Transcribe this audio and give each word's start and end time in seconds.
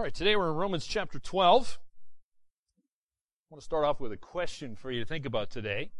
All 0.00 0.04
right, 0.04 0.14
today 0.14 0.34
we're 0.34 0.48
in 0.48 0.56
Romans 0.56 0.86
chapter 0.86 1.18
12. 1.18 1.78
I 1.78 3.46
want 3.50 3.60
to 3.60 3.64
start 3.66 3.84
off 3.84 4.00
with 4.00 4.12
a 4.12 4.16
question 4.16 4.74
for 4.74 4.90
you 4.90 5.00
to 5.00 5.06
think 5.06 5.26
about 5.26 5.50
today. 5.50 5.90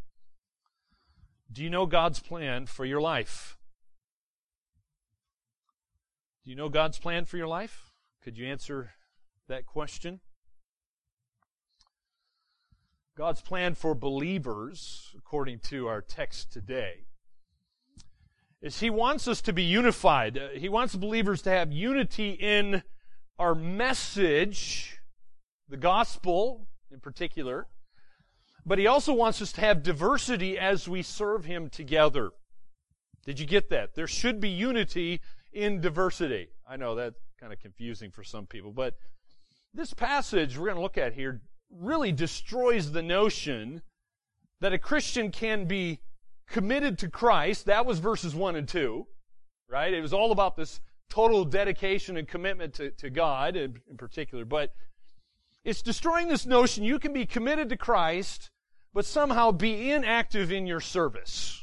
Do 1.52 1.62
you 1.62 1.68
know 1.68 1.84
God's 1.84 2.18
plan 2.18 2.64
for 2.64 2.86
your 2.86 3.02
life? 3.02 3.58
Do 6.42 6.50
you 6.50 6.56
know 6.56 6.70
God's 6.70 6.98
plan 6.98 7.26
for 7.26 7.36
your 7.36 7.46
life? 7.46 7.92
Could 8.24 8.38
you 8.38 8.46
answer 8.46 8.92
that 9.48 9.66
question? 9.66 10.20
God's 13.18 13.42
plan 13.42 13.74
for 13.74 13.94
believers, 13.94 15.14
according 15.14 15.58
to 15.64 15.88
our 15.88 16.00
text 16.00 16.50
today, 16.50 17.04
is 18.62 18.80
He 18.80 18.88
wants 18.88 19.28
us 19.28 19.42
to 19.42 19.52
be 19.52 19.62
unified. 19.62 20.38
Uh, 20.38 20.48
he 20.56 20.70
wants 20.70 20.96
believers 20.96 21.42
to 21.42 21.50
have 21.50 21.70
unity 21.70 22.30
in 22.30 22.82
our 23.40 23.54
message, 23.54 25.00
the 25.66 25.76
gospel 25.78 26.68
in 26.92 27.00
particular, 27.00 27.66
but 28.66 28.78
he 28.78 28.86
also 28.86 29.14
wants 29.14 29.40
us 29.40 29.50
to 29.52 29.62
have 29.62 29.82
diversity 29.82 30.58
as 30.58 30.86
we 30.86 31.02
serve 31.02 31.46
him 31.46 31.70
together. 31.70 32.32
Did 33.24 33.40
you 33.40 33.46
get 33.46 33.70
that? 33.70 33.94
There 33.94 34.06
should 34.06 34.40
be 34.40 34.50
unity 34.50 35.22
in 35.54 35.80
diversity. 35.80 36.48
I 36.68 36.76
know 36.76 36.94
that's 36.94 37.16
kind 37.40 37.50
of 37.50 37.58
confusing 37.58 38.10
for 38.10 38.22
some 38.22 38.46
people, 38.46 38.72
but 38.72 38.96
this 39.72 39.94
passage 39.94 40.58
we're 40.58 40.66
going 40.66 40.76
to 40.76 40.82
look 40.82 40.98
at 40.98 41.14
here 41.14 41.40
really 41.70 42.12
destroys 42.12 42.92
the 42.92 43.02
notion 43.02 43.80
that 44.60 44.74
a 44.74 44.78
Christian 44.78 45.30
can 45.30 45.64
be 45.64 46.00
committed 46.46 46.98
to 46.98 47.08
Christ. 47.08 47.64
That 47.64 47.86
was 47.86 48.00
verses 48.00 48.34
1 48.34 48.54
and 48.56 48.68
2, 48.68 49.06
right? 49.66 49.94
It 49.94 50.02
was 50.02 50.12
all 50.12 50.30
about 50.30 50.56
this 50.56 50.82
total 51.10 51.44
dedication 51.44 52.16
and 52.16 52.26
commitment 52.26 52.74
to, 52.74 52.90
to 52.92 53.10
God 53.10 53.56
in, 53.56 53.80
in 53.90 53.96
particular. 53.96 54.44
But 54.44 54.72
it's 55.64 55.82
destroying 55.82 56.28
this 56.28 56.46
notion 56.46 56.84
you 56.84 56.98
can 56.98 57.12
be 57.12 57.26
committed 57.26 57.68
to 57.68 57.76
Christ, 57.76 58.50
but 58.94 59.04
somehow 59.04 59.50
be 59.50 59.90
inactive 59.90 60.50
in 60.50 60.66
your 60.66 60.80
service. 60.80 61.62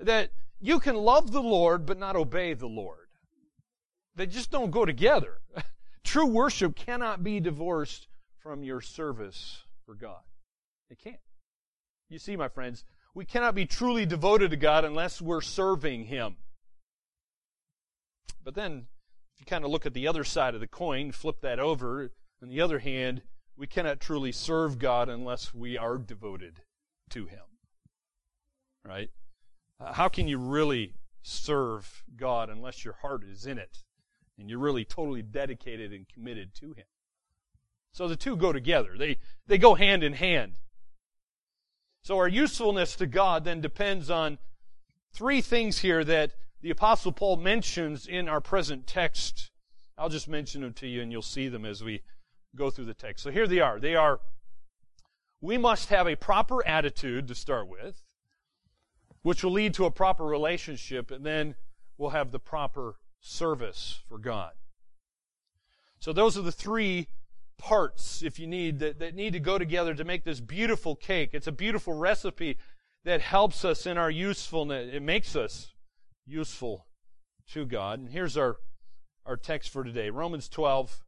That 0.00 0.32
you 0.60 0.80
can 0.80 0.96
love 0.96 1.30
the 1.30 1.42
Lord, 1.42 1.86
but 1.86 1.98
not 1.98 2.16
obey 2.16 2.54
the 2.54 2.66
Lord. 2.66 2.98
They 4.16 4.26
just 4.26 4.50
don't 4.50 4.70
go 4.70 4.84
together. 4.84 5.38
True 6.04 6.26
worship 6.26 6.74
cannot 6.74 7.22
be 7.22 7.38
divorced 7.40 8.08
from 8.40 8.64
your 8.64 8.80
service 8.80 9.62
for 9.86 9.94
God. 9.94 10.20
It 10.90 10.98
can't. 10.98 11.16
You 12.08 12.18
see, 12.18 12.36
my 12.36 12.48
friends, 12.48 12.84
we 13.14 13.24
cannot 13.24 13.54
be 13.54 13.66
truly 13.66 14.04
devoted 14.04 14.50
to 14.50 14.56
God 14.56 14.84
unless 14.84 15.20
we're 15.22 15.40
serving 15.40 16.06
Him. 16.06 16.36
But 18.42 18.54
then, 18.54 18.86
if 19.34 19.40
you 19.40 19.46
kind 19.46 19.64
of 19.64 19.70
look 19.70 19.86
at 19.86 19.94
the 19.94 20.08
other 20.08 20.24
side 20.24 20.54
of 20.54 20.60
the 20.60 20.66
coin, 20.66 21.12
flip 21.12 21.40
that 21.40 21.58
over, 21.58 22.10
on 22.42 22.48
the 22.48 22.60
other 22.60 22.80
hand, 22.80 23.22
we 23.56 23.66
cannot 23.66 24.00
truly 24.00 24.32
serve 24.32 24.78
God 24.78 25.08
unless 25.08 25.54
we 25.54 25.78
are 25.78 25.98
devoted 25.98 26.60
to 27.10 27.26
Him. 27.26 27.44
Right? 28.84 29.10
Uh, 29.78 29.92
how 29.92 30.08
can 30.08 30.26
you 30.26 30.38
really 30.38 30.94
serve 31.22 32.02
God 32.16 32.50
unless 32.50 32.84
your 32.84 32.94
heart 32.94 33.22
is 33.24 33.46
in 33.46 33.58
it 33.58 33.78
and 34.38 34.50
you're 34.50 34.58
really 34.58 34.84
totally 34.84 35.22
dedicated 35.22 35.92
and 35.92 36.08
committed 36.08 36.54
to 36.54 36.72
Him? 36.72 36.86
So 37.92 38.08
the 38.08 38.16
two 38.16 38.36
go 38.36 38.52
together. 38.52 38.96
They, 38.96 39.18
they 39.46 39.58
go 39.58 39.74
hand 39.74 40.02
in 40.02 40.14
hand. 40.14 40.54
So 42.02 42.16
our 42.16 42.28
usefulness 42.28 42.96
to 42.96 43.06
God 43.06 43.44
then 43.44 43.60
depends 43.60 44.10
on 44.10 44.38
three 45.12 45.40
things 45.40 45.78
here 45.78 46.02
that 46.04 46.32
the 46.62 46.70
Apostle 46.70 47.12
Paul 47.12 47.36
mentions 47.36 48.06
in 48.06 48.28
our 48.28 48.40
present 48.40 48.86
text. 48.86 49.50
I'll 49.98 50.08
just 50.08 50.28
mention 50.28 50.62
them 50.62 50.72
to 50.74 50.86
you 50.86 51.02
and 51.02 51.10
you'll 51.10 51.20
see 51.20 51.48
them 51.48 51.64
as 51.64 51.82
we 51.82 52.02
go 52.56 52.70
through 52.70 52.84
the 52.84 52.94
text. 52.94 53.24
So 53.24 53.30
here 53.30 53.46
they 53.46 53.60
are. 53.60 53.80
They 53.80 53.96
are, 53.96 54.20
we 55.40 55.58
must 55.58 55.88
have 55.88 56.06
a 56.06 56.16
proper 56.16 56.66
attitude 56.66 57.26
to 57.28 57.34
start 57.34 57.68
with, 57.68 58.02
which 59.22 59.42
will 59.42 59.52
lead 59.52 59.74
to 59.74 59.86
a 59.86 59.90
proper 59.90 60.24
relationship, 60.24 61.10
and 61.10 61.26
then 61.26 61.56
we'll 61.98 62.10
have 62.10 62.30
the 62.30 62.38
proper 62.38 62.96
service 63.20 64.00
for 64.08 64.18
God. 64.18 64.52
So 65.98 66.12
those 66.12 66.38
are 66.38 66.42
the 66.42 66.52
three 66.52 67.08
parts, 67.58 68.22
if 68.22 68.38
you 68.38 68.46
need, 68.46 68.78
that, 68.80 68.98
that 69.00 69.14
need 69.14 69.32
to 69.32 69.40
go 69.40 69.58
together 69.58 69.94
to 69.94 70.04
make 70.04 70.24
this 70.24 70.40
beautiful 70.40 70.94
cake. 70.94 71.30
It's 71.32 71.46
a 71.46 71.52
beautiful 71.52 71.94
recipe 71.94 72.56
that 73.04 73.20
helps 73.20 73.64
us 73.64 73.86
in 73.86 73.98
our 73.98 74.10
usefulness. 74.10 74.90
It 74.92 75.02
makes 75.02 75.34
us 75.34 75.71
useful 76.26 76.86
to 77.52 77.64
God. 77.64 77.98
And 77.98 78.08
here's 78.08 78.36
our, 78.36 78.56
our 79.26 79.36
text 79.36 79.70
for 79.70 79.84
today 79.84 80.10
Romans 80.10 80.48
12, 80.48 81.00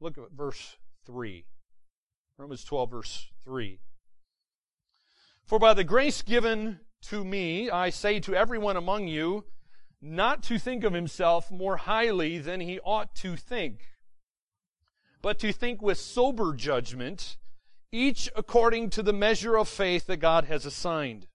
look 0.00 0.18
at 0.18 0.32
verse 0.32 0.76
3. 1.06 1.44
Romans 2.38 2.64
12, 2.64 2.90
verse 2.90 3.26
3. 3.44 3.80
For 5.44 5.58
by 5.58 5.74
the 5.74 5.84
grace 5.84 6.22
given 6.22 6.80
to 7.02 7.24
me, 7.24 7.70
I 7.70 7.90
say 7.90 8.20
to 8.20 8.34
everyone 8.34 8.76
among 8.76 9.08
you, 9.08 9.44
not 10.00 10.42
to 10.44 10.58
think 10.58 10.84
of 10.84 10.92
himself 10.92 11.50
more 11.50 11.78
highly 11.78 12.38
than 12.38 12.60
he 12.60 12.78
ought 12.80 13.14
to 13.16 13.34
think, 13.34 13.80
but 15.22 15.38
to 15.40 15.52
think 15.52 15.82
with 15.82 15.98
sober 15.98 16.54
judgment, 16.54 17.36
each 17.90 18.30
according 18.36 18.90
to 18.90 19.02
the 19.02 19.12
measure 19.12 19.56
of 19.56 19.68
faith 19.68 20.06
that 20.06 20.18
God 20.18 20.44
has 20.44 20.64
assigned. 20.64 21.26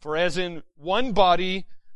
For 0.00 0.16
as 0.16 0.36
in 0.36 0.62
one 0.76 1.12
body 1.12 1.66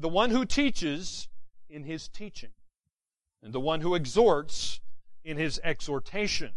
the 0.00 0.08
one 0.08 0.30
who 0.30 0.46
teaches 0.46 1.28
in 1.68 1.84
his 1.84 2.08
teaching, 2.08 2.50
and 3.42 3.52
the 3.52 3.60
one 3.60 3.82
who 3.82 3.94
exhorts 3.94 4.80
in 5.22 5.36
his 5.36 5.60
exhortation, 5.62 6.52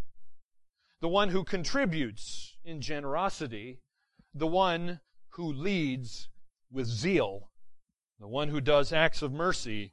the 1.01 1.09
one 1.09 1.29
who 1.29 1.43
contributes 1.43 2.55
in 2.63 2.79
generosity, 2.79 3.79
the 4.33 4.47
one 4.47 5.01
who 5.31 5.51
leads 5.51 6.29
with 6.71 6.87
zeal, 6.87 7.49
the 8.17 8.27
one 8.27 8.47
who 8.47 8.61
does 8.61 8.93
acts 8.93 9.21
of 9.21 9.33
mercy 9.33 9.91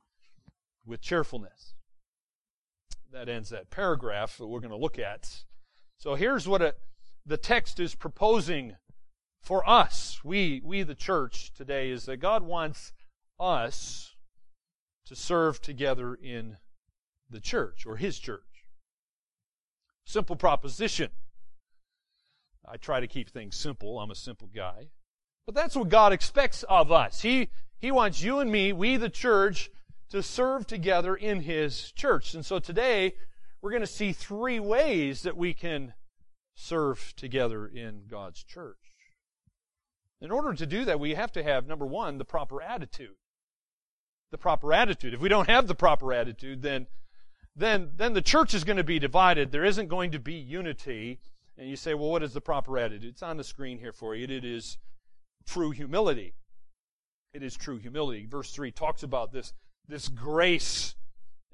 with 0.87 1.01
cheerfulness. 1.01 1.75
That 3.13 3.29
ends 3.29 3.51
that 3.51 3.71
paragraph 3.71 4.39
that 4.39 4.47
we're 4.47 4.61
going 4.61 4.71
to 4.71 4.77
look 4.77 4.99
at. 4.99 5.43
So 5.99 6.15
here's 6.15 6.47
what 6.47 6.79
the 7.27 7.37
text 7.37 7.81
is 7.81 7.97
proposing 7.97 8.77
for 9.43 9.69
us, 9.69 10.21
we, 10.23 10.61
we 10.65 10.83
the 10.85 10.95
church 10.95 11.53
today, 11.55 11.91
is 11.91 12.05
that 12.05 12.19
God 12.19 12.45
wants 12.45 12.93
us 13.41 14.15
to 15.07 15.17
serve 15.17 15.61
together 15.61 16.15
in 16.15 16.59
the 17.29 17.41
church 17.41 17.87
or 17.87 17.97
his 17.97 18.19
church. 18.19 18.67
Simple 20.05 20.37
proposition. 20.37 21.11
I 22.67 22.77
try 22.77 23.01
to 23.01 23.07
keep 23.07 23.31
things 23.31 23.57
simple. 23.57 23.99
I'm 23.99 24.11
a 24.11 24.17
simple 24.17 24.49
guy. 24.55 24.89
But 25.47 25.55
that's 25.55 25.75
what 25.75 25.89
God 25.89 26.13
expects 26.13 26.63
of 26.65 26.93
us. 26.93 27.23
He, 27.23 27.49
he 27.79 27.91
wants 27.91 28.23
you 28.23 28.39
and 28.39 28.53
me, 28.53 28.73
we 28.73 28.97
the 28.97 29.09
church, 29.09 29.71
to 30.11 30.23
serve 30.23 30.67
together 30.67 31.17
in 31.17 31.41
His 31.41 31.93
church. 31.93 32.35
And 32.35 32.45
so 32.45 32.59
today, 32.59 33.15
we're 33.63 33.71
going 33.71 33.83
to 33.83 33.87
see 33.87 34.13
three 34.13 34.61
ways 34.61 35.23
that 35.23 35.37
we 35.37 35.55
can 35.55 35.95
serve 36.55 37.15
together 37.17 37.67
in 37.67 38.03
God's 38.09 38.43
church. 38.45 38.77
In 40.21 40.31
order 40.31 40.53
to 40.53 40.67
do 40.67 40.85
that, 40.85 41.01
we 41.01 41.15
have 41.15 41.33
to 41.33 41.43
have, 41.43 41.67
number 41.67 41.87
one, 41.87 42.19
the 42.19 42.25
proper 42.25 42.61
attitude 42.61 43.17
the 44.31 44.39
proper 44.39 44.73
attitude. 44.73 45.15
If 45.15 45.21
we 45.21 45.29
don't 45.29 45.49
have 45.49 45.67
the 45.67 45.75
proper 45.75 46.13
attitude, 46.13 46.63
then 46.63 46.87
then 47.57 47.91
then 47.97 48.13
the 48.13 48.23
church 48.23 48.55
is 48.55 48.65
going 48.65 48.77
to 48.77 48.85
be 48.85 48.99
divided. 48.99 49.51
There 49.51 49.65
isn't 49.65 49.89
going 49.89 50.13
to 50.13 50.19
be 50.19 50.35
unity. 50.35 51.21
And 51.59 51.69
you 51.69 51.77
say, 51.77 51.93
well, 51.93 52.11
what 52.11 52.23
is 52.23 52.33
the 52.33 52.41
proper 52.41 52.79
attitude? 52.79 53.05
It's 53.05 53.23
on 53.23 53.37
the 53.37 53.45
screen 53.45 53.79
here 53.79 53.93
for 53.93 54.15
you. 54.15 54.25
It 54.25 54.45
is 54.45 54.79
true 55.47 55.73
humility. 55.73 56.33
It 57.35 57.43
is 57.43 57.55
true 57.55 57.77
humility. 57.77 58.27
Verse 58.27 58.51
3 58.53 58.71
talks 58.71 59.03
about 59.03 59.31
this, 59.31 59.53
this 59.87 60.09
grace, 60.09 60.95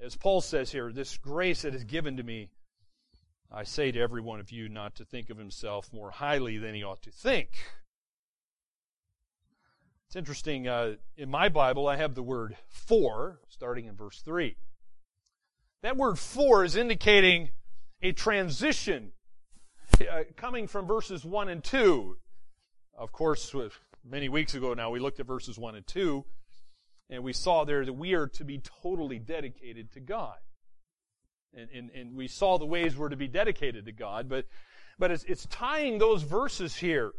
as 0.00 0.14
Paul 0.14 0.40
says 0.40 0.70
here, 0.70 0.92
this 0.92 1.16
grace 1.16 1.62
that 1.62 1.74
is 1.74 1.82
given 1.82 2.16
to 2.18 2.22
me. 2.22 2.50
I 3.50 3.64
say 3.64 3.90
to 3.90 4.00
every 4.00 4.20
one 4.20 4.38
of 4.38 4.52
you 4.52 4.68
not 4.68 4.94
to 4.96 5.04
think 5.04 5.28
of 5.28 5.38
himself 5.38 5.92
more 5.92 6.10
highly 6.10 6.56
than 6.58 6.74
he 6.74 6.84
ought 6.84 7.02
to 7.02 7.10
think 7.10 7.50
it's 10.06 10.16
interesting, 10.16 10.68
uh, 10.68 10.94
in 11.16 11.30
my 11.30 11.48
Bible, 11.48 11.88
I 11.88 11.96
have 11.96 12.14
the 12.14 12.22
word 12.22 12.56
for, 12.68 13.40
starting 13.48 13.86
in 13.86 13.96
verse 13.96 14.20
3. 14.20 14.56
That 15.82 15.96
word 15.96 16.18
for 16.18 16.64
is 16.64 16.76
indicating 16.76 17.50
a 18.02 18.12
transition 18.12 19.12
uh, 20.00 20.22
coming 20.36 20.68
from 20.68 20.86
verses 20.86 21.24
1 21.24 21.48
and 21.48 21.62
2. 21.62 22.16
Of 22.96 23.10
course, 23.12 23.54
many 24.08 24.28
weeks 24.28 24.54
ago 24.54 24.74
now, 24.74 24.90
we 24.90 25.00
looked 25.00 25.18
at 25.18 25.26
verses 25.26 25.58
1 25.58 25.74
and 25.74 25.86
2, 25.86 26.24
and 27.10 27.24
we 27.24 27.32
saw 27.32 27.64
there 27.64 27.84
that 27.84 27.92
we 27.92 28.14
are 28.14 28.28
to 28.28 28.44
be 28.44 28.62
totally 28.82 29.18
dedicated 29.18 29.92
to 29.92 30.00
God. 30.00 30.36
And, 31.52 31.68
and, 31.74 31.90
and 31.90 32.16
we 32.16 32.28
saw 32.28 32.58
the 32.58 32.66
ways 32.66 32.96
we're 32.96 33.08
to 33.08 33.16
be 33.16 33.28
dedicated 33.28 33.86
to 33.86 33.92
God, 33.92 34.28
but, 34.28 34.46
but 34.98 35.10
it's, 35.10 35.24
it's 35.24 35.46
tying 35.46 35.98
those 35.98 36.22
verses 36.22 36.76
here, 36.76 37.12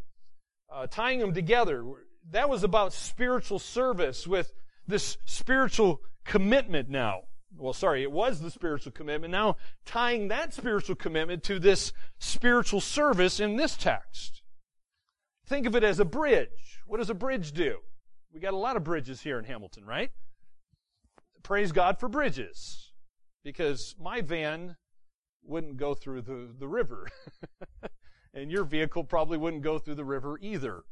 uh, 0.71 0.87
tying 0.87 1.19
them 1.19 1.33
together. 1.33 1.83
That 2.31 2.49
was 2.49 2.63
about 2.63 2.93
spiritual 2.93 3.59
service 3.59 4.27
with 4.27 4.53
this 4.87 5.17
spiritual 5.25 6.01
commitment 6.25 6.89
now. 6.89 7.21
Well, 7.57 7.73
sorry, 7.73 8.03
it 8.03 8.11
was 8.11 8.39
the 8.39 8.51
spiritual 8.51 8.91
commitment. 8.91 9.31
Now, 9.31 9.55
tying 9.85 10.27
that 10.27 10.53
spiritual 10.53 10.95
commitment 10.95 11.43
to 11.43 11.59
this 11.59 11.93
spiritual 12.19 12.81
service 12.81 13.39
in 13.39 13.55
this 13.55 13.75
text. 13.75 14.43
Think 15.47 15.65
of 15.65 15.75
it 15.75 15.83
as 15.83 15.99
a 15.99 16.05
bridge. 16.05 16.81
What 16.85 16.97
does 16.97 17.09
a 17.09 17.15
bridge 17.15 17.53
do? 17.53 17.79
We 18.33 18.41
got 18.41 18.53
a 18.53 18.57
lot 18.57 18.75
of 18.75 18.83
bridges 18.83 19.21
here 19.21 19.39
in 19.39 19.45
Hamilton, 19.45 19.85
right? 19.85 20.11
Praise 21.41 21.71
God 21.71 21.99
for 21.99 22.09
bridges. 22.09 22.91
Because 23.43 23.95
my 23.99 24.21
van 24.21 24.75
wouldn't 25.43 25.77
go 25.77 25.93
through 25.93 26.21
the, 26.23 26.49
the 26.59 26.67
river. 26.67 27.07
and 28.33 28.51
your 28.51 28.65
vehicle 28.65 29.05
probably 29.05 29.37
wouldn't 29.37 29.63
go 29.63 29.79
through 29.79 29.95
the 29.95 30.05
river 30.05 30.37
either. 30.41 30.83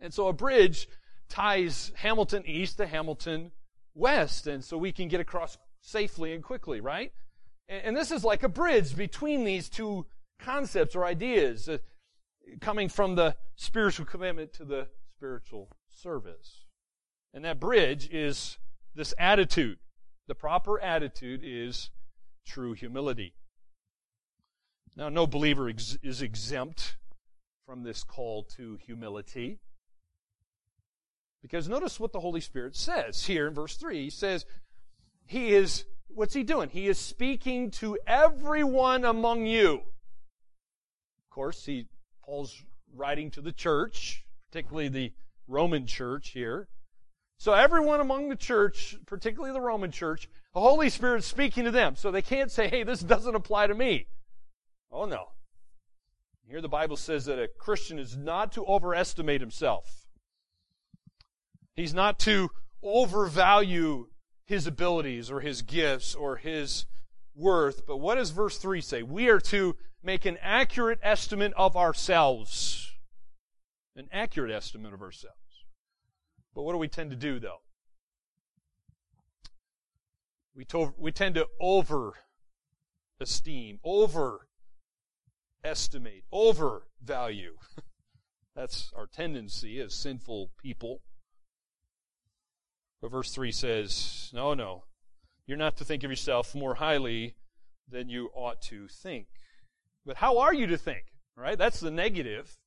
And 0.00 0.12
so 0.12 0.28
a 0.28 0.32
bridge 0.32 0.88
ties 1.28 1.92
Hamilton 1.96 2.44
East 2.46 2.76
to 2.78 2.86
Hamilton 2.86 3.52
West, 3.94 4.46
and 4.46 4.62
so 4.62 4.76
we 4.76 4.92
can 4.92 5.08
get 5.08 5.20
across 5.20 5.58
safely 5.80 6.32
and 6.32 6.42
quickly, 6.42 6.80
right? 6.80 7.12
And, 7.68 7.96
this 7.96 8.12
is 8.12 8.22
like 8.22 8.42
a 8.42 8.48
bridge 8.48 8.94
between 8.94 9.44
these 9.44 9.68
two 9.68 10.06
concepts 10.38 10.94
or 10.94 11.04
ideas, 11.04 11.68
uh, 11.68 11.78
coming 12.60 12.88
from 12.88 13.16
the 13.16 13.34
spiritual 13.56 14.06
commitment 14.06 14.52
to 14.54 14.64
the 14.64 14.88
spiritual 15.16 15.68
service. 15.88 16.66
And 17.34 17.44
that 17.44 17.58
bridge 17.58 18.08
is 18.12 18.58
this 18.94 19.14
attitude. 19.18 19.78
The 20.28 20.34
proper 20.34 20.80
attitude 20.80 21.40
is 21.42 21.90
true 22.46 22.72
humility. 22.72 23.34
Now, 24.96 25.08
no 25.08 25.26
believer 25.26 25.68
ex- 25.68 25.98
is 26.02 26.22
exempt 26.22 26.96
from 27.66 27.82
this 27.82 28.04
call 28.04 28.44
to 28.56 28.78
humility. 28.86 29.58
Because 31.46 31.68
notice 31.68 32.00
what 32.00 32.12
the 32.12 32.18
Holy 32.18 32.40
Spirit 32.40 32.74
says 32.74 33.26
here 33.26 33.46
in 33.46 33.54
verse 33.54 33.76
3. 33.76 34.02
He 34.02 34.10
says, 34.10 34.44
He 35.26 35.54
is, 35.54 35.84
what's 36.08 36.34
He 36.34 36.42
doing? 36.42 36.70
He 36.70 36.88
is 36.88 36.98
speaking 36.98 37.70
to 37.72 37.96
everyone 38.04 39.04
among 39.04 39.46
you. 39.46 39.74
Of 39.74 41.30
course, 41.30 41.64
he, 41.64 41.86
Paul's 42.24 42.64
writing 42.92 43.30
to 43.30 43.40
the 43.40 43.52
church, 43.52 44.24
particularly 44.50 44.88
the 44.88 45.12
Roman 45.46 45.86
church 45.86 46.30
here. 46.30 46.66
So 47.38 47.52
everyone 47.52 48.00
among 48.00 48.28
the 48.28 48.34
church, 48.34 48.96
particularly 49.06 49.52
the 49.52 49.60
Roman 49.60 49.92
church, 49.92 50.28
the 50.52 50.60
Holy 50.60 50.90
Spirit's 50.90 51.28
speaking 51.28 51.62
to 51.62 51.70
them. 51.70 51.94
So 51.94 52.10
they 52.10 52.22
can't 52.22 52.50
say, 52.50 52.66
hey, 52.66 52.82
this 52.82 53.00
doesn't 53.00 53.36
apply 53.36 53.68
to 53.68 53.74
me. 53.74 54.08
Oh 54.90 55.04
no. 55.04 55.26
Here 56.48 56.60
the 56.60 56.68
Bible 56.68 56.96
says 56.96 57.26
that 57.26 57.38
a 57.38 57.46
Christian 57.46 58.00
is 58.00 58.16
not 58.16 58.50
to 58.52 58.66
overestimate 58.66 59.40
himself. 59.40 60.05
He's 61.76 61.94
not 61.94 62.18
to 62.20 62.50
overvalue 62.82 64.08
his 64.46 64.66
abilities 64.66 65.30
or 65.30 65.40
his 65.40 65.62
gifts 65.62 66.14
or 66.14 66.36
his 66.36 66.86
worth. 67.34 67.86
But 67.86 67.98
what 67.98 68.14
does 68.14 68.30
verse 68.30 68.56
3 68.58 68.80
say? 68.80 69.02
We 69.02 69.28
are 69.28 69.40
to 69.40 69.76
make 70.02 70.24
an 70.24 70.38
accurate 70.40 70.98
estimate 71.02 71.52
of 71.56 71.76
ourselves. 71.76 72.92
An 73.94 74.08
accurate 74.10 74.50
estimate 74.50 74.94
of 74.94 75.02
ourselves. 75.02 75.36
But 76.54 76.62
what 76.62 76.72
do 76.72 76.78
we 76.78 76.88
tend 76.88 77.10
to 77.10 77.16
do, 77.16 77.38
though? 77.38 77.60
We, 80.54 80.64
to, 80.66 80.94
we 80.96 81.12
tend 81.12 81.34
to 81.34 81.46
over 81.60 82.14
esteem, 83.20 83.78
over 83.84 84.48
estimate, 85.62 86.24
over 86.32 86.86
value. 87.02 87.56
That's 88.54 88.90
our 88.96 89.06
tendency 89.06 89.78
as 89.80 89.94
sinful 89.94 90.50
people. 90.56 91.02
But 93.00 93.10
verse 93.10 93.32
3 93.32 93.52
says, 93.52 94.30
No, 94.32 94.54
no. 94.54 94.84
You're 95.46 95.56
not 95.56 95.76
to 95.76 95.84
think 95.84 96.02
of 96.02 96.10
yourself 96.10 96.54
more 96.54 96.74
highly 96.74 97.36
than 97.88 98.08
you 98.08 98.30
ought 98.34 98.60
to 98.62 98.88
think. 98.88 99.26
But 100.04 100.16
how 100.16 100.38
are 100.38 100.54
you 100.54 100.66
to 100.68 100.76
think? 100.76 101.04
Right? 101.36 101.58
That's 101.58 101.80
the 101.80 101.90
negative. 101.90 102.58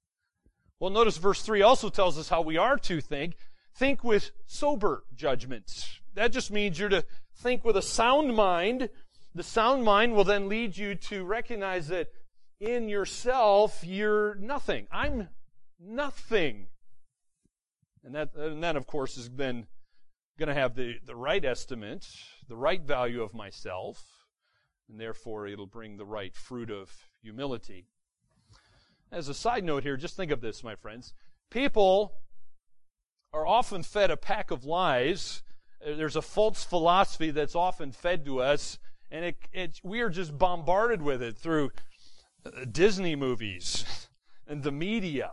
Well, 0.79 0.91
notice 0.91 1.17
verse 1.17 1.41
3 1.41 1.61
also 1.61 1.89
tells 1.89 2.17
us 2.17 2.29
how 2.29 2.41
we 2.41 2.57
are 2.57 2.77
to 2.77 3.01
think. 3.01 3.35
Think 3.75 4.03
with 4.03 4.31
sober 4.47 5.03
judgments. 5.15 5.99
That 6.13 6.31
just 6.31 6.51
means 6.51 6.79
you're 6.79 6.89
to 6.89 7.05
think 7.35 7.65
with 7.65 7.77
a 7.77 7.81
sound 7.81 8.35
mind. 8.35 8.89
The 9.35 9.43
sound 9.43 9.83
mind 9.83 10.13
will 10.13 10.23
then 10.23 10.49
lead 10.49 10.77
you 10.77 10.95
to 10.95 11.23
recognize 11.23 11.87
that 11.89 12.09
in 12.59 12.89
yourself 12.89 13.83
you're 13.83 14.35
nothing. 14.35 14.87
I'm 14.91 15.29
nothing. 15.79 16.67
And 18.03 18.15
that, 18.15 18.33
and 18.35 18.63
that 18.63 18.75
of 18.75 18.87
course, 18.87 19.17
is 19.17 19.29
then 19.29 19.67
going 20.39 20.47
to 20.47 20.59
have 20.59 20.75
the, 20.75 20.95
the 21.05 21.15
right 21.15 21.43
estimate, 21.43 22.07
the 22.47 22.55
right 22.55 22.81
value 22.81 23.21
of 23.21 23.33
myself, 23.33 24.03
and 24.89 24.99
therefore 24.99 25.47
it'll 25.47 25.67
bring 25.67 25.97
the 25.97 26.05
right 26.05 26.35
fruit 26.35 26.71
of 26.71 26.91
humility. 27.21 27.85
As 29.11 29.27
a 29.27 29.33
side 29.33 29.63
note 29.63 29.83
here, 29.83 29.97
just 29.97 30.15
think 30.15 30.31
of 30.31 30.41
this, 30.41 30.63
my 30.63 30.75
friends. 30.75 31.13
People 31.51 32.13
are 33.33 33.45
often 33.45 33.83
fed 33.83 34.09
a 34.09 34.17
pack 34.17 34.49
of 34.49 34.63
lies. 34.63 35.43
There's 35.85 36.15
a 36.15 36.21
false 36.21 36.63
philosophy 36.63 37.31
that's 37.31 37.55
often 37.55 37.91
fed 37.91 38.23
to 38.25 38.41
us, 38.41 38.79
and 39.11 39.25
it, 39.25 39.35
it, 39.51 39.81
we 39.83 39.99
are 39.99 40.09
just 40.09 40.37
bombarded 40.37 41.01
with 41.01 41.21
it 41.21 41.37
through 41.37 41.71
uh, 42.45 42.65
Disney 42.71 43.15
movies 43.15 44.07
and 44.47 44.63
the 44.63 44.71
media, 44.71 45.31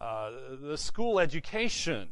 uh, 0.00 0.30
the 0.60 0.78
school 0.78 1.18
education, 1.18 2.10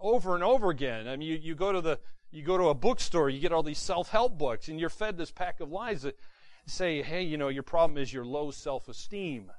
over 0.00 0.34
and 0.34 0.44
over 0.44 0.70
again. 0.70 1.08
I 1.08 1.16
mean, 1.16 1.28
you, 1.28 1.36
you 1.36 1.54
go 1.54 1.72
to 1.72 1.80
the 1.80 1.98
you 2.30 2.42
go 2.42 2.58
to 2.58 2.68
a 2.68 2.74
bookstore, 2.74 3.30
you 3.30 3.40
get 3.40 3.52
all 3.52 3.62
these 3.62 3.78
self-help 3.78 4.36
books, 4.36 4.68
and 4.68 4.78
you're 4.78 4.90
fed 4.90 5.16
this 5.16 5.30
pack 5.30 5.60
of 5.60 5.70
lies 5.70 6.02
that 6.02 6.18
say, 6.66 7.02
"Hey, 7.02 7.22
you 7.22 7.38
know, 7.38 7.48
your 7.48 7.62
problem 7.62 7.98
is 7.98 8.12
your 8.12 8.24
low 8.24 8.50
self-esteem." 8.50 9.50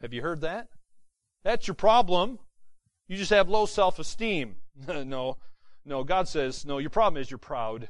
Have 0.00 0.12
you 0.12 0.22
heard 0.22 0.42
that? 0.42 0.68
That's 1.42 1.66
your 1.66 1.74
problem. 1.74 2.38
You 3.08 3.16
just 3.16 3.30
have 3.30 3.48
low 3.48 3.66
self-esteem. 3.66 4.56
no, 4.86 5.38
no. 5.84 6.04
God 6.04 6.28
says, 6.28 6.64
no. 6.64 6.78
Your 6.78 6.90
problem 6.90 7.20
is 7.20 7.30
you're 7.30 7.38
proud. 7.38 7.88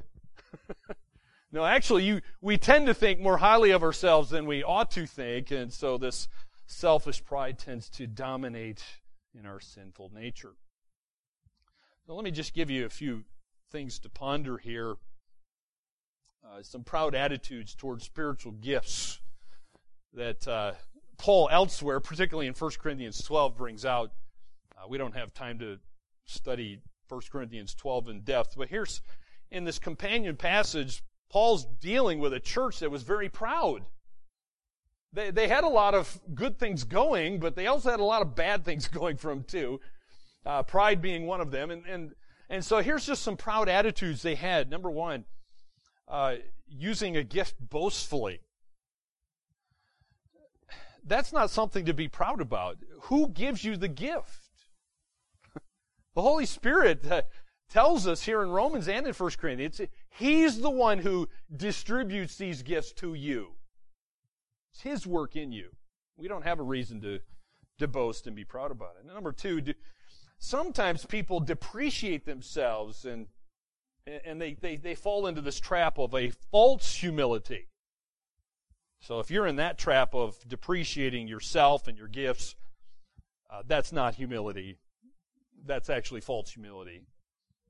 no, 1.52 1.64
actually, 1.64 2.04
you 2.04 2.20
we 2.40 2.56
tend 2.56 2.86
to 2.86 2.94
think 2.94 3.20
more 3.20 3.38
highly 3.38 3.70
of 3.70 3.82
ourselves 3.82 4.30
than 4.30 4.46
we 4.46 4.62
ought 4.62 4.90
to 4.92 5.06
think, 5.06 5.50
and 5.50 5.72
so 5.72 5.98
this 5.98 6.28
selfish 6.66 7.24
pride 7.24 7.58
tends 7.58 7.88
to 7.90 8.06
dominate 8.06 8.82
in 9.34 9.46
our 9.46 9.60
sinful 9.60 10.10
nature. 10.14 10.54
Now, 12.08 12.14
let 12.14 12.24
me 12.24 12.30
just 12.30 12.54
give 12.54 12.70
you 12.70 12.86
a 12.86 12.90
few 12.90 13.24
things 13.70 13.98
to 14.00 14.08
ponder 14.08 14.58
here. 14.58 14.96
Uh, 16.44 16.62
some 16.62 16.84
proud 16.84 17.14
attitudes 17.14 17.74
towards 17.74 18.04
spiritual 18.04 18.52
gifts 18.52 19.20
that 20.14 20.46
uh, 20.48 20.72
Paul 21.18 21.48
elsewhere, 21.50 22.00
particularly 22.00 22.46
in 22.46 22.54
1 22.54 22.70
Corinthians 22.80 23.20
12, 23.22 23.56
brings 23.56 23.84
out. 23.84 24.12
Uh, 24.76 24.86
we 24.88 24.96
don't 24.96 25.16
have 25.16 25.34
time 25.34 25.58
to 25.58 25.78
study 26.24 26.80
1 27.08 27.20
Corinthians 27.30 27.74
12 27.74 28.08
in 28.08 28.20
depth, 28.22 28.54
but 28.56 28.68
here's 28.68 29.02
in 29.50 29.64
this 29.64 29.78
companion 29.78 30.36
passage, 30.36 31.02
Paul's 31.30 31.66
dealing 31.80 32.18
with 32.18 32.32
a 32.32 32.40
church 32.40 32.80
that 32.80 32.90
was 32.90 33.02
very 33.02 33.28
proud. 33.28 33.84
They, 35.12 35.30
they 35.30 35.48
had 35.48 35.64
a 35.64 35.68
lot 35.68 35.94
of 35.94 36.20
good 36.34 36.58
things 36.58 36.84
going, 36.84 37.40
but 37.40 37.56
they 37.56 37.66
also 37.66 37.90
had 37.90 38.00
a 38.00 38.04
lot 38.04 38.22
of 38.22 38.34
bad 38.34 38.64
things 38.64 38.88
going 38.88 39.16
from 39.16 39.42
too. 39.44 39.80
Uh, 40.44 40.62
pride 40.62 41.00
being 41.00 41.26
one 41.26 41.40
of 41.40 41.50
them. 41.50 41.70
And, 41.70 41.84
and, 41.86 42.12
and 42.48 42.64
so 42.64 42.78
here's 42.78 43.06
just 43.06 43.22
some 43.22 43.36
proud 43.36 43.68
attitudes 43.68 44.22
they 44.22 44.34
had. 44.34 44.70
Number 44.70 44.90
one, 44.90 45.24
uh, 46.06 46.36
using 46.68 47.16
a 47.16 47.24
gift 47.24 47.56
boastfully. 47.60 48.40
That's 51.04 51.32
not 51.32 51.50
something 51.50 51.86
to 51.86 51.94
be 51.94 52.08
proud 52.08 52.40
about. 52.40 52.78
Who 53.02 53.28
gives 53.28 53.64
you 53.64 53.76
the 53.76 53.88
gift? 53.88 54.50
the 56.14 56.22
Holy 56.22 56.44
Spirit 56.44 57.10
uh, 57.10 57.22
tells 57.70 58.06
us 58.06 58.22
here 58.22 58.42
in 58.42 58.50
Romans 58.50 58.88
and 58.88 59.06
in 59.06 59.14
1 59.14 59.30
Corinthians, 59.38 59.80
He's 60.10 60.60
the 60.60 60.70
one 60.70 60.98
who 60.98 61.28
distributes 61.54 62.36
these 62.36 62.62
gifts 62.62 62.92
to 62.94 63.14
you. 63.14 63.57
It's 64.72 64.82
His 64.82 65.06
work 65.06 65.36
in 65.36 65.52
you. 65.52 65.70
We 66.16 66.28
don't 66.28 66.44
have 66.44 66.58
a 66.58 66.64
reason 66.64 67.00
to, 67.02 67.20
to 67.78 67.88
boast 67.88 68.26
and 68.26 68.34
be 68.34 68.44
proud 68.44 68.70
about 68.70 68.96
it. 68.98 69.04
And 69.04 69.14
number 69.14 69.32
two, 69.32 69.60
do, 69.60 69.74
sometimes 70.38 71.04
people 71.04 71.40
depreciate 71.40 72.26
themselves 72.26 73.04
and, 73.04 73.26
And 74.24 74.40
they, 74.40 74.54
they, 74.54 74.76
they 74.76 74.94
fall 74.94 75.26
into 75.26 75.40
this 75.40 75.60
trap 75.60 75.98
of 75.98 76.14
a 76.14 76.30
false 76.50 76.94
humility. 76.94 77.68
So 79.00 79.20
if 79.20 79.30
you're 79.30 79.46
in 79.46 79.56
that 79.56 79.78
trap 79.78 80.14
of 80.14 80.36
depreciating 80.48 81.28
yourself 81.28 81.88
and 81.88 81.96
your 81.96 82.08
gifts, 82.08 82.56
uh, 83.50 83.62
that's 83.66 83.92
not 83.92 84.14
humility. 84.14 84.78
That's 85.64 85.88
actually 85.88 86.20
false 86.20 86.50
humility. 86.50 87.02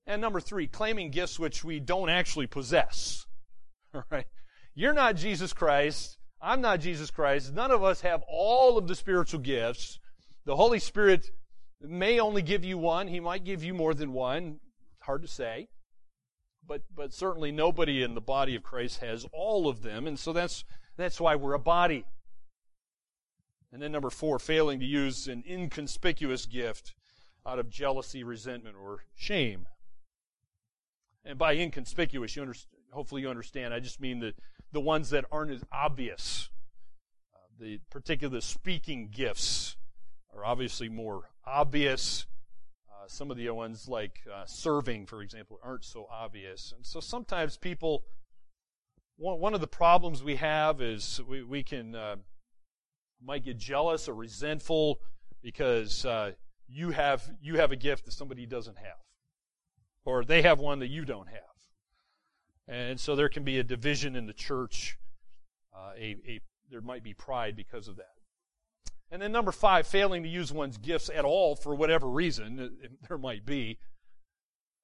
And 0.06 0.22
number 0.22 0.40
three, 0.40 0.66
claiming 0.66 1.10
gifts 1.10 1.38
which 1.38 1.62
we 1.62 1.80
don't 1.80 2.08
actually 2.08 2.46
possess. 2.46 3.26
All 3.94 4.04
right. 4.10 4.26
You're 4.74 4.94
not 4.94 5.16
Jesus 5.16 5.52
Christ. 5.52 6.18
I'm 6.40 6.60
not 6.60 6.80
Jesus 6.80 7.10
Christ. 7.10 7.52
None 7.52 7.70
of 7.70 7.82
us 7.82 8.00
have 8.02 8.22
all 8.28 8.78
of 8.78 8.86
the 8.86 8.94
spiritual 8.94 9.40
gifts. 9.40 9.98
The 10.44 10.56
Holy 10.56 10.78
Spirit 10.78 11.30
may 11.80 12.20
only 12.20 12.42
give 12.42 12.64
you 12.64 12.78
one. 12.78 13.08
He 13.08 13.20
might 13.20 13.44
give 13.44 13.64
you 13.64 13.74
more 13.74 13.94
than 13.94 14.12
one. 14.12 14.60
Hard 15.00 15.22
to 15.22 15.28
say. 15.28 15.68
But, 16.66 16.82
but 16.94 17.12
certainly 17.12 17.50
nobody 17.50 18.02
in 18.02 18.14
the 18.14 18.20
body 18.20 18.54
of 18.54 18.62
Christ 18.62 19.00
has 19.00 19.26
all 19.32 19.68
of 19.68 19.82
them. 19.82 20.06
And 20.06 20.18
so 20.18 20.32
that's, 20.32 20.64
that's 20.96 21.20
why 21.20 21.34
we're 21.34 21.54
a 21.54 21.58
body. 21.58 22.04
And 23.72 23.82
then 23.82 23.92
number 23.92 24.10
four, 24.10 24.38
failing 24.38 24.80
to 24.80 24.86
use 24.86 25.28
an 25.28 25.44
inconspicuous 25.48 26.46
gift 26.46 26.94
out 27.46 27.58
of 27.58 27.70
jealousy, 27.70 28.22
resentment, 28.22 28.76
or 28.80 29.04
shame. 29.14 29.66
And 31.24 31.38
by 31.38 31.54
inconspicuous, 31.54 32.36
you 32.36 32.42
understand, 32.42 32.82
hopefully 32.90 33.22
you 33.22 33.30
understand, 33.30 33.74
I 33.74 33.80
just 33.80 34.00
mean 34.00 34.20
the, 34.20 34.34
the 34.72 34.80
ones 34.80 35.10
that 35.10 35.24
aren't 35.30 35.50
as 35.50 35.64
obvious. 35.72 36.50
Uh, 37.34 37.38
the 37.58 37.80
particular 37.90 38.40
speaking 38.40 39.08
gifts 39.10 39.76
are 40.34 40.44
obviously 40.44 40.88
more 40.88 41.30
obvious. 41.46 42.26
Uh, 42.90 43.06
some 43.06 43.30
of 43.30 43.36
the 43.36 43.48
ones 43.50 43.88
like 43.88 44.20
uh, 44.32 44.44
serving, 44.46 45.06
for 45.06 45.22
example, 45.22 45.58
aren't 45.62 45.84
so 45.84 46.06
obvious. 46.10 46.72
And 46.76 46.84
so 46.84 47.00
sometimes 47.00 47.56
people, 47.56 48.04
one, 49.16 49.40
one 49.40 49.54
of 49.54 49.60
the 49.60 49.66
problems 49.66 50.22
we 50.22 50.36
have 50.36 50.80
is 50.80 51.20
we, 51.26 51.42
we 51.42 51.62
can, 51.62 51.94
uh, 51.94 52.16
might 53.24 53.44
get 53.44 53.58
jealous 53.58 54.08
or 54.08 54.14
resentful 54.14 55.00
because 55.42 56.04
uh, 56.04 56.32
you 56.68 56.90
have 56.90 57.28
you 57.40 57.56
have 57.56 57.72
a 57.72 57.76
gift 57.76 58.04
that 58.04 58.12
somebody 58.12 58.46
doesn't 58.46 58.78
have, 58.78 58.98
or 60.04 60.24
they 60.24 60.42
have 60.42 60.58
one 60.58 60.80
that 60.80 60.88
you 60.88 61.04
don't 61.04 61.28
have, 61.28 61.47
and 62.68 63.00
so 63.00 63.16
there 63.16 63.28
can 63.28 63.44
be 63.44 63.58
a 63.58 63.64
division 63.64 64.14
in 64.14 64.26
the 64.26 64.32
church. 64.32 64.98
Uh, 65.74 65.92
a, 65.96 66.16
a 66.26 66.40
there 66.70 66.80
might 66.80 67.02
be 67.02 67.14
pride 67.14 67.56
because 67.56 67.88
of 67.88 67.96
that. 67.96 68.18
And 69.10 69.22
then 69.22 69.32
number 69.32 69.52
five, 69.52 69.86
failing 69.86 70.22
to 70.22 70.28
use 70.28 70.52
one's 70.52 70.76
gifts 70.76 71.08
at 71.08 71.24
all 71.24 71.56
for 71.56 71.74
whatever 71.74 72.06
reason 72.08 72.60
uh, 72.60 72.88
there 73.08 73.18
might 73.18 73.46
be. 73.46 73.78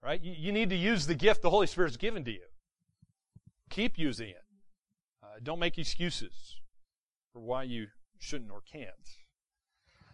Right? 0.03 0.23
You, 0.23 0.35
you 0.37 0.53
need 0.53 0.71
to 0.71 0.77
use 0.77 1.07
the 1.07 1.15
gift 1.15 1.43
the 1.43 1.51
Holy 1.51 1.67
Spirit's 1.67 1.97
given 1.97 2.25
to 2.25 2.31
you. 2.31 2.47
Keep 3.71 3.99
using 3.99 4.31
it. 4.31 4.45
Uh, 5.23 5.39
don't 5.43 5.59
make 5.59 5.79
excuses 5.79 6.61
for 7.33 7.41
why 7.41 7.65
you 7.65 7.89
shouldn't 8.19 8.51
or 8.51 8.63
can't. 8.71 8.91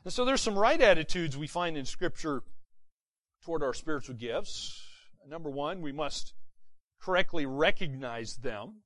And 0.04 0.12
so 0.12 0.24
there's 0.24 0.40
some 0.40 0.58
right 0.58 0.80
attitudes 0.80 1.36
we 1.36 1.46
find 1.46 1.76
in 1.76 1.84
Scripture 1.84 2.42
toward 3.44 3.62
our 3.62 3.74
spiritual 3.74 4.16
gifts. 4.16 4.82
Number 5.28 5.50
one, 5.50 5.82
we 5.82 5.92
must 5.92 6.32
correctly 7.00 7.46
recognize 7.46 8.36
them 8.36 8.82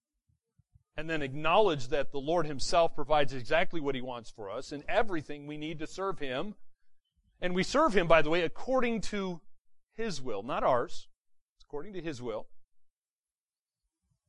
and 0.96 1.10
then 1.10 1.22
acknowledge 1.22 1.88
that 1.88 2.12
the 2.12 2.18
Lord 2.18 2.46
Himself 2.46 2.94
provides 2.94 3.32
exactly 3.32 3.80
what 3.80 3.94
He 3.94 4.00
wants 4.00 4.30
for 4.30 4.50
us 4.50 4.72
and 4.72 4.84
everything 4.88 5.46
we 5.46 5.56
need 5.56 5.80
to 5.80 5.86
serve 5.86 6.20
Him. 6.20 6.54
And 7.40 7.54
we 7.54 7.62
serve 7.62 7.94
Him, 7.94 8.06
by 8.06 8.22
the 8.22 8.30
way, 8.30 8.42
according 8.42 9.00
to 9.02 9.40
His 9.94 10.22
will, 10.22 10.42
not 10.42 10.62
ours. 10.62 11.08
It's 11.56 11.64
according 11.64 11.94
to 11.94 12.00
His 12.00 12.22
will. 12.22 12.46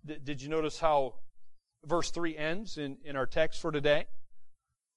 D- 0.04 0.18
did 0.24 0.42
you 0.42 0.50
notice 0.50 0.80
how 0.80 1.16
verse 1.86 2.10
3 2.10 2.36
ends 2.36 2.78
in, 2.78 2.98
in 3.06 3.16
our 3.16 3.28
text 3.28 3.62
for 3.62 3.72
today? 3.72 4.08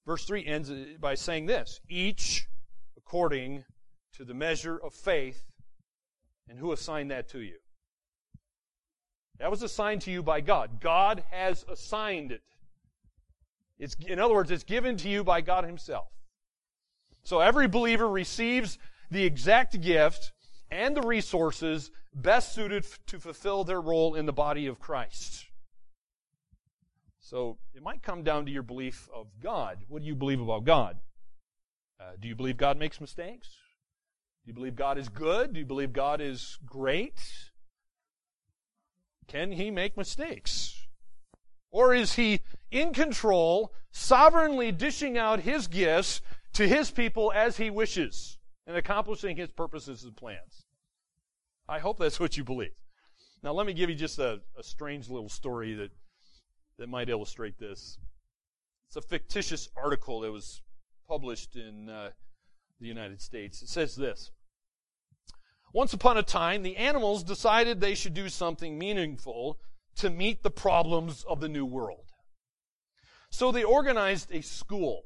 Verse 0.07 0.25
3 0.25 0.45
ends 0.45 0.71
uh, 0.71 0.85
by 0.99 1.13
saying 1.13 1.45
this 1.45 1.81
each 1.87 2.47
according 2.97 3.63
to 4.13 4.25
the 4.25 4.33
measure 4.33 4.77
of 4.77 4.93
faith. 4.93 5.43
And 6.47 6.57
who 6.57 6.71
assigned 6.71 7.11
that 7.11 7.29
to 7.29 7.41
you? 7.41 7.59
That 9.39 9.51
was 9.51 9.63
assigned 9.63 10.01
to 10.01 10.11
you 10.11 10.21
by 10.21 10.41
God. 10.41 10.81
God 10.81 11.23
has 11.31 11.65
assigned 11.69 12.31
it. 12.31 12.41
It's, 13.79 13.95
in 14.05 14.19
other 14.19 14.33
words, 14.33 14.51
it's 14.51 14.63
given 14.63 14.97
to 14.97 15.09
you 15.09 15.23
by 15.23 15.41
God 15.41 15.63
Himself. 15.63 16.07
So 17.23 17.39
every 17.39 17.67
believer 17.67 18.07
receives 18.07 18.77
the 19.09 19.23
exact 19.23 19.79
gift 19.79 20.33
and 20.69 20.95
the 20.95 21.01
resources 21.01 21.91
best 22.13 22.53
suited 22.53 22.85
to 23.07 23.19
fulfill 23.19 23.63
their 23.63 23.79
role 23.79 24.15
in 24.15 24.25
the 24.25 24.33
body 24.33 24.67
of 24.67 24.79
Christ. 24.79 25.45
So 27.19 27.57
it 27.73 27.83
might 27.83 28.01
come 28.01 28.23
down 28.23 28.45
to 28.45 28.51
your 28.51 28.63
belief 28.63 29.07
of 29.13 29.27
God. 29.41 29.77
What 29.87 30.01
do 30.01 30.07
you 30.07 30.15
believe 30.15 30.41
about 30.41 30.65
God? 30.65 30.97
Uh, 31.99 32.13
do 32.19 32.27
you 32.27 32.35
believe 32.35 32.57
God 32.57 32.77
makes 32.77 32.99
mistakes? 32.99 33.49
Do 34.43 34.49
you 34.49 34.53
believe 34.53 34.75
God 34.75 34.97
is 34.97 35.09
good? 35.09 35.53
Do 35.53 35.59
you 35.59 35.65
believe 35.65 35.93
God 35.93 36.21
is 36.21 36.57
great? 36.65 37.21
Can 39.29 39.53
he 39.53 39.71
make 39.71 39.95
mistakes? 39.95 40.87
Or 41.71 41.93
is 41.93 42.13
he 42.13 42.41
in 42.71 42.93
control, 42.93 43.73
sovereignly 43.91 44.71
dishing 44.71 45.17
out 45.17 45.41
his 45.41 45.67
gifts 45.67 46.21
to 46.53 46.67
his 46.67 46.91
people 46.91 47.31
as 47.33 47.57
he 47.57 47.69
wishes 47.69 48.37
and 48.67 48.75
accomplishing 48.75 49.37
his 49.37 49.51
purposes 49.51 50.03
and 50.03 50.15
plans? 50.15 50.65
I 51.69 51.79
hope 51.79 51.99
that's 51.99 52.19
what 52.19 52.35
you 52.35 52.43
believe. 52.43 52.75
Now, 53.43 53.53
let 53.53 53.65
me 53.65 53.73
give 53.73 53.89
you 53.89 53.95
just 53.95 54.19
a, 54.19 54.41
a 54.57 54.63
strange 54.63 55.09
little 55.09 55.29
story 55.29 55.73
that 55.75 55.91
that 56.79 56.89
might 56.89 57.09
illustrate 57.09 57.59
this. 57.59 57.99
It's 58.87 58.95
a 58.95 59.01
fictitious 59.01 59.69
article 59.75 60.21
that 60.21 60.31
was 60.31 60.61
published 61.07 61.55
in 61.55 61.89
uh, 61.89 62.09
the 62.79 62.87
United 62.87 63.21
States. 63.21 63.61
It 63.61 63.69
says 63.69 63.95
this 63.95 64.31
Once 65.73 65.93
upon 65.93 66.17
a 66.17 66.23
time, 66.23 66.63
the 66.63 66.77
animals 66.77 67.23
decided 67.23 67.79
they 67.79 67.93
should 67.95 68.13
do 68.13 68.27
something 68.29 68.77
meaningful 68.77 69.59
to 69.95 70.09
meet 70.09 70.41
the 70.41 70.51
problems 70.51 71.23
of 71.27 71.39
the 71.39 71.49
new 71.49 71.65
world. 71.65 72.05
So 73.29 73.51
they 73.51 73.63
organized 73.63 74.31
a 74.31 74.41
school. 74.41 75.03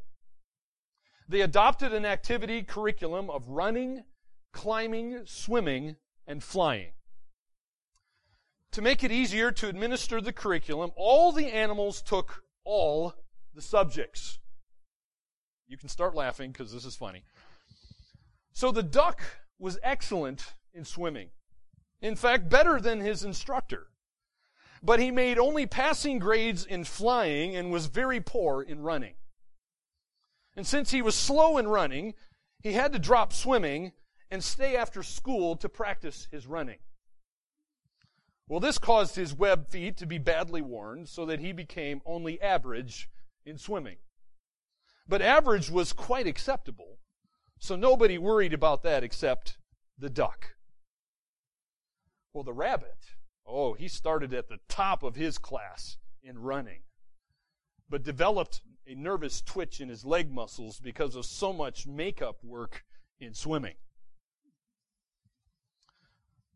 They 1.27 1.41
adopted 1.41 1.93
an 1.93 2.05
activity 2.05 2.63
curriculum 2.63 3.29
of 3.29 3.47
running, 3.49 4.03
climbing, 4.53 5.21
swimming, 5.25 5.97
and 6.25 6.43
flying. 6.43 6.91
To 8.71 8.81
make 8.81 9.03
it 9.03 9.11
easier 9.11 9.51
to 9.51 9.67
administer 9.67 10.21
the 10.21 10.33
curriculum, 10.33 10.91
all 10.95 11.31
the 11.31 11.47
animals 11.47 12.01
took 12.01 12.43
all 12.63 13.13
the 13.53 13.61
subjects. 13.61 14.39
You 15.67 15.77
can 15.77 15.89
start 15.89 16.15
laughing 16.15 16.51
because 16.51 16.73
this 16.73 16.85
is 16.85 16.95
funny. 16.95 17.23
So 18.53 18.71
the 18.71 18.83
duck 18.83 19.21
was 19.63 19.79
excellent 19.81 20.55
in 20.73 20.83
swimming. 20.83 21.29
In 22.01 22.17
fact, 22.17 22.49
better 22.49 22.81
than 22.81 22.99
his 22.99 23.23
instructor. 23.23 23.87
But 24.83 24.99
he 24.99 25.09
made 25.09 25.39
only 25.39 25.65
passing 25.65 26.19
grades 26.19 26.65
in 26.65 26.83
flying 26.83 27.55
and 27.55 27.71
was 27.71 27.85
very 27.85 28.19
poor 28.19 28.61
in 28.61 28.81
running. 28.81 29.13
And 30.57 30.67
since 30.67 30.91
he 30.91 31.01
was 31.01 31.15
slow 31.15 31.57
in 31.57 31.69
running, 31.69 32.13
he 32.61 32.73
had 32.73 32.91
to 32.91 32.99
drop 32.99 33.31
swimming 33.31 33.93
and 34.29 34.43
stay 34.43 34.75
after 34.75 35.01
school 35.01 35.55
to 35.55 35.69
practice 35.69 36.27
his 36.29 36.45
running. 36.45 36.79
Well, 38.49 38.59
this 38.59 38.77
caused 38.77 39.15
his 39.15 39.33
web 39.33 39.69
feet 39.69 39.95
to 39.97 40.05
be 40.05 40.17
badly 40.17 40.61
worn 40.61 41.05
so 41.05 41.25
that 41.27 41.39
he 41.39 41.53
became 41.53 42.01
only 42.05 42.41
average 42.41 43.09
in 43.45 43.57
swimming. 43.57 43.97
But 45.07 45.21
average 45.21 45.71
was 45.71 45.93
quite 45.93 46.27
acceptable, 46.27 46.92
so 47.63 47.77
nobody 47.77 48.17
worried 48.17 48.53
about 48.53 48.83
that 48.83 49.05
except 49.05 49.57
the 49.97 50.09
duck. 50.09 50.57
Well, 52.33 52.43
the 52.43 52.51
rabbit, 52.51 52.97
oh, 53.47 53.71
he 53.71 53.87
started 53.87 54.33
at 54.33 54.49
the 54.49 54.57
top 54.67 55.01
of 55.01 55.15
his 55.15 55.37
class 55.37 55.95
in 56.21 56.39
running, 56.39 56.81
but 57.89 58.03
developed 58.03 58.63
a 58.85 58.95
nervous 58.95 59.41
twitch 59.41 59.79
in 59.79 59.87
his 59.87 60.03
leg 60.03 60.29
muscles 60.29 60.81
because 60.81 61.15
of 61.15 61.25
so 61.25 61.53
much 61.53 61.87
makeup 61.87 62.43
work 62.43 62.83
in 63.21 63.33
swimming. 63.33 63.75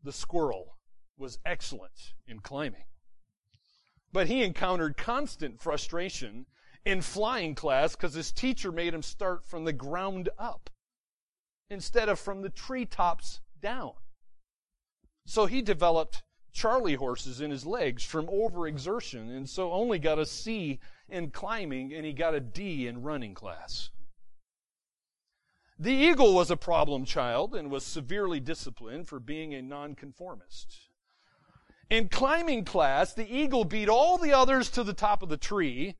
The 0.04 0.12
squirrel 0.12 0.76
was 1.16 1.38
excellent 1.46 2.12
in 2.26 2.40
climbing. 2.40 2.84
But 4.12 4.26
he 4.26 4.42
encountered 4.42 4.98
constant 4.98 5.58
frustration 5.58 6.44
in 6.84 7.00
flying 7.00 7.54
class 7.54 7.96
because 7.96 8.12
his 8.12 8.30
teacher 8.30 8.70
made 8.70 8.92
him 8.92 9.02
start 9.02 9.46
from 9.46 9.64
the 9.64 9.72
ground 9.72 10.28
up 10.38 10.68
instead 11.70 12.08
of 12.08 12.18
from 12.18 12.42
the 12.42 12.50
treetops 12.50 13.40
down. 13.60 13.92
So 15.26 15.46
he 15.46 15.60
developed 15.60 16.22
Charlie 16.52 16.94
horses 16.94 17.40
in 17.40 17.50
his 17.50 17.66
legs 17.66 18.02
from 18.02 18.26
overexertion 18.26 19.36
and 19.36 19.48
so 19.48 19.72
only 19.72 19.98
got 19.98 20.18
a 20.18 20.26
C 20.26 20.80
in 21.08 21.30
climbing 21.30 21.92
and 21.92 22.04
he 22.04 22.12
got 22.12 22.34
a 22.34 22.40
D 22.40 22.86
in 22.86 23.02
running 23.02 23.34
class. 23.34 23.90
The 25.78 25.92
eagle 25.92 26.34
was 26.34 26.50
a 26.50 26.56
problem 26.56 27.04
child 27.04 27.54
and 27.54 27.70
was 27.70 27.84
severely 27.84 28.40
disciplined 28.40 29.06
for 29.06 29.20
being 29.20 29.54
a 29.54 29.62
nonconformist. 29.62 30.88
In 31.88 32.08
climbing 32.08 32.64
class, 32.64 33.14
the 33.14 33.32
eagle 33.32 33.64
beat 33.64 33.88
all 33.88 34.18
the 34.18 34.32
others 34.32 34.70
to 34.70 34.82
the 34.82 34.92
top 34.92 35.22
of 35.22 35.28
the 35.28 35.36
tree, 35.36 35.96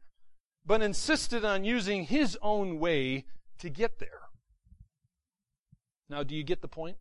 but 0.66 0.82
insisted 0.82 1.44
on 1.44 1.64
using 1.64 2.04
his 2.04 2.36
own 2.42 2.78
way 2.78 3.24
to 3.58 3.70
get 3.70 3.98
there. 3.98 4.27
Now, 6.08 6.22
do 6.22 6.34
you 6.34 6.42
get 6.42 6.62
the 6.62 6.68
point? 6.68 6.96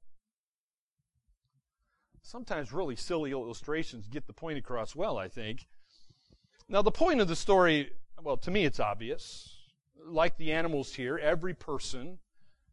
Sometimes 2.22 2.74
really 2.74 2.96
silly 2.96 3.32
illustrations 3.32 4.08
get 4.08 4.28
the 4.28 4.34
point 4.34 4.58
across 4.58 4.96
well, 4.96 5.18
I 5.18 5.30
think. 5.30 5.66
Now, 6.68 6.82
the 6.82 6.92
point 6.92 7.22
of 7.22 7.30
the 7.30 7.36
story, 7.36 7.92
well, 8.22 8.38
to 8.38 8.52
me 8.52 8.66
it's 8.66 8.80
obvious. 8.80 9.56
Like 10.06 10.38
the 10.38 10.52
animals 10.52 10.94
here, 10.94 11.18
every 11.18 11.54
person 11.54 12.20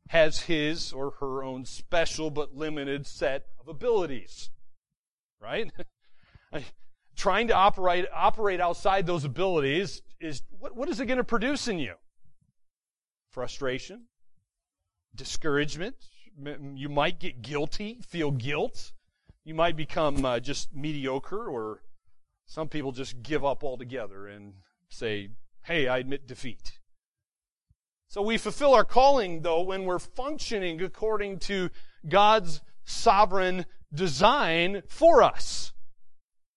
has 0.09 0.41
his 0.41 0.93
or 0.93 1.13
her 1.21 1.45
own 1.45 1.65
special 1.65 2.31
but 2.31 2.55
limited 2.55 3.07
set 3.07 3.47
of 3.61 3.69
abilities. 3.69 4.51
Right? 5.41 5.71
Trying 7.17 7.49
to 7.49 7.55
operate, 7.55 8.07
operate 8.13 8.61
outside 8.61 9.07
those 9.07 9.25
abilities 9.25 10.03
is, 10.21 10.43
what, 10.59 10.75
what 10.75 10.89
is 10.89 10.99
it 10.99 11.07
going 11.07 11.19
to 11.19 11.25
produce 11.25 11.69
in 11.69 11.79
you? 11.79 11.95
Frustration, 13.31 14.07
discouragement. 15.15 15.95
You 16.37 16.89
might 16.89 17.21
get 17.21 17.43
guilty, 17.43 17.99
feel 18.07 18.31
guilt. 18.31 18.93
You 19.45 19.55
might 19.55 19.77
become 19.77 20.25
uh, 20.25 20.41
just 20.41 20.75
mediocre, 20.75 21.47
or 21.47 21.83
some 22.47 22.69
people 22.69 22.93
just 22.93 23.23
give 23.23 23.45
up 23.45 23.63
altogether 23.63 24.27
and 24.27 24.55
say, 24.89 25.31
hey, 25.63 25.87
I 25.87 25.99
admit 25.99 26.27
defeat. 26.27 26.79
So 28.09 28.23
we 28.23 28.39
fulfill 28.39 28.75
our 28.75 28.85
calling, 28.85 29.43
though, 29.43 29.63
when 29.63 29.85
we're 29.85 29.99
functioning 29.99 30.81
according 30.83 31.39
to 31.41 31.71
God's 32.09 32.61
sovereign 32.85 33.67
design 33.93 34.83
for 34.89 35.23
us. 35.23 35.73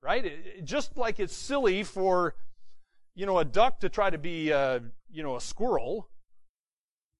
Right? 0.01 0.63
Just 0.63 0.98
like 0.98 1.19
it's 1.19 1.36
silly 1.36 1.84
for, 1.84 2.36
you 3.15 3.25
know, 3.25 3.39
a 3.39 3.46
duck 3.46 3.79
to 3.81 3.89
try 3.89 4.10
to 4.10 4.17
be, 4.17 4.53
uh, 4.53 4.79
you 5.12 5.24
know, 5.24 5.36
a 5.36 5.41
squirrel, 5.41 6.10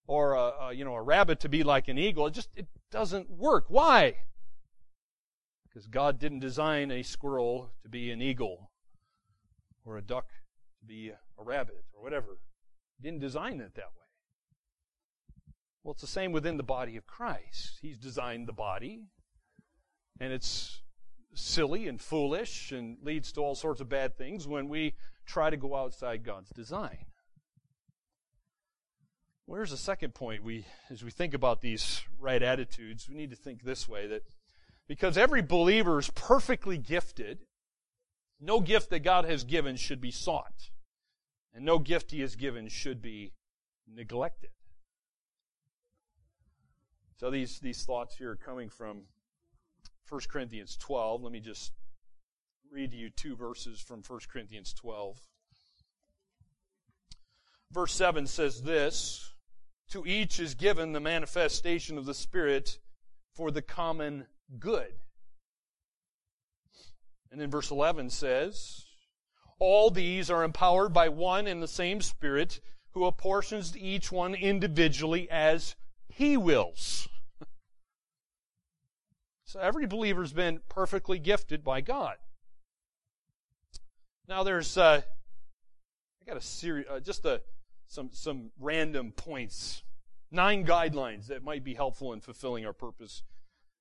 or 0.08 0.34
a, 0.34 0.54
a, 0.62 0.74
you 0.74 0.86
know 0.86 0.96
a 0.96 1.02
rabbit 1.02 1.40
to 1.42 1.50
be 1.50 1.64
like 1.64 1.88
an 1.88 1.98
eagle. 1.98 2.26
It 2.28 2.34
just 2.34 2.50
it 2.56 2.68
doesn't 2.92 3.30
work. 3.30 3.66
Why? 3.68 4.16
Because 5.68 5.88
God 5.88 6.18
didn't 6.18 6.40
design 6.40 6.90
a 6.90 7.04
squirrel 7.04 7.72
to 7.84 7.90
be 7.90 8.10
an 8.12 8.22
eagle, 8.22 8.72
or 9.86 9.98
a 9.98 10.02
duck 10.02 10.30
to 10.80 10.86
be 10.86 11.10
a 11.10 11.44
rabbit, 11.44 11.84
or 11.94 12.02
whatever. 12.02 12.40
He 12.98 13.04
didn't 13.04 13.22
design 13.22 13.60
it 13.60 13.76
that 13.76 13.86
way. 13.86 14.08
Well, 15.84 15.92
it's 15.92 16.02
the 16.02 16.08
same 16.08 16.32
within 16.32 16.58
the 16.58 16.64
body 16.64 16.98
of 16.98 17.06
Christ. 17.06 17.80
He's 17.82 17.98
designed 17.98 18.48
the 18.48 18.54
body, 18.54 19.04
and 20.20 20.34
it's 20.34 20.82
silly 21.34 21.88
and 21.88 22.02
foolish 22.02 22.72
and 22.72 22.98
leads 23.04 23.32
to 23.34 23.42
all 23.42 23.54
sorts 23.54 23.80
of 23.80 23.88
bad 23.88 24.18
things 24.18 24.48
when 24.48 24.68
we 24.68 24.96
try 25.26 25.50
to 25.50 25.58
go 25.58 25.76
outside 25.76 26.24
God's 26.24 26.50
design. 26.50 27.06
Well, 29.48 29.56
here's 29.56 29.72
the 29.72 29.78
second 29.78 30.14
point. 30.14 30.44
We, 30.44 30.66
as 30.90 31.06
we 31.06 31.10
think 31.10 31.34
about 31.34 31.62
these 31.62 32.02
right 32.20 32.44
attitudes, 32.44 33.08
we 33.08 33.16
need 33.16 33.30
to 33.30 33.38
think 33.38 33.64
this 33.64 33.88
way 33.88 34.06
that 34.08 34.24
because 34.90 35.18
every 35.18 35.42
believer 35.42 36.00
is 36.00 36.10
perfectly 36.10 36.78
gifted, 36.78 37.40
no 38.42 38.60
gift 38.60 38.90
that 38.90 39.00
God 39.00 39.24
has 39.24 39.46
given 39.46 39.78
should 39.78 40.02
be 40.02 40.12
sought, 40.12 40.70
and 41.54 41.64
no 41.64 41.80
gift 41.80 42.12
He 42.12 42.20
has 42.20 42.36
given 42.36 42.68
should 42.68 43.02
be 43.02 43.32
neglected. 43.88 44.50
So 47.16 47.32
these, 47.32 47.60
these 47.60 47.86
thoughts 47.86 48.18
here 48.18 48.32
are 48.32 48.36
coming 48.36 48.70
from 48.70 49.04
1 50.10 50.22
Corinthians 50.30 50.76
12. 50.76 51.24
Let 51.24 51.32
me 51.32 51.40
just 51.40 51.72
read 52.70 52.92
to 52.92 52.98
you 52.98 53.10
two 53.10 53.38
verses 53.38 53.80
from 53.80 54.04
1 54.06 54.20
Corinthians 54.30 54.74
12. 54.74 55.18
Verse 57.72 57.94
7 57.94 58.28
says 58.28 58.62
this 58.62 59.34
To 59.92 60.06
each 60.06 60.40
is 60.40 60.54
given 60.54 60.92
the 60.92 61.00
manifestation 61.00 61.98
of 61.98 62.06
the 62.06 62.14
Spirit 62.14 62.80
for 63.34 63.52
the 63.52 63.62
common 63.62 64.28
good. 64.60 64.94
And 67.32 67.40
then 67.40 67.50
verse 67.50 67.72
11 67.72 68.10
says, 68.10 68.86
All 69.60 69.90
these 69.90 70.30
are 70.30 70.44
empowered 70.44 70.94
by 70.94 71.10
one 71.10 71.48
and 71.48 71.62
the 71.62 71.68
same 71.68 72.02
Spirit 72.02 72.60
who 72.92 73.06
apportions 73.06 73.72
to 73.72 73.80
each 73.80 74.12
one 74.12 74.34
individually 74.34 75.30
as 75.30 75.76
he 76.10 76.36
wills. 76.36 77.08
so 79.46 79.60
every 79.60 79.86
believer's 79.86 80.34
been 80.34 80.62
perfectly 80.68 81.20
gifted 81.20 81.64
by 81.64 81.80
God. 81.80 82.16
Now 84.28 84.44
there's, 84.44 84.78
uh, 84.78 85.02
I 86.22 86.26
got 86.26 86.38
a 86.38 86.42
series, 86.42 86.86
uh, 86.90 87.00
just 87.00 87.24
a, 87.26 87.42
some, 87.88 88.10
some 88.12 88.52
random 88.60 89.12
points, 89.12 89.84
nine 90.32 90.66
guidelines 90.66 91.28
that 91.28 91.44
might 91.44 91.64
be 91.64 91.74
helpful 91.74 92.14
in 92.14 92.22
fulfilling 92.22 92.66
our 92.66 92.74
purpose 92.74 93.24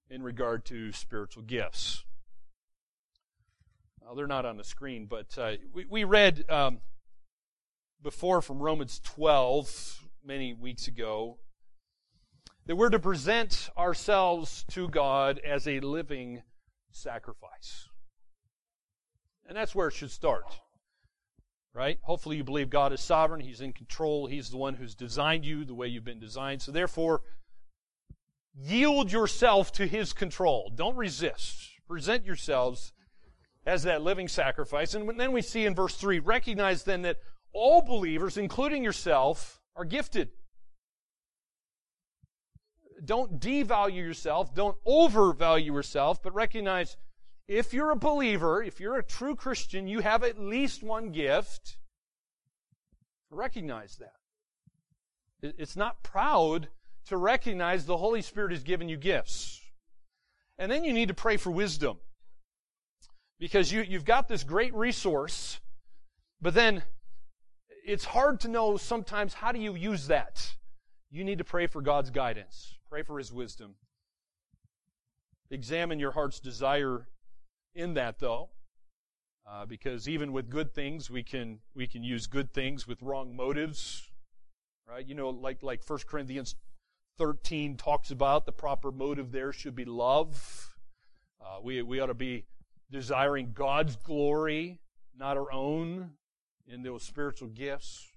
in 0.08 0.22
regard 0.22 0.64
to 0.66 0.92
spiritual 0.92 1.42
gifts. 1.42 2.04
Well, 4.00 4.14
they're 4.14 4.26
not 4.26 4.46
on 4.46 4.56
the 4.56 4.64
screen, 4.64 5.06
but 5.06 5.36
uh, 5.36 5.52
we, 5.72 5.84
we 5.84 6.04
read 6.04 6.44
um, 6.48 6.78
before 8.02 8.40
from 8.40 8.60
Romans 8.60 9.00
12 9.04 10.08
many 10.24 10.54
weeks 10.54 10.86
ago 10.86 11.38
that 12.66 12.76
we're 12.76 12.90
to 12.90 12.98
present 12.98 13.68
ourselves 13.76 14.64
to 14.70 14.88
God 14.88 15.40
as 15.44 15.66
a 15.66 15.80
living 15.80 16.42
sacrifice. 16.92 17.88
And 19.48 19.56
that's 19.56 19.74
where 19.74 19.88
it 19.88 19.94
should 19.94 20.10
start. 20.10 20.60
Right? 21.76 21.98
Hopefully 22.02 22.38
you 22.38 22.44
believe 22.44 22.70
God 22.70 22.94
is 22.94 23.02
sovereign, 23.02 23.42
He's 23.42 23.60
in 23.60 23.74
control, 23.74 24.26
He's 24.26 24.48
the 24.48 24.56
one 24.56 24.74
who's 24.74 24.94
designed 24.94 25.44
you 25.44 25.64
the 25.64 25.74
way 25.74 25.88
you've 25.88 26.04
been 26.04 26.18
designed. 26.18 26.62
So 26.62 26.72
therefore, 26.72 27.20
yield 28.54 29.12
yourself 29.12 29.72
to 29.72 29.86
His 29.86 30.14
control. 30.14 30.72
Don't 30.74 30.96
resist. 30.96 31.68
Present 31.86 32.24
yourselves 32.24 32.94
as 33.66 33.82
that 33.82 34.00
living 34.00 34.26
sacrifice. 34.26 34.94
And 34.94 35.20
then 35.20 35.32
we 35.32 35.42
see 35.42 35.66
in 35.66 35.74
verse 35.74 35.96
3, 35.96 36.18
recognize 36.20 36.84
then 36.84 37.02
that 37.02 37.18
all 37.52 37.82
believers, 37.82 38.38
including 38.38 38.82
yourself, 38.82 39.60
are 39.76 39.84
gifted 39.84 40.30
don't 43.04 43.40
devalue 43.40 43.96
yourself, 43.96 44.54
don't 44.54 44.76
overvalue 44.84 45.72
yourself, 45.72 46.22
but 46.22 46.34
recognize 46.34 46.96
if 47.48 47.72
you're 47.72 47.90
a 47.90 47.96
believer, 47.96 48.62
if 48.62 48.80
you're 48.80 48.96
a 48.96 49.02
true 49.02 49.36
Christian, 49.36 49.86
you 49.86 50.00
have 50.00 50.24
at 50.24 50.38
least 50.38 50.82
one 50.82 51.12
gift. 51.12 51.76
Recognize 53.30 53.96
that. 53.96 54.14
It's 55.58 55.76
not 55.76 56.02
proud 56.02 56.68
to 57.06 57.16
recognize 57.16 57.86
the 57.86 57.96
Holy 57.96 58.22
Spirit 58.22 58.50
has 58.50 58.62
given 58.62 58.88
you 58.88 58.96
gifts. 58.96 59.60
And 60.58 60.72
then 60.72 60.84
you 60.84 60.92
need 60.92 61.08
to 61.08 61.14
pray 61.14 61.36
for 61.36 61.50
wisdom. 61.50 61.98
Because 63.38 63.70
you, 63.70 63.82
you've 63.82 64.04
got 64.04 64.28
this 64.28 64.42
great 64.42 64.74
resource, 64.74 65.60
but 66.40 66.54
then 66.54 66.82
it's 67.86 68.04
hard 68.04 68.40
to 68.40 68.48
know 68.48 68.76
sometimes 68.76 69.34
how 69.34 69.52
do 69.52 69.60
you 69.60 69.74
use 69.74 70.08
that. 70.08 70.54
You 71.10 71.22
need 71.22 71.38
to 71.38 71.44
pray 71.44 71.66
for 71.66 71.82
God's 71.82 72.10
guidance. 72.10 72.74
Pray 72.88 73.02
for 73.02 73.18
His 73.18 73.32
wisdom. 73.32 73.74
Examine 75.50 76.00
your 76.00 76.10
heart's 76.10 76.40
desire 76.40 77.06
in 77.76 77.94
that, 77.94 78.18
though, 78.18 78.48
uh, 79.48 79.66
because 79.66 80.08
even 80.08 80.32
with 80.32 80.50
good 80.50 80.72
things, 80.74 81.10
we 81.10 81.22
can 81.22 81.60
we 81.74 81.86
can 81.86 82.02
use 82.02 82.26
good 82.26 82.52
things 82.52 82.86
with 82.88 83.02
wrong 83.02 83.36
motives, 83.36 84.10
right? 84.88 85.06
You 85.06 85.14
know, 85.14 85.28
like 85.28 85.62
like 85.62 85.84
First 85.84 86.06
Corinthians 86.06 86.56
thirteen 87.18 87.76
talks 87.76 88.10
about 88.10 88.46
the 88.46 88.52
proper 88.52 88.90
motive 88.90 89.30
there 89.30 89.52
should 89.52 89.76
be 89.76 89.84
love. 89.84 90.74
Uh, 91.40 91.58
we 91.62 91.82
we 91.82 92.00
ought 92.00 92.06
to 92.06 92.14
be 92.14 92.46
desiring 92.90 93.52
God's 93.52 93.96
glory, 93.96 94.80
not 95.16 95.36
our 95.36 95.52
own, 95.52 96.12
in 96.66 96.82
those 96.82 97.02
spiritual 97.02 97.48
gifts. 97.48 98.08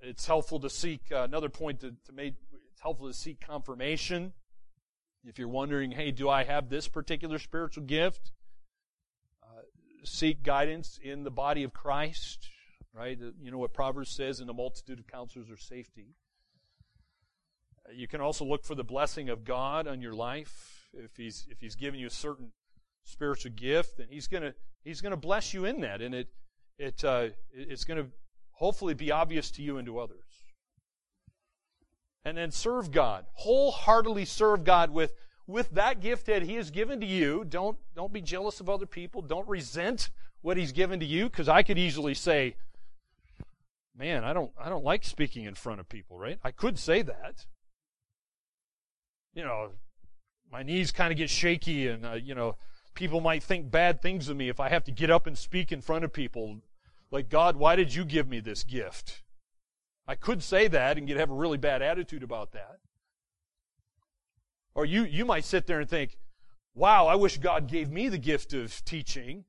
It's 0.00 0.26
helpful 0.26 0.58
to 0.60 0.68
seek 0.68 1.00
uh, 1.12 1.22
another 1.22 1.48
point 1.48 1.80
to, 1.80 1.94
to 2.06 2.12
make 2.12 2.34
It's 2.72 2.82
helpful 2.82 3.06
to 3.06 3.14
seek 3.14 3.40
confirmation. 3.40 4.32
If 5.24 5.38
you're 5.38 5.48
wondering, 5.48 5.92
hey, 5.92 6.10
do 6.10 6.28
I 6.28 6.44
have 6.44 6.68
this 6.68 6.88
particular 6.88 7.38
spiritual 7.38 7.84
gift? 7.84 8.32
Uh, 9.42 9.62
seek 10.04 10.42
guidance 10.42 10.98
in 11.02 11.22
the 11.22 11.30
body 11.30 11.62
of 11.62 11.72
Christ, 11.72 12.48
right? 12.92 13.18
You 13.40 13.50
know 13.50 13.58
what 13.58 13.72
Proverbs 13.72 14.10
says, 14.10 14.40
in 14.40 14.48
a 14.48 14.52
multitude 14.52 14.98
of 14.98 15.06
counselors 15.06 15.48
are 15.48 15.56
safety. 15.56 16.16
Uh, 17.86 17.92
you 17.92 18.08
can 18.08 18.20
also 18.20 18.44
look 18.44 18.64
for 18.64 18.74
the 18.74 18.84
blessing 18.84 19.28
of 19.28 19.44
God 19.44 19.86
on 19.86 20.00
your 20.00 20.12
life. 20.12 20.88
If 20.92 21.16
He's, 21.16 21.46
if 21.50 21.60
he's 21.60 21.76
given 21.76 22.00
you 22.00 22.08
a 22.08 22.10
certain 22.10 22.50
spiritual 23.04 23.52
gift, 23.52 23.98
then 23.98 24.08
He's 24.10 24.26
gonna, 24.26 24.54
He's 24.82 25.00
gonna 25.00 25.16
bless 25.16 25.54
you 25.54 25.66
in 25.66 25.80
that. 25.82 26.02
And 26.02 26.16
it, 26.16 26.28
it, 26.78 27.04
uh, 27.04 27.28
it's 27.52 27.84
gonna 27.84 28.06
hopefully 28.50 28.94
be 28.94 29.12
obvious 29.12 29.52
to 29.52 29.62
you 29.62 29.78
and 29.78 29.86
to 29.86 30.00
others 30.00 30.31
and 32.24 32.36
then 32.36 32.50
serve 32.50 32.90
God. 32.90 33.26
Wholeheartedly 33.34 34.24
serve 34.24 34.64
God 34.64 34.90
with, 34.90 35.14
with 35.46 35.70
that 35.70 36.00
gift 36.00 36.26
that 36.26 36.42
He 36.42 36.54
has 36.54 36.70
given 36.70 37.00
to 37.00 37.06
you. 37.06 37.44
Don't, 37.48 37.76
don't 37.94 38.12
be 38.12 38.20
jealous 38.20 38.60
of 38.60 38.68
other 38.68 38.86
people. 38.86 39.22
Don't 39.22 39.48
resent 39.48 40.10
what 40.40 40.56
He's 40.56 40.72
given 40.72 41.00
to 41.00 41.06
you, 41.06 41.28
because 41.28 41.48
I 41.48 41.62
could 41.62 41.78
easily 41.78 42.14
say, 42.14 42.56
man, 43.96 44.24
I 44.24 44.32
don't, 44.32 44.50
I 44.58 44.68
don't 44.68 44.84
like 44.84 45.04
speaking 45.04 45.44
in 45.44 45.54
front 45.54 45.80
of 45.80 45.88
people, 45.88 46.18
right? 46.18 46.38
I 46.42 46.50
could 46.50 46.78
say 46.78 47.02
that. 47.02 47.46
You 49.34 49.44
know, 49.44 49.70
my 50.50 50.62
knees 50.62 50.92
kind 50.92 51.10
of 51.10 51.16
get 51.16 51.30
shaky 51.30 51.88
and, 51.88 52.04
uh, 52.04 52.12
you 52.14 52.34
know, 52.34 52.56
people 52.94 53.20
might 53.20 53.42
think 53.42 53.70
bad 53.70 54.02
things 54.02 54.28
of 54.28 54.36
me 54.36 54.48
if 54.48 54.60
I 54.60 54.68
have 54.68 54.84
to 54.84 54.90
get 54.92 55.10
up 55.10 55.26
and 55.26 55.36
speak 55.36 55.72
in 55.72 55.80
front 55.80 56.04
of 56.04 56.12
people. 56.12 56.58
Like, 57.10 57.28
God, 57.28 57.56
why 57.56 57.76
did 57.76 57.94
you 57.94 58.04
give 58.04 58.28
me 58.28 58.40
this 58.40 58.64
gift? 58.64 59.22
I 60.12 60.14
could 60.14 60.42
say 60.42 60.68
that 60.68 60.98
and 60.98 61.06
get 61.06 61.16
have 61.16 61.30
a 61.30 61.34
really 61.34 61.56
bad 61.56 61.80
attitude 61.80 62.22
about 62.22 62.52
that. 62.52 62.80
Or 64.74 64.84
you, 64.84 65.04
you 65.04 65.24
might 65.24 65.46
sit 65.46 65.66
there 65.66 65.80
and 65.80 65.88
think, 65.88 66.18
wow, 66.74 67.06
I 67.06 67.14
wish 67.14 67.38
God 67.38 67.66
gave 67.66 67.90
me 67.90 68.10
the 68.10 68.18
gift 68.18 68.52
of 68.52 68.84
teaching 68.84 69.46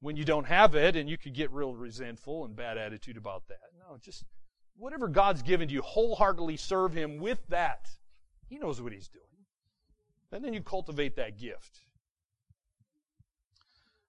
when 0.00 0.16
you 0.16 0.24
don't 0.24 0.46
have 0.46 0.74
it, 0.74 0.96
and 0.96 1.06
you 1.06 1.18
could 1.18 1.34
get 1.34 1.52
real 1.52 1.74
resentful 1.74 2.46
and 2.46 2.56
bad 2.56 2.78
attitude 2.78 3.18
about 3.18 3.46
that. 3.48 3.58
No, 3.78 3.98
just 4.00 4.24
whatever 4.78 5.06
God's 5.06 5.42
given 5.42 5.68
you, 5.68 5.82
wholeheartedly 5.82 6.56
serve 6.56 6.94
Him 6.94 7.18
with 7.18 7.46
that. 7.48 7.90
He 8.48 8.56
knows 8.56 8.80
what 8.80 8.94
He's 8.94 9.08
doing. 9.08 9.24
And 10.32 10.42
then 10.42 10.54
you 10.54 10.62
cultivate 10.62 11.16
that 11.16 11.36
gift. 11.36 11.80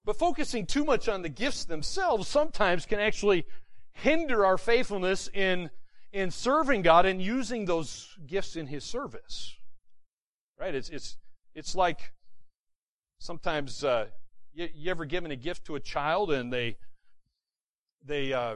But 0.06 0.18
focusing 0.18 0.66
too 0.66 0.86
much 0.86 1.10
on 1.10 1.22
the 1.22 1.28
gifts 1.28 1.66
themselves 1.66 2.30
sometimes 2.30 2.86
can 2.86 3.02
actually 3.02 3.46
hinder 3.94 4.46
our 4.46 4.58
faithfulness 4.58 5.30
in, 5.34 5.70
in 6.12 6.32
serving 6.32 6.82
God 6.82 7.06
and 7.06 7.22
using 7.22 7.66
those 7.66 8.18
gifts 8.26 8.56
in 8.56 8.68
His 8.68 8.84
service. 8.84 9.56
Right? 10.60 10.76
It's, 10.76 10.90
it's, 10.90 11.18
it's 11.56 11.76
like 11.76 12.14
sometimes, 13.20 13.84
uh, 13.84 14.08
you, 14.54 14.70
you, 14.74 14.92
ever 14.92 15.06
given 15.06 15.32
a 15.32 15.36
gift 15.36 15.66
to 15.66 15.76
a 15.76 15.80
child 15.80 16.32
and 16.32 16.52
they, 16.52 16.78
they, 18.06 18.34
uh, 18.34 18.56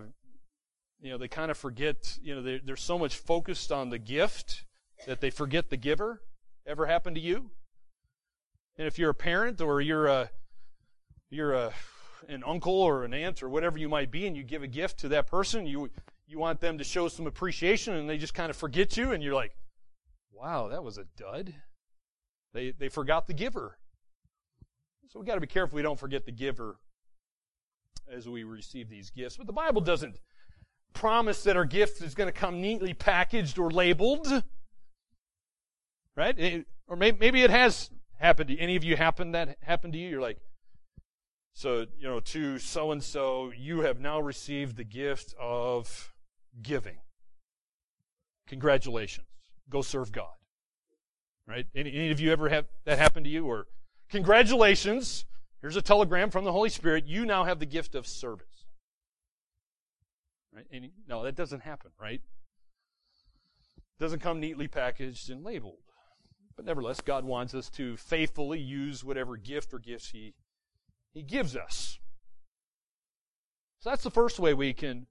you 1.02 1.12
know, 1.12 1.18
they 1.18 1.28
kind 1.28 1.52
of 1.52 1.58
forget, 1.58 2.18
you 2.22 2.36
know, 2.36 2.42
they're, 2.42 2.60
they're 2.64 2.76
so 2.76 2.98
much 2.98 3.16
focused 3.16 3.72
on 3.72 3.90
the 3.90 4.00
gift 4.00 4.66
that 5.06 5.22
they 5.22 5.30
forget 5.30 5.70
the 5.70 5.78
giver? 5.78 6.22
Ever 6.66 6.86
happened 6.86 7.16
to 7.16 7.22
you? 7.22 7.52
And 8.78 8.88
if 8.88 8.98
you're 8.98 9.10
a 9.10 9.16
parent 9.16 9.62
or 9.62 9.82
you're 9.82 10.08
a, 10.08 10.32
you're 11.30 11.54
a, 11.54 11.74
an 12.30 12.44
uncle 12.46 12.74
or 12.74 13.04
an 13.04 13.14
aunt 13.14 13.44
or 13.44 13.50
whatever 13.50 13.78
you 13.78 13.90
might 13.90 14.12
be 14.12 14.28
and 14.28 14.36
you 14.36 14.44
give 14.44 14.64
a 14.64 14.68
gift 14.68 15.00
to 15.00 15.10
that 15.10 15.28
person, 15.28 15.66
you, 15.66 15.90
you 16.28 16.40
want 16.40 16.60
them 16.60 16.78
to 16.78 16.84
show 16.84 17.08
some 17.08 17.28
appreciation 17.28 17.94
and 17.96 18.10
they 18.10 18.18
just 18.18 18.34
kind 18.34 18.50
of 18.50 18.56
forget 18.56 18.98
you 18.98 19.12
and 19.12 19.24
you're 19.24 19.34
like, 19.34 19.56
wow, 20.32 20.68
that 20.70 20.84
was 20.84 20.98
a 20.98 21.06
dud. 21.18 21.54
They, 22.54 22.72
they 22.72 22.90
forgot 22.90 23.28
the 23.28 23.34
giver. 23.34 23.78
So 25.10 25.20
we 25.20 25.26
got 25.26 25.36
to 25.36 25.42
be 25.42 25.48
careful 25.48 25.76
we 25.76 25.82
don't 25.82 26.00
forget 26.00 26.26
the 26.26 26.32
giver 26.32 26.78
as 28.12 28.28
we 28.28 28.44
receive 28.44 28.90
these 28.90 29.10
gifts. 29.10 29.38
But 29.38 29.48
the 29.48 29.54
Bible 29.54 29.82
doesn't 29.82 30.20
promise 30.94 31.44
that 31.44 31.56
our 31.56 31.66
gift 31.66 32.02
is 32.02 32.16
going 32.16 32.28
to 32.28 32.34
come 32.34 32.62
neatly 32.62 32.94
packaged 32.94 33.60
or 33.60 33.70
labeled. 33.70 34.28
Right? 36.16 36.38
It, 36.38 36.68
or 36.88 36.96
maybe, 36.96 37.18
maybe 37.20 37.42
it 37.42 37.50
has 37.50 37.90
happened 38.20 38.50
to 38.50 38.58
any 38.58 38.76
of 38.76 38.84
you 38.84 38.96
happened 38.96 39.36
that 39.36 39.58
happened 39.62 39.94
to 39.94 40.00
you? 40.00 40.10
You're 40.10 40.22
like, 40.22 40.40
so, 41.54 41.86
you 41.98 42.08
know, 42.08 42.20
to 42.20 42.58
so 42.58 42.92
and 42.92 43.04
so, 43.04 43.52
you 43.56 43.82
have 43.82 44.00
now 44.00 44.20
received 44.20 44.76
the 44.76 44.84
gift 44.84 45.36
of 45.40 46.14
giving. 46.62 46.98
Congratulations. 48.48 49.28
Go 49.70 49.82
serve 49.82 50.12
God. 50.12 50.34
Right? 51.48 51.68
Any, 51.76 51.94
any 51.94 52.12
of 52.12 52.20
you 52.20 52.32
ever 52.32 52.50
have 52.50 52.66
that 52.86 52.98
happen 52.98 53.24
to 53.24 53.30
you? 53.30 53.46
Or 53.46 53.68
congratulations. 54.10 55.26
Here's 55.62 55.76
a 55.76 55.82
telegram 55.82 56.30
from 56.30 56.44
the 56.44 56.52
Holy 56.52 56.70
Spirit. 56.70 57.06
You 57.06 57.26
now 57.26 57.44
have 57.44 57.60
the 57.60 57.66
gift 57.66 57.96
of 57.96 58.08
service. 58.08 58.66
Right? 60.54 60.66
No, 61.08 61.24
that 61.24 61.36
doesn't 61.36 61.62
happen, 61.62 61.92
right? 62.00 62.22
Doesn't 64.00 64.20
come 64.20 64.40
neatly 64.40 64.68
packaged 64.68 65.30
and 65.30 65.44
labeled. 65.44 65.78
But 66.56 66.66
nevertheless, 66.66 67.02
God 67.02 67.26
wants 67.26 67.54
us 67.54 67.70
to 67.72 67.98
faithfully 67.98 68.60
use 68.60 69.04
whatever 69.04 69.38
gift 69.38 69.74
or 69.74 69.80
gifts 69.80 70.10
He, 70.10 70.34
he 71.14 71.22
gives 71.22 71.56
us. 71.56 72.00
So 73.80 73.90
that's 73.90 74.04
the 74.04 74.12
first 74.12 74.40
way 74.40 74.54
we 74.54 74.74
can 74.74 75.08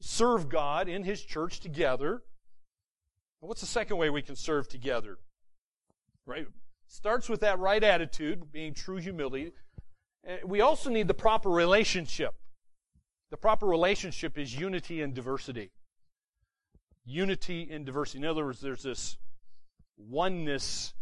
serve 0.00 0.48
God 0.48 0.88
in 0.88 1.04
His 1.04 1.22
church 1.22 1.60
together. 1.60 2.22
what's 3.40 3.60
the 3.60 3.66
second 3.66 3.98
way 3.98 4.10
we 4.10 4.22
can 4.22 4.36
serve 4.36 4.68
together? 4.68 5.18
Right? 6.24 6.46
Starts 6.88 7.28
with 7.28 7.40
that 7.40 7.58
right 7.58 7.82
attitude, 7.82 8.50
being 8.52 8.74
true 8.74 8.96
humility. 8.96 9.52
We 10.44 10.60
also 10.60 10.90
need 10.90 11.08
the 11.08 11.14
proper 11.14 11.50
relationship. 11.50 12.34
The 13.30 13.36
proper 13.36 13.66
relationship 13.66 14.38
is 14.38 14.58
unity 14.58 15.02
and 15.02 15.14
diversity. 15.14 15.70
Unity 17.04 17.68
and 17.70 17.86
diversity. 17.86 18.18
In 18.18 18.24
other 18.24 18.44
words, 18.44 18.60
there's 18.60 18.82
this 18.82 19.18
oneness 19.96 20.94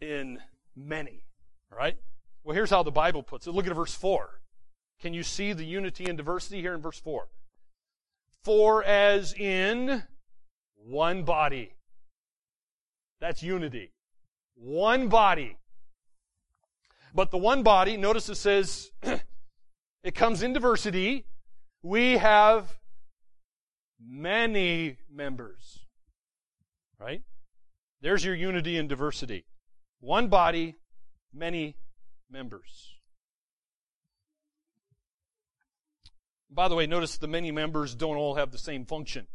in 0.00 0.40
many. 0.76 1.24
Right? 1.70 1.96
Well, 2.44 2.54
here's 2.54 2.70
how 2.70 2.82
the 2.82 2.90
Bible 2.90 3.22
puts 3.22 3.46
it. 3.46 3.52
Look 3.52 3.66
at 3.66 3.74
verse 3.74 3.94
4. 3.94 4.40
Can 5.00 5.14
you 5.14 5.22
see 5.22 5.54
the 5.54 5.64
unity 5.64 6.04
and 6.04 6.16
diversity 6.16 6.60
here 6.60 6.74
in 6.74 6.82
verse 6.82 6.98
4? 6.98 7.26
For 8.42 8.84
as 8.84 9.32
in 9.32 10.02
one 10.76 11.22
body. 11.24 11.72
That's 13.18 13.42
unity. 13.42 13.92
One 14.54 15.08
body. 15.08 15.56
But 17.14 17.30
the 17.30 17.38
one 17.38 17.62
body, 17.62 17.96
notice 17.96 18.28
it 18.28 18.34
says, 18.34 18.90
it 20.02 20.14
comes 20.14 20.42
in 20.42 20.52
diversity. 20.52 21.24
We 21.82 22.18
have 22.18 22.78
many 23.98 24.98
members. 25.10 25.80
Right? 27.00 27.22
There's 28.02 28.24
your 28.24 28.34
unity 28.34 28.76
and 28.76 28.88
diversity. 28.88 29.46
One 30.00 30.28
body, 30.28 30.74
many 31.32 31.76
members. 32.34 32.92
By 36.50 36.68
the 36.68 36.74
way, 36.74 36.86
notice 36.86 37.16
the 37.16 37.28
many 37.28 37.50
members 37.50 37.94
don't 37.94 38.16
all 38.16 38.34
have 38.34 38.50
the 38.50 38.58
same 38.58 38.84
function. 38.84 39.26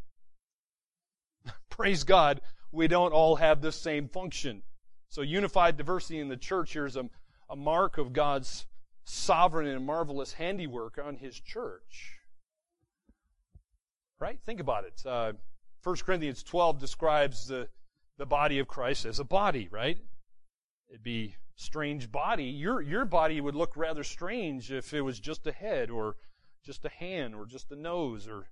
Praise 1.69 2.03
God, 2.03 2.41
we 2.71 2.87
don't 2.87 3.13
all 3.13 3.37
have 3.37 3.61
the 3.61 3.71
same 3.71 4.09
function. 4.09 4.61
So, 5.09 5.21
unified 5.21 5.77
diversity 5.77 6.19
in 6.19 6.27
the 6.27 6.37
church 6.37 6.73
here 6.73 6.85
is 6.85 6.95
a, 6.95 7.09
a 7.49 7.55
mark 7.55 7.97
of 7.97 8.13
God's 8.13 8.67
sovereign 9.05 9.67
and 9.67 9.85
marvelous 9.85 10.33
handiwork 10.33 10.99
on 11.03 11.15
His 11.15 11.39
church. 11.39 12.19
Right? 14.19 14.39
Think 14.45 14.59
about 14.59 14.83
it. 14.83 15.01
Uh, 15.05 15.33
1 15.83 15.95
Corinthians 16.05 16.43
12 16.43 16.79
describes 16.79 17.47
the 17.47 17.69
the 18.19 18.25
body 18.25 18.59
of 18.59 18.67
Christ 18.67 19.05
as 19.05 19.19
a 19.19 19.23
body, 19.23 19.69
right? 19.71 19.97
It'd 20.89 21.01
be 21.01 21.35
strange 21.59 22.09
body. 22.09 22.45
Your 22.45 22.81
your 22.81 23.05
body 23.05 23.41
would 23.41 23.55
look 23.55 23.75
rather 23.75 24.03
strange 24.03 24.71
if 24.71 24.93
it 24.93 25.01
was 25.01 25.19
just 25.19 25.45
a 25.45 25.51
head 25.51 25.89
or 25.89 26.15
just 26.63 26.85
a 26.85 26.89
hand 26.89 27.35
or 27.35 27.45
just 27.45 27.71
a 27.71 27.75
nose 27.75 28.27
or 28.27 28.47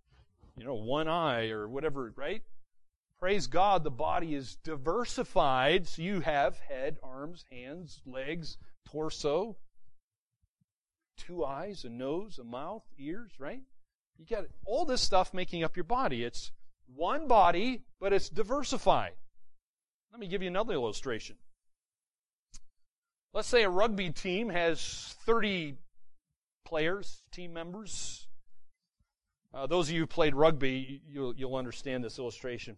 you 0.57 0.65
know 0.65 0.75
one 0.75 1.07
eye 1.07 1.49
or 1.49 1.67
whatever, 1.67 2.13
right? 2.15 2.43
Praise 3.17 3.47
God, 3.47 3.83
the 3.83 3.89
body 3.89 4.35
is 4.35 4.57
diversified. 4.63 5.87
So 5.87 6.01
you 6.01 6.19
have 6.19 6.59
head, 6.59 6.97
arms, 7.01 7.45
hands, 7.49 8.01
legs, 8.05 8.57
torso, 8.85 9.57
two 11.17 11.43
eyes, 11.43 11.83
a 11.83 11.89
nose, 11.89 12.37
a 12.37 12.43
mouth, 12.43 12.83
ears, 12.99 13.31
right? 13.39 13.63
You 14.17 14.25
got 14.25 14.45
all 14.65 14.85
this 14.85 15.01
stuff 15.01 15.33
making 15.33 15.63
up 15.63 15.75
your 15.75 15.83
body. 15.83 16.23
It's 16.23 16.51
one 16.93 17.27
body, 17.27 17.83
but 17.99 18.13
it's 18.13 18.29
diversified. 18.29 19.13
Let 20.11 20.19
me 20.19 20.27
give 20.27 20.41
you 20.41 20.47
another 20.47 20.73
illustration. 20.73 21.37
Let's 23.37 23.49
say 23.49 23.61
a 23.61 23.69
rugby 23.69 24.09
team 24.09 24.49
has 24.49 25.15
30 25.27 25.75
players, 26.65 27.21
team 27.31 27.53
members. 27.53 28.25
Uh, 29.53 29.67
those 29.67 29.89
of 29.89 29.93
you 29.93 30.01
who 30.01 30.07
played 30.07 30.33
rugby, 30.33 31.03
you'll, 31.07 31.35
you'll 31.35 31.55
understand 31.55 32.03
this 32.03 32.17
illustration. 32.17 32.77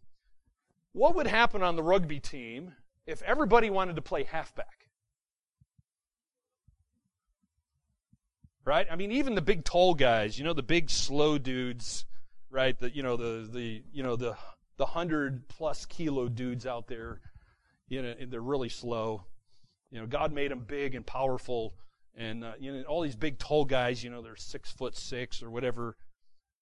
What 0.92 1.16
would 1.16 1.28
happen 1.28 1.64
on 1.64 1.78
the 1.78 1.82
rugby 1.82 2.20
team 2.20 2.74
if 3.08 3.22
everybody 3.22 3.70
wanted 3.70 3.96
to 3.96 4.02
play 4.02 4.26
halfback? 4.26 4.90
Right? 8.66 8.86
I 8.92 8.98
mean, 8.98 9.14
even 9.14 9.36
the 9.36 9.42
big 9.42 9.64
tall 9.64 9.94
guys, 9.94 10.38
you 10.38 10.44
know, 10.44 10.52
the 10.52 10.62
big 10.62 10.90
slow 10.90 11.38
dudes, 11.38 12.04
right? 12.52 12.78
The 12.78 12.94
you 12.94 13.02
know 13.02 13.16
the 13.16 13.50
the 13.50 13.82
you 13.94 14.04
know 14.04 14.18
the 14.18 14.36
the 14.76 14.88
hundred 14.88 15.48
plus 15.48 15.86
kilo 15.86 16.28
dudes 16.28 16.66
out 16.66 16.88
there, 16.88 17.22
you 17.88 18.02
know, 18.02 18.14
and 18.20 18.30
they're 18.30 18.42
really 18.42 18.68
slow. 18.68 19.24
You 19.92 20.00
know, 20.00 20.06
God 20.06 20.32
made 20.32 20.52
them 20.52 20.66
big 20.68 20.96
and 20.96 21.06
powerful, 21.06 21.74
and 22.16 22.44
uh, 22.44 22.54
you 22.60 22.72
know, 22.72 22.84
all 22.84 23.02
these 23.02 23.16
big 23.16 23.40
tall 23.40 23.66
guys, 23.66 24.04
you 24.04 24.10
know, 24.10 24.22
they're 24.22 24.36
six 24.36 24.72
foot 24.72 24.96
six 24.96 25.42
or 25.42 25.50
whatever, 25.50 25.96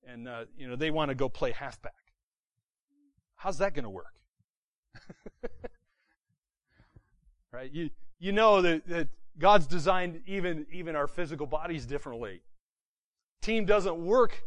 and 0.07 0.27
uh, 0.27 0.45
you 0.57 0.67
know, 0.67 0.75
they 0.75 0.91
want 0.91 1.09
to 1.09 1.15
go 1.15 1.27
play 1.27 1.51
halfback. 1.51 1.93
How's 3.35 3.57
that 3.59 3.73
going 3.73 3.83
to 3.83 3.89
work? 3.89 4.13
Right? 7.51 7.71
You, 7.73 7.89
you 8.19 8.33
know 8.33 8.61
that, 8.61 8.87
that 8.87 9.07
God's 9.39 9.67
designed 9.67 10.21
even, 10.27 10.67
even 10.71 10.95
our 10.95 11.07
physical 11.07 11.47
bodies 11.47 11.87
differently. 11.87 12.41
Team 13.41 13.65
doesn't 13.65 13.97
work 13.97 14.43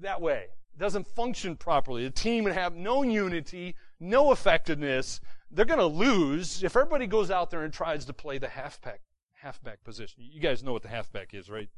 that 0.00 0.20
way. 0.20 0.46
Doesn't 0.78 1.06
function 1.06 1.56
properly. 1.56 2.04
The 2.04 2.10
team 2.10 2.44
would 2.44 2.54
have 2.54 2.74
no 2.74 3.02
unity, 3.02 3.74
no 4.02 4.32
effectiveness. 4.32 5.20
They're 5.50 5.64
going 5.64 5.78
to 5.78 5.86
lose 5.86 6.62
if 6.62 6.76
everybody 6.76 7.06
goes 7.06 7.30
out 7.30 7.50
there 7.50 7.62
and 7.62 7.72
tries 7.72 8.04
to 8.06 8.12
play 8.12 8.38
the 8.38 8.48
halfback 8.48 9.00
halfback 9.34 9.82
position. 9.84 10.22
You 10.30 10.40
guys 10.40 10.62
know 10.62 10.72
what 10.72 10.82
the 10.82 10.88
halfback 10.88 11.34
is, 11.34 11.50
right? 11.50 11.68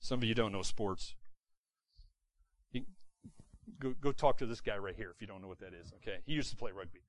Some 0.00 0.18
of 0.18 0.24
you 0.24 0.34
don't 0.34 0.52
know 0.52 0.62
sports. 0.62 1.14
You, 2.72 2.82
go, 3.78 3.94
go 4.00 4.12
talk 4.12 4.38
to 4.38 4.46
this 4.46 4.60
guy 4.60 4.76
right 4.76 4.94
here 4.94 5.10
if 5.10 5.20
you 5.20 5.26
don't 5.26 5.40
know 5.40 5.48
what 5.48 5.60
that 5.60 5.72
is. 5.72 5.92
Okay, 6.02 6.18
he 6.26 6.32
used 6.32 6.50
to 6.50 6.56
play 6.56 6.72
rugby. 6.72 7.00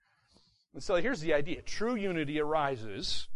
And 0.73 0.81
so 0.81 0.95
here's 0.95 1.21
the 1.21 1.33
idea: 1.33 1.61
true 1.61 1.95
unity 1.95 2.39
arises 2.39 3.27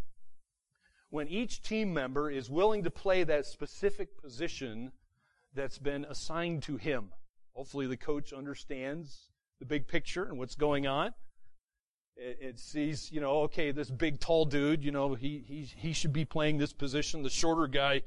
when 1.10 1.28
each 1.28 1.62
team 1.62 1.94
member 1.94 2.30
is 2.30 2.50
willing 2.50 2.84
to 2.84 2.92
play 2.92 3.24
that 3.24 3.46
specific 3.46 4.22
position 4.22 4.92
that's 5.54 5.80
been 5.80 6.06
assigned 6.06 6.64
to 6.64 6.78
him. 6.78 7.10
Hopefully, 7.54 7.88
the 7.88 7.98
coach 7.98 8.32
understands 8.32 9.29
the 9.60 9.66
big 9.66 9.88
picture 9.88 10.24
and 10.24 10.38
what's 10.38 10.56
going 10.56 10.88
on. 10.88 11.14
It, 12.16 12.38
it, 12.42 12.60
sees, 12.60 13.12
you 13.12 13.22
know, 13.22 13.42
okay, 13.42 13.72
this 13.72 13.90
big 13.90 14.20
tall 14.20 14.46
dude, 14.46 14.84
you 14.84 14.92
know, 14.92 15.14
he, 15.14 15.44
he, 15.48 15.64
he 15.64 15.94
should 15.94 16.12
be 16.12 16.26
playing 16.26 16.58
this 16.58 16.74
position. 16.74 17.24
The 17.24 17.30
shorter 17.30 17.68
guy, 17.68 18.02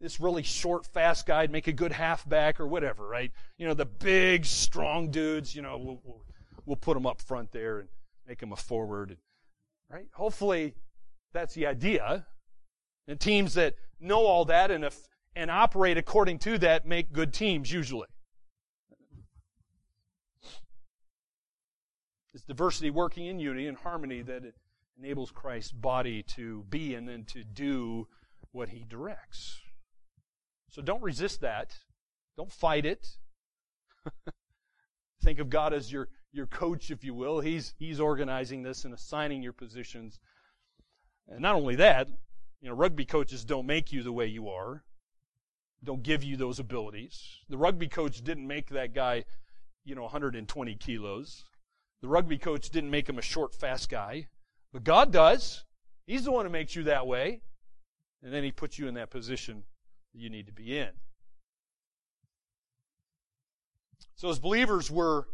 this 0.00 0.20
really 0.20 0.42
short, 0.42 0.86
fast 0.86 1.26
guy, 1.26 1.46
make 1.48 1.66
a 1.66 1.72
good 1.72 1.92
halfback 1.92 2.60
or 2.60 2.66
whatever, 2.66 3.06
right? 3.06 3.30
You 3.58 3.66
know, 3.66 3.74
the 3.74 3.84
big, 3.84 4.46
strong 4.46 5.10
dudes, 5.10 5.54
you 5.54 5.62
know, 5.62 5.76
we'll, 5.78 6.00
we'll, 6.04 6.24
we'll 6.64 6.76
put 6.76 6.94
them 6.94 7.06
up 7.06 7.20
front 7.20 7.52
there 7.52 7.80
and 7.80 7.88
make 8.26 8.38
them 8.40 8.52
a 8.52 8.56
forward, 8.56 9.18
right? 9.90 10.06
Hopefully, 10.14 10.74
that's 11.34 11.54
the 11.54 11.66
idea. 11.66 12.26
And 13.06 13.20
teams 13.20 13.54
that 13.54 13.74
know 14.00 14.24
all 14.24 14.46
that 14.46 14.70
and, 14.70 14.84
if, 14.84 14.98
and 15.36 15.50
operate 15.50 15.98
according 15.98 16.38
to 16.40 16.58
that 16.58 16.86
make 16.86 17.12
good 17.12 17.32
teams 17.32 17.70
usually. 17.70 18.08
It's 22.34 22.44
diversity 22.44 22.90
working 22.90 23.26
in 23.26 23.38
unity 23.38 23.66
and 23.66 23.76
harmony 23.76 24.22
that 24.22 24.42
enables 24.98 25.30
Christ's 25.30 25.72
body 25.72 26.22
to 26.34 26.64
be 26.68 26.94
and 26.94 27.08
then 27.08 27.24
to 27.26 27.44
do 27.44 28.08
what 28.52 28.70
he 28.70 28.84
directs. 28.88 29.60
So 30.70 30.80
don't 30.80 31.02
resist 31.02 31.40
that. 31.42 31.74
Don't 32.36 32.50
fight 32.50 32.86
it. 32.86 33.06
Think 35.22 35.38
of 35.38 35.50
God 35.50 35.74
as 35.74 35.92
your, 35.92 36.08
your 36.32 36.46
coach, 36.46 36.90
if 36.90 37.04
you 37.04 37.14
will. 37.14 37.40
He's, 37.40 37.74
he's 37.78 38.00
organizing 38.00 38.62
this 38.62 38.84
and 38.84 38.94
assigning 38.94 39.42
your 39.42 39.52
positions. 39.52 40.18
And 41.28 41.40
not 41.40 41.54
only 41.54 41.76
that, 41.76 42.08
you 42.60 42.68
know, 42.68 42.74
rugby 42.74 43.04
coaches 43.04 43.44
don't 43.44 43.66
make 43.66 43.92
you 43.92 44.02
the 44.02 44.12
way 44.12 44.26
you 44.26 44.48
are, 44.48 44.84
don't 45.84 46.02
give 46.02 46.24
you 46.24 46.36
those 46.36 46.58
abilities. 46.58 47.40
The 47.48 47.58
rugby 47.58 47.88
coach 47.88 48.22
didn't 48.22 48.46
make 48.46 48.70
that 48.70 48.94
guy, 48.94 49.24
you 49.84 49.94
know, 49.94 50.02
120 50.02 50.74
kilos. 50.76 51.44
The 52.02 52.08
rugby 52.08 52.36
coach 52.36 52.68
didn't 52.70 52.90
make 52.90 53.08
him 53.08 53.18
a 53.18 53.22
short, 53.22 53.54
fast 53.54 53.88
guy. 53.88 54.26
But 54.72 54.84
God 54.84 55.12
does. 55.12 55.64
He's 56.06 56.24
the 56.24 56.32
one 56.32 56.44
who 56.44 56.50
makes 56.50 56.74
you 56.74 56.84
that 56.84 57.06
way. 57.06 57.40
And 58.22 58.32
then 58.32 58.44
He 58.44 58.52
puts 58.52 58.78
you 58.78 58.88
in 58.88 58.94
that 58.94 59.10
position 59.10 59.62
that 60.12 60.20
you 60.20 60.30
need 60.30 60.46
to 60.46 60.52
be 60.52 60.78
in. 60.78 60.90
So, 64.16 64.28
as 64.28 64.38
believers, 64.38 64.90
we're 64.90 65.24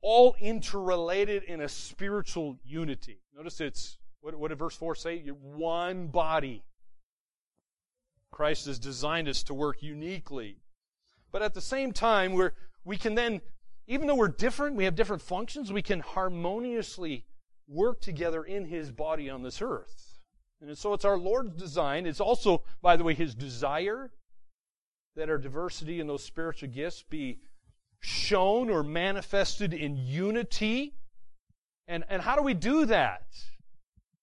all 0.00 0.36
interrelated 0.40 1.42
in 1.42 1.60
a 1.60 1.68
spiritual 1.68 2.58
unity. 2.64 3.20
Notice 3.36 3.60
it's 3.60 3.98
what, 4.20 4.34
what 4.36 4.48
did 4.48 4.58
verse 4.58 4.76
4 4.76 4.94
say? 4.94 5.22
You're 5.24 5.34
one 5.34 6.08
body. 6.08 6.62
Christ 8.30 8.66
has 8.66 8.78
designed 8.78 9.28
us 9.28 9.42
to 9.44 9.54
work 9.54 9.82
uniquely. 9.82 10.58
But 11.32 11.42
at 11.42 11.54
the 11.54 11.60
same 11.60 11.92
time, 11.92 12.32
we're, 12.32 12.52
we 12.84 12.96
can 12.96 13.14
then, 13.14 13.40
even 13.86 14.06
though 14.06 14.16
we're 14.16 14.28
different, 14.28 14.76
we 14.76 14.84
have 14.84 14.94
different 14.94 15.22
functions, 15.22 15.72
we 15.72 15.82
can 15.82 16.00
harmoniously 16.00 17.24
work 17.68 18.00
together 18.00 18.42
in 18.42 18.64
His 18.66 18.90
body 18.90 19.30
on 19.30 19.42
this 19.42 19.62
earth. 19.62 20.18
And 20.60 20.76
so 20.76 20.92
it's 20.92 21.04
our 21.04 21.18
Lord's 21.18 21.54
design. 21.54 22.06
It's 22.06 22.20
also, 22.20 22.62
by 22.82 22.96
the 22.96 23.04
way, 23.04 23.14
His 23.14 23.34
desire 23.34 24.10
that 25.14 25.30
our 25.30 25.38
diversity 25.38 26.00
in 26.00 26.06
those 26.06 26.22
spiritual 26.22 26.68
gifts 26.68 27.02
be 27.08 27.38
shown 28.00 28.70
or 28.70 28.82
manifested 28.82 29.72
in 29.72 29.96
unity. 29.96 30.94
And, 31.88 32.04
and 32.08 32.22
how 32.22 32.36
do 32.36 32.42
we 32.42 32.54
do 32.54 32.86
that? 32.86 33.26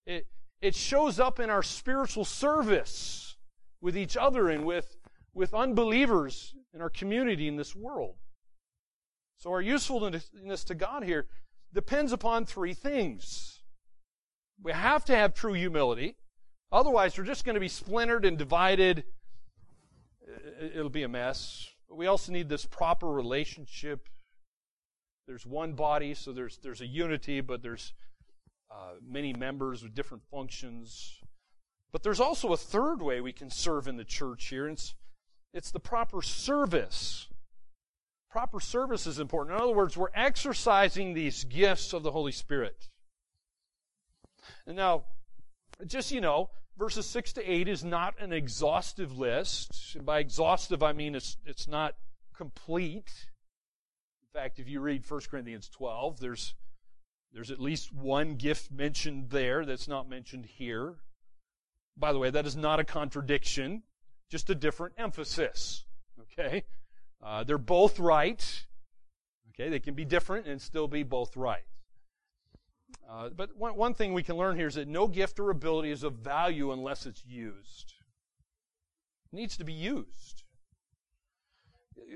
It, 0.06 0.28
it 0.62 0.76
shows 0.76 1.20
up 1.20 1.40
in 1.40 1.50
our 1.50 1.64
spiritual 1.64 2.26
service 2.26 3.38
with 3.82 3.98
each 3.98 4.16
other 4.16 4.50
and 4.50 4.66
with, 4.66 4.98
with 5.34 5.54
unbelievers 5.54 6.54
in 6.74 6.82
our 6.82 6.90
community 6.90 7.48
in 7.48 7.56
this 7.56 7.76
world. 7.76 8.16
So 9.44 9.50
our 9.50 9.62
usefulness 9.62 10.64
to 10.64 10.74
God 10.74 11.04
here 11.04 11.28
depends 11.74 12.14
upon 12.14 12.46
three 12.46 12.74
things. 12.74 13.60
We 14.64 14.72
have 14.72 15.04
to 15.04 15.16
have 15.18 15.34
true 15.34 15.52
humility. 15.52 16.16
Otherwise, 16.72 17.18
we're 17.18 17.26
just 17.26 17.44
going 17.44 17.56
to 17.56 17.60
be 17.60 17.68
splintered 17.68 18.24
and 18.24 18.38
divided. 18.38 19.04
It'll 20.62 20.88
be 20.88 21.04
a 21.04 21.10
mess. 21.10 21.68
But 21.90 21.98
we 21.98 22.08
also 22.08 22.32
need 22.32 22.48
this 22.48 22.66
proper 22.66 23.12
relationship. 23.12 24.08
There's 25.28 25.46
one 25.46 25.74
body, 25.74 26.14
so 26.14 26.32
there's, 26.32 26.58
there's 26.60 26.80
a 26.80 26.88
unity, 26.88 27.42
but 27.42 27.62
there's 27.62 27.92
uh, 28.72 28.94
many 29.06 29.34
members 29.34 29.84
with 29.84 29.94
different 29.94 30.24
functions. 30.32 31.20
But 31.92 32.02
there's 32.02 32.22
also 32.22 32.54
a 32.54 32.58
third 32.58 33.02
way 33.02 33.20
we 33.20 33.34
can 33.34 33.50
serve 33.50 33.90
in 33.90 33.98
the 33.98 34.06
church 34.06 34.46
here. 34.46 34.70
It's, 34.70 34.96
it's 35.54 35.70
the 35.70 35.82
proper 35.82 36.22
service. 36.22 37.28
Proper 38.34 38.60
service 38.60 39.06
is 39.06 39.20
important. 39.20 39.56
In 39.56 39.62
other 39.62 39.76
words, 39.76 39.96
we're 39.96 40.08
exercising 40.16 41.14
these 41.14 41.44
gifts 41.44 41.94
of 41.94 42.02
the 42.02 42.10
Holy 42.10 42.32
Spirit. 42.32 42.90
And 44.66 44.76
now, 44.76 45.04
just 45.86 46.12
you 46.12 46.20
know, 46.20 46.50
verses 46.76 47.06
6 47.06 47.34
to 47.34 47.48
8 47.48 47.68
is 47.68 47.84
not 47.84 48.16
an 48.20 48.34
exhaustive 48.34 49.16
list. 49.20 49.94
And 49.94 50.04
by 50.04 50.18
exhaustive, 50.18 50.82
I 50.82 50.94
mean 50.94 51.14
it's, 51.14 51.38
it's 51.46 51.68
not 51.68 51.94
complete. 52.36 53.12
In 54.24 54.42
fact, 54.42 54.58
if 54.58 54.68
you 54.68 54.80
read 54.80 55.04
1 55.08 55.22
Corinthians 55.30 55.70
12, 55.70 56.20
there's 56.20 56.56
there's 57.34 57.52
at 57.52 57.60
least 57.60 57.94
one 57.94 58.34
gift 58.34 58.72
mentioned 58.72 59.30
there 59.30 59.64
that's 59.64 59.88
not 59.88 60.10
mentioned 60.10 60.48
here. 60.48 60.96
By 61.96 62.12
the 62.12 62.18
way, 62.18 62.32
that 62.32 62.48
is 62.48 62.56
not 62.56 62.80
a 62.80 62.84
contradiction, 62.84 63.84
just 64.32 64.50
a 64.50 64.56
different 64.56 64.96
emphasis. 64.98 65.86
Okay? 66.20 66.64
Uh, 67.24 67.44
they're 67.44 67.58
both 67.58 68.00
right. 68.00 68.66
Okay? 69.50 69.70
They 69.70 69.80
can 69.80 69.94
be 69.94 70.06
different 70.06 70.48
and 70.48 70.62
still 70.62 70.88
be 70.88 71.04
both 71.04 71.38
right. 71.38 71.64
Uh, 73.10 73.30
but 73.30 73.56
one, 73.56 73.76
one 73.76 73.94
thing 73.94 74.14
we 74.14 74.24
can 74.24 74.38
learn 74.38 74.56
here 74.56 74.68
is 74.68 74.76
that 74.76 74.88
no 74.88 75.08
gift 75.08 75.40
or 75.40 75.50
ability 75.50 75.92
is 75.92 76.04
of 76.04 76.14
value 76.16 76.72
unless 76.72 77.06
it's 77.06 77.24
used. 77.26 77.94
It 79.32 79.36
needs 79.36 79.58
to 79.58 79.64
be 79.64 79.74
used. 79.74 80.44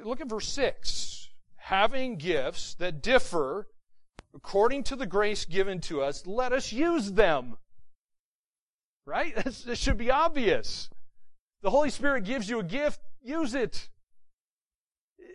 Look 0.04 0.22
at 0.22 0.30
verse 0.30 0.48
6. 0.48 1.30
Having 1.56 2.17
gifts 2.17 2.74
that 2.76 3.02
differ 3.02 3.67
according 4.34 4.84
to 4.84 4.96
the 4.96 5.06
grace 5.06 5.46
given 5.46 5.80
to 5.82 6.02
us, 6.02 6.26
let 6.26 6.54
us 6.54 6.72
use 6.72 7.13
them. 7.13 7.58
Right? 9.06 9.36
This 9.65 9.80
should 9.80 9.98
be 9.98 10.12
obvious. 10.12 10.89
The 11.62 11.70
Holy 11.70 11.89
Spirit 11.89 12.24
gives 12.24 12.50
you 12.50 12.60
a 12.60 12.63
gift, 12.63 13.02
use 13.22 13.56
it. 13.56 13.89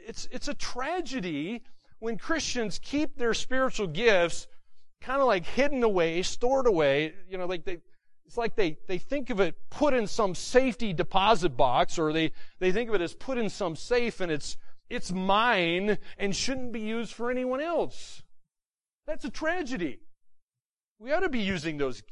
It's, 0.06 0.28
it's 0.30 0.48
a 0.48 0.54
tragedy 0.54 1.62
when 1.98 2.18
Christians 2.18 2.80
keep 2.82 3.16
their 3.16 3.34
spiritual 3.34 3.86
gifts 3.86 4.46
kind 5.00 5.20
of 5.20 5.26
like 5.26 5.46
hidden 5.46 5.82
away, 5.82 6.22
stored 6.22 6.66
away, 6.66 7.14
you 7.28 7.38
know, 7.38 7.46
like 7.46 7.64
they, 7.64 7.78
it's 8.26 8.36
like 8.36 8.54
they, 8.54 8.78
they 8.86 8.98
think 8.98 9.30
of 9.30 9.40
it 9.40 9.56
put 9.70 9.94
in 9.94 10.06
some 10.06 10.34
safety 10.34 10.92
deposit 10.92 11.56
box 11.56 11.98
or 11.98 12.12
they, 12.12 12.32
they 12.60 12.72
think 12.72 12.88
of 12.88 12.94
it 12.94 13.00
as 13.00 13.14
put 13.14 13.36
in 13.36 13.50
some 13.50 13.76
safe 13.76 14.20
and 14.20 14.30
it's, 14.30 14.56
it's 14.88 15.12
mine 15.12 15.98
and 16.18 16.34
shouldn't 16.34 16.72
be 16.72 16.80
used 16.80 17.12
for 17.12 17.30
anyone 17.30 17.60
else. 17.60 18.22
That's 19.06 19.24
a 19.24 19.30
tragedy. 19.30 20.00
We 20.98 21.12
ought 21.12 21.20
to 21.20 21.28
be 21.28 21.40
using 21.40 21.78
those 21.78 22.02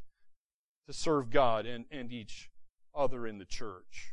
to 0.86 0.92
serve 0.92 1.30
God 1.30 1.66
and, 1.66 1.84
and 1.90 2.12
each 2.12 2.50
other 2.94 3.26
in 3.26 3.38
the 3.38 3.44
church. 3.44 4.12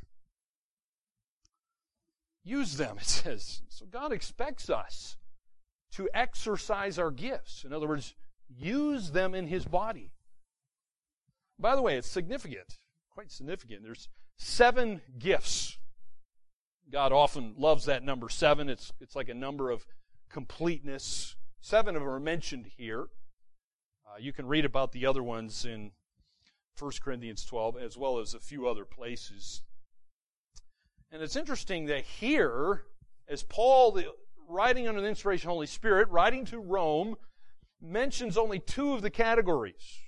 Use 2.47 2.77
them, 2.77 2.97
it 2.99 3.05
says. 3.05 3.61
So 3.69 3.85
God 3.85 4.11
expects 4.11 4.69
us 4.69 5.17
to 5.91 6.09
exercise 6.13 6.99
our 6.99 7.11
gifts. 7.11 7.63
In 7.63 7.73
other 7.73 7.87
words, 7.87 8.15
use 8.49 9.11
them 9.11 9.33
in 9.35 9.47
His 9.47 9.65
body. 9.65 10.11
By 11.59 11.75
the 11.75 11.81
way, 11.81 11.97
it's 11.97 12.07
significant, 12.07 12.77
quite 13.09 13.31
significant. 13.31 13.83
There's 13.83 14.09
seven 14.37 15.01
gifts. 15.17 15.77
God 16.91 17.11
often 17.11 17.55
loves 17.57 17.85
that 17.85 18.03
number 18.03 18.29
seven. 18.29 18.69
It's, 18.69 18.93
it's 19.01 19.15
like 19.15 19.29
a 19.29 19.33
number 19.33 19.71
of 19.71 19.85
completeness 20.29 21.35
Seven 21.67 21.97
of 21.97 22.01
them 22.01 22.09
are 22.09 22.19
mentioned 22.19 22.67
here. 22.77 23.07
Uh, 24.05 24.17
you 24.19 24.31
can 24.31 24.47
read 24.47 24.63
about 24.63 24.93
the 24.93 25.05
other 25.05 25.21
ones 25.21 25.65
in 25.65 25.91
1 26.79 26.91
Corinthians 27.03 27.43
12, 27.43 27.75
as 27.77 27.97
well 27.97 28.19
as 28.19 28.33
a 28.33 28.39
few 28.39 28.67
other 28.69 28.85
places. 28.85 29.63
And 31.11 31.21
it's 31.21 31.35
interesting 31.35 31.85
that 31.85 32.03
here, 32.03 32.83
as 33.27 33.43
Paul, 33.43 33.91
the, 33.91 34.05
writing 34.47 34.87
under 34.87 35.01
the 35.01 35.07
inspiration 35.07 35.47
of 35.47 35.51
the 35.51 35.55
Holy 35.55 35.67
Spirit, 35.67 36.09
writing 36.09 36.45
to 36.45 36.59
Rome, 36.59 37.15
mentions 37.81 38.37
only 38.37 38.59
two 38.59 38.93
of 38.93 39.01
the 39.01 39.09
categories. 39.09 40.01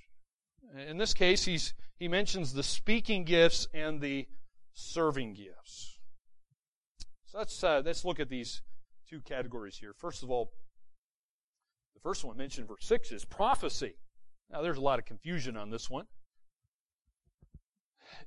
In 0.88 0.98
this 0.98 1.14
case, 1.14 1.44
he's, 1.44 1.74
he 1.96 2.08
mentions 2.08 2.52
the 2.52 2.62
speaking 2.62 3.24
gifts 3.24 3.66
and 3.72 4.00
the 4.00 4.26
serving 4.74 5.34
gifts. 5.34 5.98
So 7.26 7.38
let's, 7.38 7.62
uh, 7.62 7.82
let's 7.84 8.04
look 8.04 8.20
at 8.20 8.28
these 8.28 8.62
two 9.08 9.20
categories 9.20 9.76
here. 9.78 9.92
First 9.96 10.22
of 10.22 10.30
all, 10.30 10.52
the 11.94 12.00
first 12.00 12.24
one 12.24 12.36
mentioned 12.36 12.68
verse 12.68 12.84
6 12.84 13.12
is 13.12 13.24
prophecy. 13.24 13.94
Now, 14.50 14.62
there's 14.62 14.78
a 14.78 14.82
lot 14.82 14.98
of 14.98 15.04
confusion 15.04 15.56
on 15.56 15.70
this 15.70 15.88
one. 15.88 16.06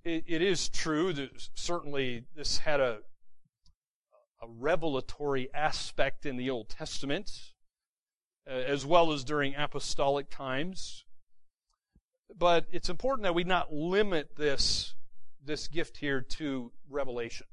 It, 0.03 0.23
it 0.27 0.41
is 0.41 0.69
true 0.69 1.13
that 1.13 1.29
certainly 1.53 2.25
this 2.35 2.59
had 2.59 2.79
a, 2.79 2.99
a 4.41 4.47
revelatory 4.47 5.49
aspect 5.53 6.25
in 6.25 6.37
the 6.37 6.49
Old 6.49 6.69
Testament, 6.69 7.31
uh, 8.47 8.51
as 8.51 8.85
well 8.85 9.11
as 9.11 9.23
during 9.23 9.55
apostolic 9.55 10.29
times. 10.29 11.05
But 12.35 12.65
it's 12.71 12.89
important 12.89 13.23
that 13.23 13.35
we 13.35 13.43
not 13.43 13.73
limit 13.73 14.35
this, 14.35 14.95
this 15.43 15.67
gift 15.67 15.97
here 15.97 16.21
to 16.21 16.71
revelation. 16.89 17.47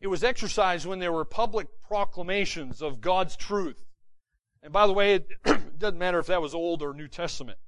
It 0.00 0.08
was 0.08 0.24
exercised 0.24 0.86
when 0.86 0.98
there 0.98 1.12
were 1.12 1.24
public 1.24 1.68
proclamations 1.82 2.80
of 2.80 3.00
God's 3.00 3.36
truth. 3.36 3.84
And 4.62 4.72
by 4.72 4.86
the 4.86 4.92
way, 4.92 5.14
it 5.14 5.28
doesn't 5.78 5.98
matter 5.98 6.18
if 6.18 6.26
that 6.26 6.42
was 6.42 6.54
Old 6.54 6.82
or 6.82 6.94
New 6.94 7.08
Testament. 7.08 7.58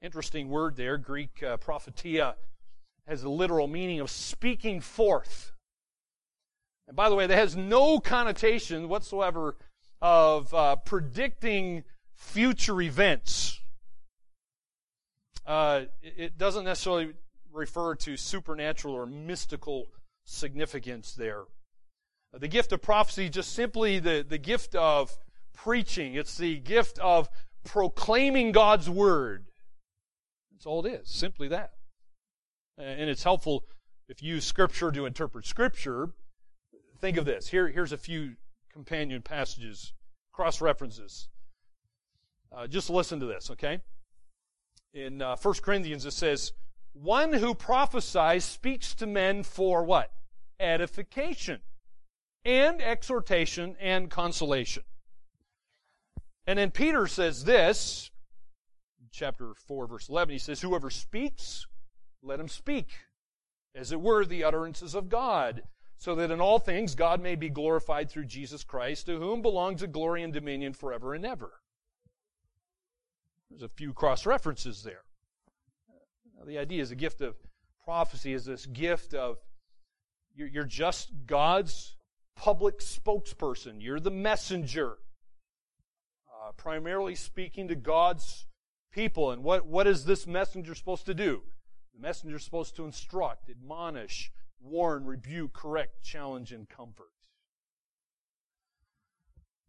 Interesting 0.00 0.48
word 0.48 0.76
there, 0.76 0.96
Greek 0.96 1.42
uh, 1.42 1.56
prophetia 1.56 2.36
has 3.08 3.22
the 3.22 3.28
literal 3.28 3.66
meaning 3.66 3.98
of 3.98 4.10
speaking 4.10 4.80
forth. 4.80 5.52
And 6.86 6.96
by 6.96 7.08
the 7.08 7.16
way, 7.16 7.26
that 7.26 7.36
has 7.36 7.56
no 7.56 7.98
connotation 7.98 8.88
whatsoever 8.88 9.56
of 10.00 10.54
uh, 10.54 10.76
predicting 10.76 11.84
future 12.14 12.80
events. 12.80 13.60
Uh, 15.44 15.82
it 16.02 16.38
doesn't 16.38 16.64
necessarily 16.64 17.14
refer 17.52 17.94
to 17.96 18.16
supernatural 18.16 18.94
or 18.94 19.06
mystical 19.06 19.86
significance 20.24 21.14
there. 21.14 21.44
The 22.32 22.48
gift 22.48 22.72
of 22.72 22.82
prophecy 22.82 23.24
is 23.24 23.30
just 23.30 23.52
simply 23.52 23.98
the, 23.98 24.24
the 24.26 24.38
gift 24.38 24.74
of 24.74 25.16
preaching. 25.54 26.14
It's 26.14 26.36
the 26.36 26.58
gift 26.58 26.98
of 27.00 27.28
proclaiming 27.64 28.52
God's 28.52 28.88
word. 28.88 29.47
That's 30.58 30.66
all 30.66 30.84
it 30.84 30.90
is. 30.90 31.08
Simply 31.08 31.46
that. 31.48 31.74
And 32.76 33.08
it's 33.08 33.22
helpful 33.22 33.62
if 34.08 34.20
you 34.20 34.34
use 34.34 34.44
scripture 34.44 34.90
to 34.90 35.06
interpret 35.06 35.46
scripture. 35.46 36.10
Think 37.00 37.16
of 37.16 37.24
this. 37.24 37.46
Here, 37.46 37.68
here's 37.68 37.92
a 37.92 37.96
few 37.96 38.34
companion 38.72 39.22
passages, 39.22 39.92
cross 40.32 40.60
references. 40.60 41.28
Uh, 42.50 42.66
just 42.66 42.90
listen 42.90 43.20
to 43.20 43.26
this, 43.26 43.52
okay? 43.52 43.82
In 44.92 45.22
uh, 45.22 45.36
1 45.40 45.54
Corinthians, 45.62 46.04
it 46.04 46.12
says, 46.12 46.50
One 46.92 47.34
who 47.34 47.54
prophesies 47.54 48.44
speaks 48.44 48.96
to 48.96 49.06
men 49.06 49.44
for 49.44 49.84
what? 49.84 50.10
edification 50.60 51.60
and 52.44 52.82
exhortation 52.82 53.76
and 53.78 54.10
consolation. 54.10 54.82
And 56.48 56.58
then 56.58 56.72
Peter 56.72 57.06
says 57.06 57.44
this, 57.44 58.10
chapter 59.10 59.54
4, 59.66 59.86
verse 59.86 60.08
11, 60.08 60.32
he 60.32 60.38
says, 60.38 60.60
Whoever 60.60 60.90
speaks, 60.90 61.66
let 62.22 62.40
him 62.40 62.48
speak, 62.48 62.88
as 63.74 63.92
it 63.92 64.00
were 64.00 64.24
the 64.24 64.44
utterances 64.44 64.94
of 64.94 65.08
God, 65.08 65.62
so 65.98 66.14
that 66.14 66.30
in 66.30 66.40
all 66.40 66.58
things 66.58 66.94
God 66.94 67.20
may 67.20 67.34
be 67.34 67.48
glorified 67.48 68.10
through 68.10 68.26
Jesus 68.26 68.64
Christ, 68.64 69.06
to 69.06 69.18
whom 69.18 69.42
belongs 69.42 69.80
the 69.80 69.86
glory 69.86 70.22
and 70.22 70.32
dominion 70.32 70.72
forever 70.72 71.14
and 71.14 71.26
ever. 71.26 71.52
There's 73.50 73.62
a 73.62 73.68
few 73.68 73.92
cross 73.92 74.26
references 74.26 74.82
there. 74.82 75.02
Now, 76.38 76.44
the 76.44 76.58
idea 76.58 76.82
is 76.82 76.90
a 76.90 76.96
gift 76.96 77.20
of 77.20 77.34
prophecy 77.84 78.34
is 78.34 78.44
this 78.44 78.66
gift 78.66 79.14
of 79.14 79.38
you're, 80.34 80.48
you're 80.48 80.64
just 80.64 81.10
God's 81.26 81.96
public 82.36 82.80
spokesperson. 82.80 83.76
You're 83.80 83.98
the 83.98 84.10
messenger. 84.10 84.98
Uh, 86.30 86.52
primarily 86.52 87.14
speaking 87.14 87.68
to 87.68 87.74
God's 87.74 88.46
people. 88.98 89.30
And 89.30 89.44
what, 89.44 89.64
what 89.64 89.86
is 89.86 90.04
this 90.04 90.26
messenger 90.26 90.74
supposed 90.74 91.06
to 91.06 91.14
do? 91.14 91.42
The 91.94 92.02
messenger 92.02 92.34
is 92.34 92.42
supposed 92.42 92.74
to 92.76 92.84
instruct, 92.84 93.48
admonish, 93.48 94.32
warn, 94.60 95.04
rebuke, 95.04 95.52
correct, 95.52 96.02
challenge, 96.02 96.50
and 96.50 96.68
comfort. 96.68 97.12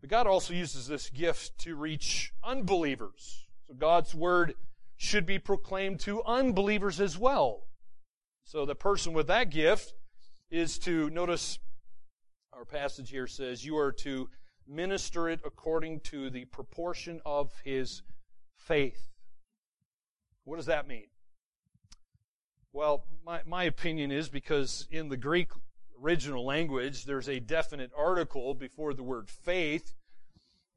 But 0.02 0.10
God 0.10 0.26
also 0.26 0.56
uses 0.56 0.88
this 0.88 1.12
gift 1.12 1.60
to 1.60 1.76
reach 1.76 2.34
unbelievers. 2.44 3.46
So 3.68 3.76
God's 3.76 4.16
word 4.16 4.56
should 4.98 5.28
be 5.28 5.38
proclaimed 5.38 6.00
to 6.02 6.24
unbelievers 6.24 7.00
as 7.00 7.16
well. 7.16 7.68
So 8.46 8.66
the 8.66 8.74
person 8.74 9.14
with 9.14 9.28
that 9.28 9.52
gift 9.52 9.94
is 10.50 10.80
to, 10.80 11.12
notice 11.12 11.60
our 12.52 12.66
passage 12.66 13.12
here 13.12 13.28
says, 13.28 13.64
you 13.64 13.78
are 13.78 13.92
to 13.92 14.28
minister 14.68 15.30
it 15.30 15.40
according 15.46 16.00
to 16.00 16.32
the 16.32 16.46
proportion 16.46 17.22
of 17.28 17.52
his 17.64 18.02
faith. 18.58 19.09
What 20.50 20.56
does 20.56 20.66
that 20.66 20.88
mean? 20.88 21.06
Well, 22.74 23.04
my, 23.24 23.42
my 23.46 23.66
opinion 23.66 24.12
is 24.12 24.30
because 24.30 24.88
in 24.90 25.08
the 25.10 25.16
Greek 25.16 25.52
original 26.04 26.44
language, 26.44 27.06
there's 27.06 27.30
a 27.30 27.40
definite 27.40 27.92
article 27.96 28.56
before 28.56 28.96
the 28.96 29.04
word 29.04 29.30
faith. 29.30 29.94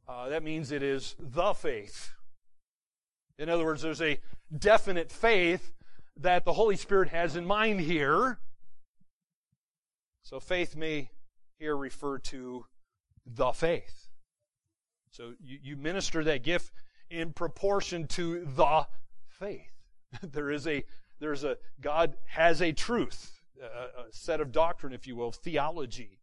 Uh, 0.06 0.28
that 0.28 0.42
means 0.42 0.72
it 0.72 0.82
is 0.82 1.16
the 1.18 1.54
faith. 1.54 2.12
In 3.38 3.48
other 3.48 3.64
words, 3.64 3.80
there's 3.80 4.02
a 4.02 4.20
definite 4.54 5.10
faith 5.10 5.72
that 6.18 6.44
the 6.44 6.52
Holy 6.52 6.76
Spirit 6.76 7.08
has 7.08 7.34
in 7.34 7.46
mind 7.46 7.80
here. 7.80 8.40
So 10.22 10.38
faith 10.38 10.76
may 10.76 11.08
here 11.58 11.78
refer 11.78 12.18
to 12.18 12.66
the 13.24 13.52
faith. 13.52 14.08
So 15.12 15.32
you, 15.42 15.58
you 15.62 15.76
minister 15.78 16.22
that 16.24 16.42
gift 16.42 16.72
in 17.08 17.32
proportion 17.32 18.06
to 18.08 18.44
the 18.44 18.86
faith. 19.42 19.72
there 20.22 20.50
is 20.50 20.66
a 20.66 20.84
there's 21.20 21.44
a 21.44 21.56
God 21.80 22.16
has 22.26 22.60
a 22.60 22.72
truth, 22.72 23.32
a, 23.60 23.66
a 24.02 24.12
set 24.12 24.40
of 24.40 24.52
doctrine, 24.52 24.92
if 24.92 25.06
you 25.06 25.16
will, 25.16 25.32
theology. 25.32 26.18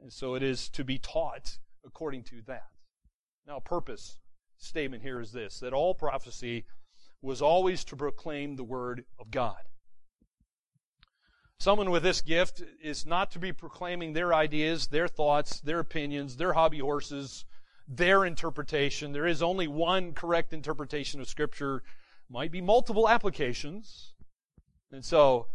And 0.00 0.12
so 0.12 0.34
it 0.34 0.42
is 0.42 0.68
to 0.70 0.84
be 0.84 0.98
taught 0.98 1.58
according 1.84 2.24
to 2.24 2.42
that. 2.46 2.68
Now, 3.46 3.58
purpose 3.60 4.18
statement 4.58 5.02
here 5.02 5.20
is 5.20 5.32
this 5.32 5.60
that 5.60 5.72
all 5.72 5.94
prophecy 5.94 6.64
was 7.22 7.42
always 7.42 7.84
to 7.84 7.96
proclaim 7.96 8.56
the 8.56 8.64
word 8.64 9.04
of 9.18 9.30
God. 9.30 9.60
Someone 11.58 11.90
with 11.90 12.02
this 12.02 12.22
gift 12.22 12.62
is 12.82 13.04
not 13.04 13.30
to 13.32 13.38
be 13.38 13.52
proclaiming 13.52 14.14
their 14.14 14.32
ideas, 14.32 14.86
their 14.86 15.08
thoughts, 15.08 15.60
their 15.60 15.80
opinions, 15.80 16.36
their 16.36 16.54
hobby 16.54 16.78
horses, 16.78 17.44
their 17.86 18.24
interpretation. 18.24 19.12
There 19.12 19.26
is 19.26 19.42
only 19.42 19.68
one 19.68 20.14
correct 20.14 20.54
interpretation 20.54 21.20
of 21.20 21.28
Scripture. 21.28 21.82
Might 22.30 22.52
be 22.52 22.60
multiple 22.60 23.08
applications. 23.08 24.14
And 24.92 25.04
so 25.04 25.48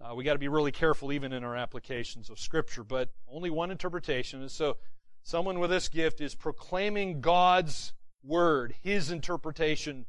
uh, 0.00 0.14
we 0.14 0.22
got 0.22 0.34
to 0.34 0.38
be 0.38 0.46
really 0.46 0.70
careful 0.70 1.12
even 1.12 1.32
in 1.32 1.42
our 1.42 1.56
applications 1.56 2.30
of 2.30 2.38
Scripture, 2.38 2.84
but 2.84 3.10
only 3.28 3.50
one 3.50 3.72
interpretation. 3.72 4.40
And 4.40 4.50
so 4.50 4.76
someone 5.24 5.58
with 5.58 5.70
this 5.70 5.88
gift 5.88 6.20
is 6.20 6.36
proclaiming 6.36 7.20
God's 7.20 7.92
Word, 8.22 8.74
His 8.80 9.10
interpretation 9.10 10.06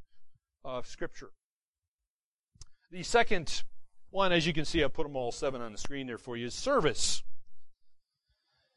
of 0.64 0.86
Scripture. 0.86 1.32
The 2.92 3.02
second 3.02 3.64
one, 4.12 4.32
as 4.32 4.46
you 4.46 4.54
can 4.54 4.66
see, 4.66 4.84
I 4.84 4.90
put 4.90 5.08
them 5.08 5.16
all 5.16 5.32
seven 5.32 5.62
on 5.62 5.72
the 5.72 5.78
screen 5.78 6.06
there 6.06 6.20
for 6.20 6.38
you, 6.38 6.46
is 6.46 6.54
service. 6.54 7.24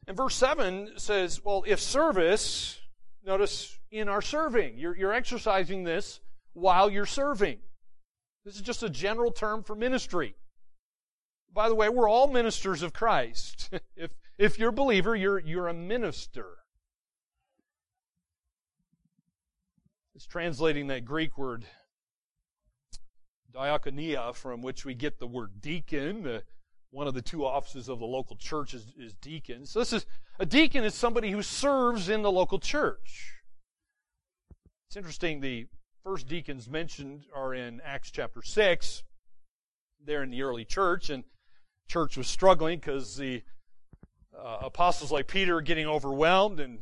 And 0.07 0.16
verse 0.16 0.34
7 0.36 0.92
says, 0.97 1.45
well, 1.45 1.62
if 1.66 1.80
service, 1.80 2.80
notice 3.24 3.78
in 3.90 4.09
our 4.09 4.22
serving, 4.22 4.78
you're, 4.78 4.97
you're 4.97 5.12
exercising 5.12 5.84
this 5.84 6.20
while 6.55 6.90
you're 6.90 7.07
serving. 7.07 7.59
This 8.44 8.57
is 8.57 8.62
just 8.62 8.82
a 8.82 8.90
general 8.90 9.30
term 9.30 9.62
for 9.62 9.74
ministry. 9.74 10.36
By 11.52 11.68
the 11.68 11.74
way, 11.74 11.88
we're 11.88 12.09
all 12.09 12.26
ministers 12.26 12.82
of 12.82 12.92
Christ. 12.92 13.70
if, 13.96 14.11
if 14.38 14.59
you're 14.59 14.70
a 14.70 14.72
believer, 14.72 15.14
you're, 15.14 15.38
you're 15.38 15.68
a 15.68 15.74
minister. 15.74 16.46
It's 20.14 20.26
translating 20.26 20.88
that 20.88 21.05
Greek 21.05 21.36
word 21.36 21.64
diakonia, 23.52 24.34
from 24.34 24.62
which 24.62 24.84
we 24.84 24.94
get 24.94 25.18
the 25.18 25.26
word 25.26 25.61
deacon. 25.61 26.26
Uh, 26.26 26.40
one 26.90 27.09
of 27.09 27.14
the 27.14 27.22
two 27.22 27.44
offices 27.44 27.88
of 27.88 27.98
the 27.98 28.05
local 28.05 28.36
church 28.36 28.74
is, 28.74 28.92
is 28.98 29.14
deacon. 29.14 29.66
So 29.66 29.80
this 29.80 29.92
is 29.92 30.07
a 30.38 30.46
deacon 30.46 30.84
is 30.84 30.94
somebody 30.94 31.30
who 31.30 31.42
serves 31.42 32.09
in 32.09 32.22
the 32.22 32.30
local 32.30 32.59
church. 32.59 33.32
It's 34.88 34.96
interesting. 34.96 35.40
The 35.40 35.66
first 36.05 36.28
deacons 36.28 36.68
mentioned 36.68 37.24
are 37.34 37.55
in 37.55 37.80
Acts 37.82 38.11
chapter 38.11 38.42
6. 38.42 39.02
They're 40.05 40.22
in 40.22 40.30
the 40.30 40.42
early 40.42 40.66
church, 40.66 41.09
and 41.09 41.24
church 41.88 42.18
was 42.18 42.26
struggling 42.26 42.78
because 42.78 43.16
the 43.16 43.42
uh, 44.38 44.59
apostles 44.62 45.11
like 45.11 45.28
Peter 45.28 45.57
are 45.57 45.62
getting 45.62 45.86
overwhelmed 45.86 46.61
and 46.61 46.80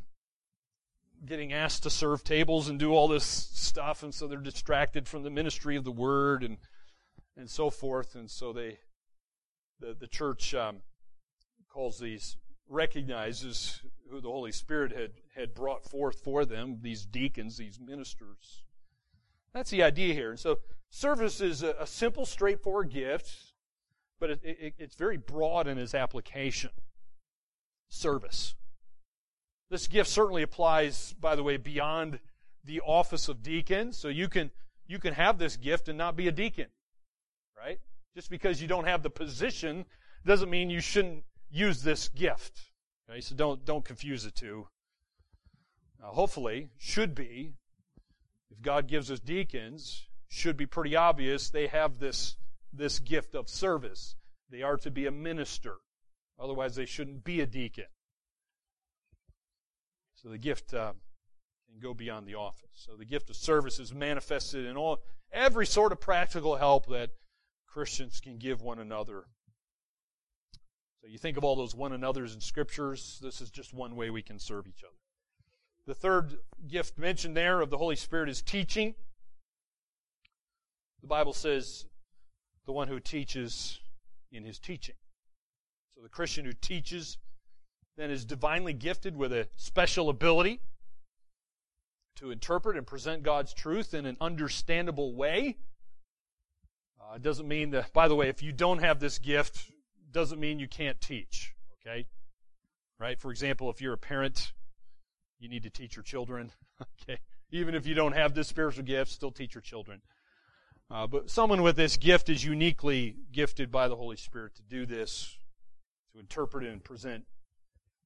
getting 1.24 1.52
asked 1.52 1.84
to 1.84 1.90
serve 1.90 2.24
tables 2.24 2.68
and 2.68 2.80
do 2.80 2.92
all 2.92 3.06
this 3.06 3.24
stuff, 3.24 4.02
and 4.02 4.12
so 4.12 4.26
they're 4.26 4.38
distracted 4.38 5.06
from 5.06 5.22
the 5.22 5.30
ministry 5.30 5.76
of 5.76 5.84
the 5.84 5.92
word 5.92 6.42
and 6.42 6.56
and 7.36 7.48
so 7.48 7.70
forth, 7.70 8.16
and 8.16 8.28
so 8.28 8.52
they 8.52 8.78
the 9.78 9.94
the 9.94 10.08
church 10.08 10.52
um, 10.52 10.78
calls 11.68 12.00
these 12.00 12.36
recognizes 12.68 13.80
who 14.10 14.20
the 14.20 14.28
Holy 14.28 14.50
Spirit 14.50 14.90
had 14.90 15.12
had 15.36 15.54
brought 15.54 15.84
forth 15.84 16.20
for 16.24 16.44
them, 16.44 16.78
these 16.82 17.06
deacons, 17.06 17.56
these 17.56 17.78
ministers. 17.78 18.64
That's 19.54 19.70
the 19.70 19.82
idea 19.82 20.14
here. 20.14 20.30
And 20.30 20.40
so 20.40 20.58
service 20.90 21.40
is 21.40 21.62
a, 21.62 21.74
a 21.78 21.86
simple, 21.86 22.24
straightforward 22.24 22.90
gift, 22.90 23.30
but 24.18 24.30
it, 24.30 24.40
it, 24.42 24.74
it's 24.78 24.94
very 24.94 25.16
broad 25.16 25.66
in 25.66 25.78
its 25.78 25.94
application. 25.94 26.70
Service. 27.88 28.54
This 29.70 29.86
gift 29.86 30.08
certainly 30.08 30.42
applies, 30.42 31.14
by 31.20 31.36
the 31.36 31.42
way, 31.42 31.56
beyond 31.56 32.20
the 32.64 32.80
office 32.80 33.28
of 33.28 33.42
deacon. 33.42 33.92
So 33.92 34.08
you 34.08 34.28
can 34.28 34.50
you 34.86 34.98
can 34.98 35.14
have 35.14 35.38
this 35.38 35.56
gift 35.56 35.88
and 35.88 35.96
not 35.96 36.16
be 36.16 36.28
a 36.28 36.32
deacon, 36.32 36.66
right? 37.56 37.78
Just 38.14 38.30
because 38.30 38.60
you 38.60 38.68
don't 38.68 38.86
have 38.86 39.02
the 39.02 39.10
position 39.10 39.84
doesn't 40.26 40.50
mean 40.50 40.70
you 40.70 40.80
shouldn't 40.80 41.24
use 41.50 41.82
this 41.82 42.08
gift. 42.08 42.72
Okay, 43.08 43.20
so 43.20 43.34
don't 43.34 43.64
don't 43.64 43.84
confuse 43.84 44.24
the 44.24 44.30
two. 44.30 44.68
Hopefully, 46.00 46.70
should 46.78 47.14
be 47.14 47.54
God 48.62 48.86
gives 48.86 49.10
us 49.10 49.20
deacons, 49.20 50.06
should 50.28 50.56
be 50.56 50.66
pretty 50.66 50.96
obvious 50.96 51.50
they 51.50 51.66
have 51.66 51.98
this, 51.98 52.36
this 52.72 52.98
gift 52.98 53.34
of 53.34 53.48
service. 53.48 54.16
They 54.50 54.62
are 54.62 54.76
to 54.78 54.90
be 54.90 55.06
a 55.06 55.10
minister. 55.10 55.76
Otherwise, 56.38 56.74
they 56.74 56.86
shouldn't 56.86 57.24
be 57.24 57.40
a 57.40 57.46
deacon. 57.46 57.86
So 60.14 60.28
the 60.28 60.38
gift 60.38 60.72
uh, 60.72 60.92
can 61.68 61.80
go 61.80 61.94
beyond 61.94 62.26
the 62.26 62.36
office. 62.36 62.70
So 62.74 62.96
the 62.96 63.04
gift 63.04 63.28
of 63.30 63.36
service 63.36 63.78
is 63.78 63.92
manifested 63.92 64.64
in 64.66 64.76
all 64.76 65.02
every 65.32 65.66
sort 65.66 65.92
of 65.92 66.00
practical 66.00 66.56
help 66.56 66.86
that 66.86 67.10
Christians 67.66 68.20
can 68.20 68.38
give 68.38 68.62
one 68.62 68.78
another. 68.78 69.24
So 71.00 71.08
you 71.08 71.18
think 71.18 71.36
of 71.36 71.44
all 71.44 71.56
those 71.56 71.74
one 71.74 71.92
another's 71.92 72.34
in 72.34 72.40
scriptures. 72.40 73.18
This 73.20 73.40
is 73.40 73.50
just 73.50 73.74
one 73.74 73.96
way 73.96 74.10
we 74.10 74.22
can 74.22 74.38
serve 74.38 74.68
each 74.68 74.84
other. 74.84 75.01
The 75.86 75.94
third 75.94 76.38
gift 76.68 76.98
mentioned 76.98 77.36
there 77.36 77.60
of 77.60 77.70
the 77.70 77.78
Holy 77.78 77.96
Spirit 77.96 78.28
is 78.28 78.40
teaching. 78.40 78.94
The 81.00 81.08
Bible 81.08 81.32
says 81.32 81.86
the 82.66 82.72
one 82.72 82.86
who 82.86 83.00
teaches 83.00 83.80
in 84.30 84.44
his 84.44 84.58
teaching. 84.58 84.94
So 85.94 86.00
the 86.02 86.08
Christian 86.08 86.44
who 86.44 86.52
teaches 86.52 87.18
then 87.96 88.10
is 88.10 88.24
divinely 88.24 88.72
gifted 88.72 89.16
with 89.16 89.32
a 89.32 89.48
special 89.56 90.08
ability 90.08 90.60
to 92.16 92.30
interpret 92.30 92.76
and 92.76 92.86
present 92.86 93.22
God's 93.22 93.52
truth 93.52 93.92
in 93.94 94.06
an 94.06 94.16
understandable 94.20 95.14
way. 95.14 95.56
Uh, 97.00 97.16
it 97.16 97.22
doesn't 97.22 97.48
mean 97.48 97.70
that, 97.70 97.92
by 97.92 98.06
the 98.06 98.14
way, 98.14 98.28
if 98.28 98.42
you 98.42 98.52
don't 98.52 98.78
have 98.78 99.00
this 99.00 99.18
gift, 99.18 99.70
doesn't 100.12 100.38
mean 100.38 100.58
you 100.58 100.68
can't 100.68 101.00
teach. 101.00 101.54
Okay? 101.80 102.06
Right? 103.00 103.18
For 103.18 103.30
example, 103.32 103.70
if 103.70 103.80
you're 103.80 103.94
a 103.94 103.98
parent 103.98 104.52
you 105.42 105.48
need 105.48 105.64
to 105.64 105.70
teach 105.70 105.96
your 105.96 106.04
children. 106.04 106.52
okay, 107.02 107.18
even 107.50 107.74
if 107.74 107.86
you 107.86 107.94
don't 107.94 108.12
have 108.12 108.34
this 108.34 108.48
spiritual 108.48 108.84
gift, 108.84 109.10
still 109.10 109.32
teach 109.32 109.54
your 109.54 109.62
children. 109.62 110.00
Uh, 110.90 111.06
but 111.06 111.30
someone 111.30 111.62
with 111.62 111.76
this 111.76 111.96
gift 111.96 112.28
is 112.28 112.44
uniquely 112.44 113.16
gifted 113.32 113.70
by 113.70 113.88
the 113.88 113.96
Holy 113.96 114.16
Spirit 114.16 114.54
to 114.54 114.62
do 114.62 114.86
this, 114.86 115.36
to 116.12 116.20
interpret 116.20 116.64
and 116.64 116.84
present 116.84 117.24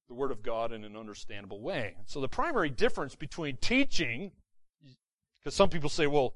the 0.07 0.13
Word 0.13 0.31
of 0.31 0.41
God 0.41 0.71
in 0.71 0.83
an 0.83 0.95
understandable 0.95 1.61
way. 1.61 1.95
So 2.05 2.21
the 2.21 2.29
primary 2.29 2.69
difference 2.69 3.15
between 3.15 3.57
teaching, 3.57 4.31
because 5.39 5.53
some 5.53 5.69
people 5.69 5.89
say, 5.89 6.07
well, 6.07 6.33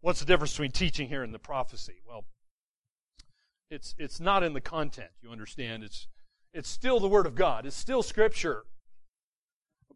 what's 0.00 0.20
the 0.20 0.26
difference 0.26 0.52
between 0.52 0.70
teaching 0.70 1.08
here 1.08 1.22
and 1.22 1.34
the 1.34 1.38
prophecy? 1.38 2.00
Well, 2.06 2.24
it's 3.70 3.94
it's 3.98 4.20
not 4.20 4.42
in 4.42 4.52
the 4.52 4.60
content. 4.60 5.10
You 5.22 5.30
understand? 5.30 5.82
It's 5.82 6.06
it's 6.54 6.68
still 6.68 7.00
the 7.00 7.08
Word 7.08 7.26
of 7.26 7.34
God. 7.34 7.66
It's 7.66 7.76
still 7.76 8.02
Scripture 8.02 8.64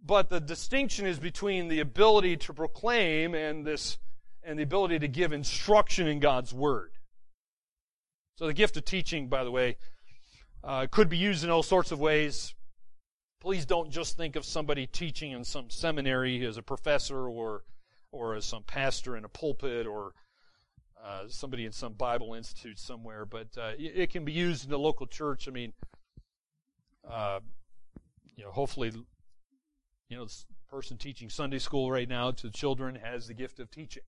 but 0.05 0.29
the 0.29 0.41
distinction 0.41 1.07
is 1.07 1.19
between 1.19 1.69
the 1.69 1.81
ability 1.81 2.37
to 2.37 2.53
proclaim 2.53 3.35
and 3.35 3.67
this 3.67 3.99
and 4.43 4.59
the 4.59 4.63
ability 4.63 4.99
to 4.99 5.09
give 5.09 5.33
instruction 5.33 6.07
in 6.07 6.21
God's 6.21 6.53
word. 6.53 6.93
So 8.37 8.47
the 8.47 8.53
gift 8.53 8.77
of 8.77 8.85
teaching, 8.85 9.29
by 9.29 9.43
the 9.43 9.51
way, 9.51 9.77
uh, 10.63 10.87
could 10.91 11.09
be 11.09 11.17
used 11.17 11.45
in 11.45 11.51
all 11.51 11.63
sorts 11.63 11.93
of 11.93 11.99
ways. 11.99 12.55
Please 13.41 13.65
don't 13.65 13.91
just 13.91 14.17
think 14.17 14.37
of 14.37 14.45
somebody 14.45 14.87
teaching 14.87 15.33
in 15.33 15.45
some 15.45 15.71
seminary 15.71 16.45
as 16.45 16.57
a 16.57 16.63
professor 16.63 17.29
or 17.29 17.65
or 18.13 18.35
as 18.35 18.45
some 18.45 18.63
pastor 18.63 19.17
in 19.17 19.25
a 19.25 19.29
pulpit 19.29 19.87
or 19.87 20.13
uh, 21.05 21.25
somebody 21.29 21.67
in 21.67 21.73
some 21.73 21.93
Bible 21.95 22.35
institute 22.35 22.79
somewhere, 22.79 23.27
but 23.27 23.49
uh, 23.59 23.73
it, 23.77 24.11
can 24.11 24.25
be 24.25 24.33
used 24.33 24.65
in 24.65 24.71
the 24.71 24.79
local 24.79 25.07
church. 25.07 25.49
I 25.49 25.51
mean, 25.51 25.73
uh, 27.11 27.41
you 28.37 28.45
know, 28.45 28.53
hopefully 28.53 28.93
you 30.09 30.17
know, 30.17 30.25
the 30.25 30.45
person 30.69 30.97
teaching 30.97 31.31
Sunday 31.31 31.59
school 31.59 31.91
right 31.91 32.09
now 32.09 32.31
to 32.31 32.51
children 32.51 32.97
has 32.97 33.29
the 33.29 33.35
gift 33.35 33.59
of 33.61 33.71
teaching. 33.71 34.03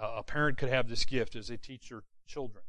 Uh, 0.00 0.16
a 0.18 0.22
parent 0.22 0.58
could 0.58 0.68
have 0.68 0.88
this 0.88 1.04
gift 1.04 1.36
as 1.36 1.48
they 1.48 1.56
teach 1.56 1.88
their 1.88 2.02
children. 2.26 2.64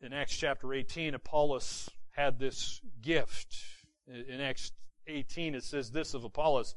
In 0.00 0.12
Acts 0.12 0.36
chapter 0.36 0.72
18, 0.72 1.14
Apollos 1.14 1.90
had 2.12 2.38
this 2.38 2.80
gift. 3.02 3.58
In 4.06 4.40
Acts 4.40 4.72
18, 5.06 5.54
it 5.54 5.64
says 5.64 5.90
this 5.90 6.14
of 6.14 6.24
Apollos 6.24 6.74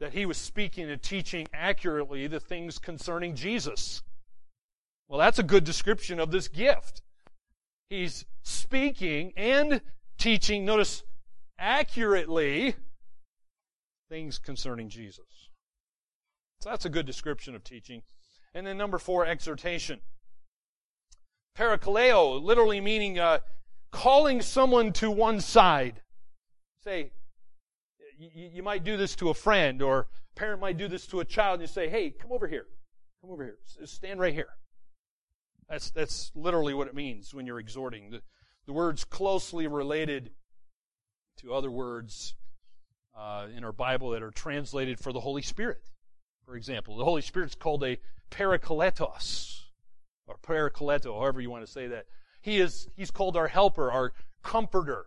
that 0.00 0.12
he 0.12 0.26
was 0.26 0.36
speaking 0.36 0.90
and 0.90 1.00
teaching 1.00 1.46
accurately 1.54 2.26
the 2.26 2.40
things 2.40 2.78
concerning 2.78 3.34
Jesus. 3.34 4.02
Well, 5.08 5.18
that's 5.18 5.38
a 5.38 5.44
good 5.44 5.64
description 5.64 6.18
of 6.18 6.30
this 6.30 6.48
gift. 6.48 7.02
He's 7.88 8.24
speaking 8.42 9.32
and 9.36 9.80
teaching. 10.18 10.64
Notice 10.64 11.04
accurately 11.58 12.76
things 14.08 14.38
concerning 14.38 14.88
Jesus. 14.88 15.50
So 16.60 16.70
that's 16.70 16.84
a 16.84 16.90
good 16.90 17.06
description 17.06 17.54
of 17.54 17.64
teaching. 17.64 18.02
And 18.54 18.66
then 18.66 18.78
number 18.78 18.98
four, 18.98 19.26
exhortation. 19.26 20.00
Parakaleo, 21.58 22.42
literally 22.42 22.80
meaning 22.80 23.18
uh, 23.18 23.40
calling 23.92 24.42
someone 24.42 24.92
to 24.94 25.10
one 25.10 25.40
side. 25.40 26.00
Say, 26.82 27.12
you, 28.18 28.50
you 28.54 28.62
might 28.62 28.84
do 28.84 28.96
this 28.96 29.14
to 29.16 29.30
a 29.30 29.34
friend, 29.34 29.82
or 29.82 30.08
a 30.36 30.38
parent 30.38 30.60
might 30.60 30.76
do 30.76 30.88
this 30.88 31.06
to 31.08 31.20
a 31.20 31.24
child, 31.24 31.60
and 31.60 31.68
you 31.68 31.72
say, 31.72 31.88
hey, 31.88 32.10
come 32.10 32.32
over 32.32 32.46
here. 32.46 32.66
Come 33.20 33.30
over 33.30 33.44
here. 33.44 33.58
Stand 33.86 34.20
right 34.20 34.34
here. 34.34 34.48
That's, 35.68 35.90
that's 35.90 36.30
literally 36.34 36.74
what 36.74 36.88
it 36.88 36.94
means 36.94 37.32
when 37.32 37.46
you're 37.46 37.60
exhorting. 37.60 38.10
The, 38.10 38.22
the 38.66 38.72
word's 38.72 39.04
closely 39.04 39.66
related 39.66 40.30
to 41.38 41.54
other 41.54 41.70
words 41.70 42.34
uh, 43.16 43.46
in 43.56 43.64
our 43.64 43.72
Bible 43.72 44.10
that 44.10 44.22
are 44.22 44.30
translated 44.30 44.98
for 44.98 45.12
the 45.12 45.20
Holy 45.20 45.42
Spirit. 45.42 45.82
For 46.44 46.56
example, 46.56 46.96
the 46.96 47.04
Holy 47.04 47.22
Spirit 47.22 47.50
is 47.50 47.54
called 47.54 47.84
a 47.84 47.98
parakletos, 48.30 49.62
or 50.26 50.36
parakleto, 50.42 51.18
however 51.18 51.40
you 51.40 51.50
want 51.50 51.64
to 51.64 51.70
say 51.70 51.86
that. 51.88 52.06
He 52.40 52.58
is, 52.58 52.88
he's 52.96 53.10
called 53.10 53.36
our 53.36 53.48
helper, 53.48 53.90
our 53.90 54.12
comforter. 54.42 55.06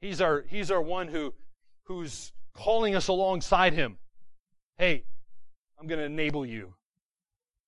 He's 0.00 0.20
our, 0.20 0.44
he's 0.48 0.70
our 0.70 0.80
one 0.80 1.08
who, 1.08 1.34
who's 1.84 2.32
calling 2.54 2.94
us 2.94 3.08
alongside 3.08 3.74
him. 3.74 3.98
Hey, 4.78 5.04
I'm 5.78 5.86
going 5.86 5.98
to 5.98 6.06
enable 6.06 6.46
you 6.46 6.74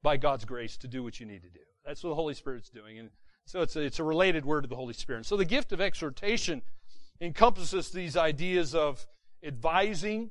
by 0.02 0.16
God's 0.16 0.44
grace 0.44 0.76
to 0.78 0.88
do 0.88 1.02
what 1.02 1.20
you 1.20 1.26
need 1.26 1.42
to 1.42 1.50
do. 1.50 1.60
That's 1.84 2.02
what 2.02 2.10
the 2.10 2.16
Holy 2.16 2.34
Spirit's 2.34 2.70
doing. 2.70 2.98
And 2.98 3.10
so 3.44 3.60
it's 3.60 3.76
a, 3.76 3.80
it's 3.80 3.98
a 3.98 4.04
related 4.04 4.44
word 4.44 4.62
to 4.62 4.68
the 4.68 4.76
Holy 4.76 4.94
Spirit. 4.94 5.26
So 5.26 5.36
the 5.36 5.44
gift 5.44 5.72
of 5.72 5.80
exhortation 5.80 6.62
encompasses 7.20 7.90
these 7.90 8.16
ideas 8.16 8.74
of 8.74 9.06
advising, 9.42 10.30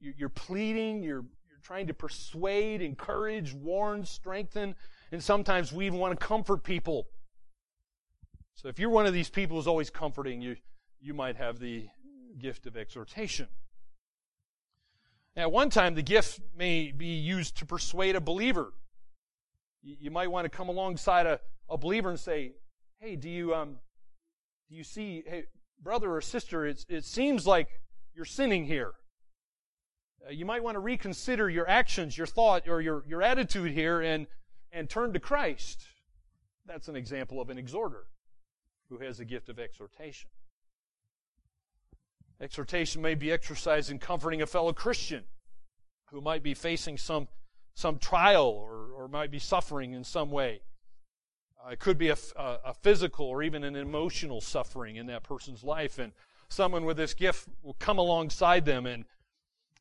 you're 0.00 0.28
pleading, 0.28 1.02
you're, 1.02 1.24
you're 1.48 1.60
trying 1.62 1.86
to 1.86 1.94
persuade, 1.94 2.82
encourage, 2.82 3.52
warn, 3.52 4.04
strengthen, 4.04 4.74
and 5.12 5.22
sometimes 5.22 5.72
we 5.72 5.86
even 5.86 5.98
want 5.98 6.18
to 6.18 6.26
comfort 6.26 6.62
people. 6.62 7.08
So 8.54 8.68
if 8.68 8.78
you're 8.78 8.90
one 8.90 9.06
of 9.06 9.12
these 9.12 9.28
people 9.28 9.56
who's 9.56 9.66
always 9.66 9.90
comforting, 9.90 10.40
you, 10.40 10.56
you 11.00 11.14
might 11.14 11.36
have 11.36 11.58
the 11.58 11.86
gift 12.38 12.66
of 12.66 12.76
exhortation. 12.76 13.48
At 15.36 15.52
one 15.52 15.68
time, 15.68 15.94
the 15.94 16.02
gift 16.02 16.40
may 16.56 16.92
be 16.92 17.08
used 17.08 17.58
to 17.58 17.66
persuade 17.66 18.16
a 18.16 18.20
believer. 18.20 18.72
You 19.82 20.10
might 20.10 20.30
want 20.30 20.46
to 20.46 20.48
come 20.48 20.68
alongside 20.70 21.26
a, 21.26 21.40
a 21.68 21.76
believer 21.76 22.08
and 22.08 22.18
say, 22.18 22.52
"Hey, 22.98 23.16
do 23.16 23.28
you 23.28 23.54
um, 23.54 23.76
do 24.70 24.74
you 24.74 24.82
see? 24.82 25.22
Hey, 25.26 25.44
brother 25.82 26.14
or 26.14 26.20
sister, 26.20 26.66
it 26.66 27.04
seems 27.04 27.46
like 27.46 27.68
you're 28.14 28.24
sinning 28.24 28.64
here. 28.66 28.94
uh, 30.26 30.32
you 30.32 30.44
might 30.44 30.62
want 30.62 30.74
to 30.74 30.80
reconsider 30.80 31.48
your 31.48 31.68
actions, 31.68 32.16
your 32.16 32.26
thought, 32.26 32.68
or 32.68 32.80
your, 32.80 33.04
your 33.06 33.22
attitude 33.22 33.72
here 33.72 34.00
and, 34.00 34.26
and 34.72 34.88
turn 34.88 35.12
to 35.12 35.20
Christ. 35.20 35.86
That's 36.66 36.88
an 36.88 36.96
example 36.96 37.40
of 37.40 37.50
an 37.50 37.58
exhorter 37.58 38.06
who 38.88 38.98
has 38.98 39.18
the 39.18 39.24
gift 39.24 39.48
of 39.48 39.58
exhortation. 39.58 40.30
Exhortation 42.40 43.02
may 43.02 43.14
be 43.14 43.32
exercised 43.32 43.90
in 43.90 43.98
comforting 43.98 44.42
a 44.42 44.46
fellow 44.46 44.72
Christian 44.72 45.24
who 46.10 46.20
might 46.20 46.42
be 46.42 46.54
facing 46.54 46.98
some, 46.98 47.28
some 47.74 47.98
trial 47.98 48.46
or, 48.46 48.88
or 48.94 49.08
might 49.08 49.30
be 49.30 49.38
suffering 49.38 49.92
in 49.92 50.04
some 50.04 50.30
way. 50.30 50.60
Uh, 51.66 51.70
it 51.70 51.78
could 51.78 51.98
be 51.98 52.10
a, 52.10 52.16
a, 52.36 52.58
a, 52.66 52.74
physical 52.74 53.26
or 53.26 53.42
even 53.42 53.64
an 53.64 53.74
emotional 53.74 54.40
suffering 54.40 54.96
in 54.96 55.06
that 55.06 55.22
person's 55.22 55.64
life, 55.64 55.98
and 55.98 56.12
someone 56.48 56.84
with 56.84 56.96
this 56.96 57.14
gift 57.14 57.48
will 57.62 57.76
come 57.78 57.98
alongside 57.98 58.64
them 58.64 58.86
and 58.86 59.04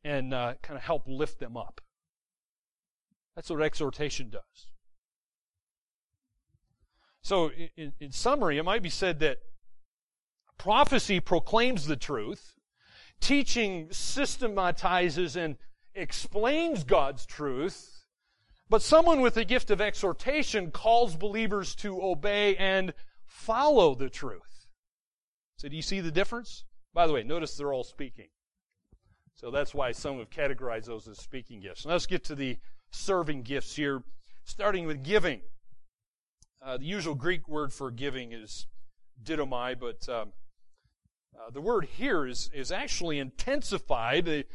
and 0.03 0.33
uh, 0.33 0.53
kind 0.61 0.77
of 0.77 0.83
help 0.83 1.03
lift 1.07 1.39
them 1.39 1.57
up. 1.57 1.81
That's 3.35 3.49
what 3.49 3.61
exhortation 3.61 4.29
does. 4.29 4.67
So, 7.23 7.49
in, 7.75 7.91
in 7.99 8.11
summary, 8.11 8.59
it 8.59 8.63
might 8.63 8.83
be 8.83 8.89
said 8.89 9.19
that 9.21 9.39
prophecy 10.59 11.19
proclaims 11.19 11.87
the 11.87 11.95
truth, 11.95 12.53
teaching 13.19 13.87
systematizes 13.91 15.35
and 15.35 15.57
explains 15.95 16.83
God's 16.83 17.25
truth, 17.25 17.94
but 18.69 18.81
someone 18.81 19.21
with 19.21 19.35
the 19.35 19.45
gift 19.45 19.69
of 19.69 19.81
exhortation 19.81 20.71
calls 20.71 21.15
believers 21.15 21.75
to 21.75 22.01
obey 22.01 22.55
and 22.57 22.93
follow 23.25 23.95
the 23.95 24.09
truth. 24.09 24.67
So, 25.57 25.69
do 25.69 25.75
you 25.75 25.81
see 25.81 25.99
the 25.99 26.11
difference? 26.11 26.65
By 26.93 27.07
the 27.07 27.13
way, 27.13 27.23
notice 27.23 27.55
they're 27.55 27.73
all 27.73 27.83
speaking. 27.83 28.27
So 29.35 29.51
that's 29.51 29.73
why 29.73 29.91
some 29.91 30.17
have 30.19 30.29
categorized 30.29 30.85
those 30.85 31.07
as 31.09 31.17
speaking 31.17 31.59
gifts. 31.59 31.85
let's 31.85 32.05
get 32.05 32.23
to 32.25 32.35
the 32.35 32.57
serving 32.89 33.43
gifts 33.43 33.75
here, 33.75 34.01
starting 34.45 34.87
with 34.87 35.03
giving. 35.03 35.41
Uh, 36.65 36.77
the 36.77 36.85
usual 36.85 37.15
Greek 37.15 37.47
word 37.47 37.73
for 37.73 37.91
giving 37.91 38.31
is 38.31 38.65
didomai, 39.21 39.77
but 39.77 40.07
um, 40.07 40.31
uh, 41.37 41.49
the 41.51 41.59
word 41.59 41.85
here 41.97 42.25
is, 42.25 42.49
is 42.53 42.71
actually 42.71 43.19
intensified. 43.19 44.45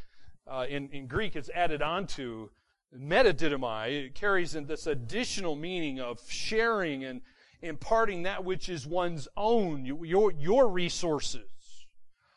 Uh, 0.51 0.67
in, 0.69 0.89
in 0.89 1.07
Greek, 1.07 1.37
it's 1.37 1.51
added 1.51 1.83
on 1.83 2.07
to 2.07 2.51
metadidomai. 2.97 4.07
It 4.07 4.14
carries 4.14 4.55
in 4.55 4.66
this 4.66 4.86
additional 4.86 5.57
meaning 5.57 6.01
of 6.01 6.20
sharing 6.28 7.05
and 7.05 7.22
imparting 7.62 8.22
that 8.22 8.45
which 8.45 8.68
is 8.68 8.86
one's 8.86 9.28
own, 9.36 9.84
your, 9.84 10.32
your 10.32 10.68
resources. 10.68 11.51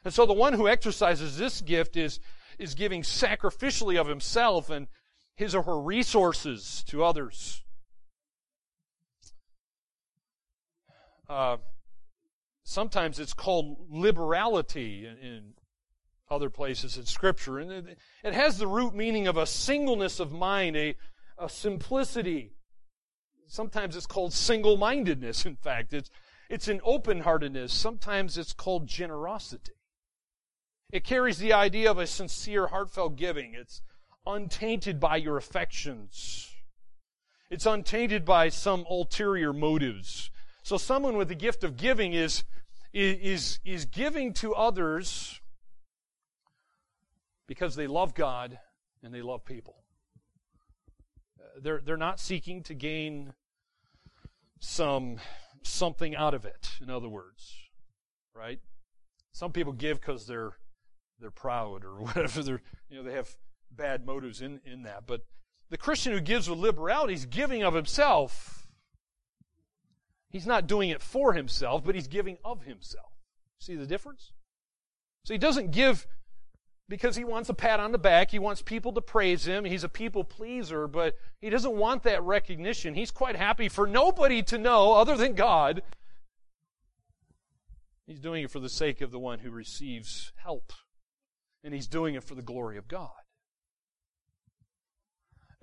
And 0.04 0.14
so 0.14 0.26
the 0.26 0.34
one 0.34 0.54
who 0.54 0.68
exercises 0.68 1.38
this 1.38 1.62
gift 1.62 1.96
is, 1.96 2.20
is 2.60 2.76
giving 2.76 3.02
sacrificially 3.04 4.00
of 4.00 4.08
himself 4.08 4.70
and 4.70 4.88
his 5.36 5.56
or 5.56 5.64
her 5.64 5.80
resources 5.80 6.84
to 6.88 7.04
others. 7.04 7.64
Uh, 11.30 11.58
sometimes 12.64 13.20
it's 13.20 13.34
called 13.34 13.78
liberality 13.90 15.06
in, 15.06 15.18
in, 15.18 15.54
other 16.30 16.50
places 16.50 16.98
in 16.98 17.06
Scripture. 17.06 17.60
And 17.60 17.72
it, 17.72 17.98
it, 18.24 18.34
has 18.34 18.58
the 18.58 18.68
root 18.68 18.94
meaning 18.94 19.28
of 19.28 19.38
a 19.38 19.46
singleness 19.46 20.20
of 20.20 20.32
mind, 20.32 20.76
a, 20.76 20.96
a 21.38 21.50
simplicity. 21.50 22.54
Sometimes 23.48 23.96
it's 23.96 24.06
called 24.06 24.34
single 24.34 24.78
mindedness, 24.78 25.46
in 25.46 25.56
fact. 25.56 25.94
It's, 25.94 26.10
it's 26.50 26.68
an 26.68 26.82
open 26.84 27.22
heartedness. 27.22 27.74
Sometimes 27.74 28.38
it's 28.38 28.54
called 28.54 28.88
generosity. 28.88 29.74
It 30.92 31.04
carries 31.04 31.40
the 31.40 31.54
idea 31.54 31.90
of 31.90 31.98
a 31.98 32.08
sincere, 32.08 32.68
heartfelt 32.68 33.16
giving. 33.16 33.54
It's 33.56 33.82
untainted 34.26 35.00
by 35.00 35.18
your 35.18 35.38
affections. 35.38 36.52
It's 37.50 37.66
untainted 37.66 38.26
by 38.26 38.50
some 38.50 38.86
ulterior 38.90 39.54
motives. 39.54 40.32
So 40.64 40.78
someone 40.78 41.18
with 41.18 41.28
the 41.28 41.36
gift 41.36 41.64
of 41.64 41.78
giving 41.78 42.14
is, 42.14 42.44
is, 42.94 43.60
is 43.66 43.86
giving 43.86 44.34
to 44.36 44.56
others 44.56 45.42
because 47.48 47.76
they 47.76 47.88
love 47.88 48.14
God 48.14 48.60
and 49.04 49.14
they 49.14 49.22
love 49.22 49.46
people. 49.46 49.84
Uh, 51.40 51.60
they're, 51.62 51.82
they're 51.84 51.98
not 51.98 52.20
seeking 52.20 52.64
to 52.64 52.74
gain 52.74 53.34
some 54.60 55.18
something 55.64 56.16
out 56.16 56.34
of 56.34 56.46
it, 56.46 56.72
in 56.82 56.90
other 56.90 57.10
words. 57.10 57.54
Right? 58.36 58.60
Some 59.34 59.52
people 59.52 59.74
give 59.74 60.00
because 60.00 60.26
they're 60.26 60.54
they're 61.20 61.32
proud 61.32 61.84
or 61.84 61.96
whatever. 62.02 62.44
They're, 62.44 62.62
you 62.90 62.98
know, 62.98 63.04
they 63.04 63.16
have 63.16 63.30
bad 63.72 64.06
motives 64.06 64.42
in, 64.42 64.62
in 64.66 64.84
that. 64.84 65.06
But 65.08 65.26
the 65.70 65.78
Christian 65.78 66.14
who 66.14 66.20
gives 66.20 66.50
with 66.50 66.60
liberality 66.60 67.14
is 67.14 67.26
giving 67.26 67.64
of 67.64 67.74
himself. 67.74 68.68
He's 70.30 70.48
not 70.48 70.68
doing 70.68 70.90
it 70.90 71.02
for 71.02 71.34
himself, 71.34 71.84
but 71.84 71.96
he's 71.96 72.08
giving 72.08 72.38
of 72.44 72.64
himself. 72.64 73.12
See 73.60 73.76
the 73.76 73.86
difference? 73.86 74.32
So 75.26 75.34
he 75.34 75.38
doesn't 75.38 75.72
give 75.72 76.08
because 76.94 77.16
he 77.16 77.24
wants 77.24 77.50
a 77.50 77.56
pat 77.56 77.80
on 77.80 77.92
the 77.92 77.98
back. 77.98 78.30
He 78.30 78.38
wants 78.38 78.62
people 78.62 78.94
to 78.94 79.02
praise 79.02 79.48
him. 79.48 79.66
He's 79.66 79.84
a 79.84 79.90
people 79.90 80.24
pleaser, 80.24 80.88
but 80.88 81.18
he 81.42 81.50
doesn't 81.50 81.74
want 81.76 82.04
that 82.04 82.22
recognition. 82.22 82.94
He's 82.94 83.10
quite 83.10 83.36
happy 83.36 83.68
for 83.68 83.88
nobody 83.88 84.44
to 84.44 84.60
know 84.60 84.94
other 84.94 85.18
than 85.18 85.34
God. 85.34 85.82
He's 88.06 88.20
doing 88.20 88.44
it 88.44 88.52
for 88.52 88.60
the 88.60 88.70
sake 88.70 89.02
of 89.02 89.10
the 89.10 89.18
one 89.18 89.40
who 89.40 89.50
receives 89.50 90.34
help 90.36 90.72
and 91.64 91.74
he's 91.74 91.88
doing 91.88 92.14
it 92.14 92.24
for 92.24 92.36
the 92.36 92.44
glory 92.44 92.78
of 92.78 92.88
God. 92.88 93.10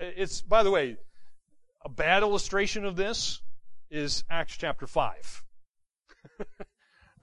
It's, 0.01 0.43
by 0.43 0.65
the 0.65 0.73
way, 0.73 0.97
a 1.85 1.89
bad 1.89 2.25
illustration 2.25 2.85
of 2.85 2.97
this 2.97 3.41
is 3.89 4.25
Acts 4.29 4.57
chapter 4.57 4.89
5. 4.89 5.45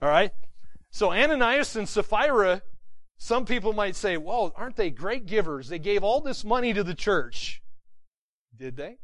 All 0.00 0.08
right? 0.08 0.32
So 0.92 1.12
Ananias 1.12 1.76
and 1.76 1.86
Sapphira, 1.86 2.62
some 3.18 3.44
people 3.44 3.72
might 3.72 3.96
say, 3.96 4.16
well, 4.16 4.52
aren't 4.56 4.76
they 4.76 4.90
great 4.90 5.26
givers? 5.26 5.68
They 5.68 5.78
gave 5.78 6.02
all 6.02 6.20
this 6.20 6.44
money 6.44 6.72
to 6.72 6.84
the 6.84 6.94
church. 6.94 7.60
Did 8.56 8.76
they? 8.76 8.98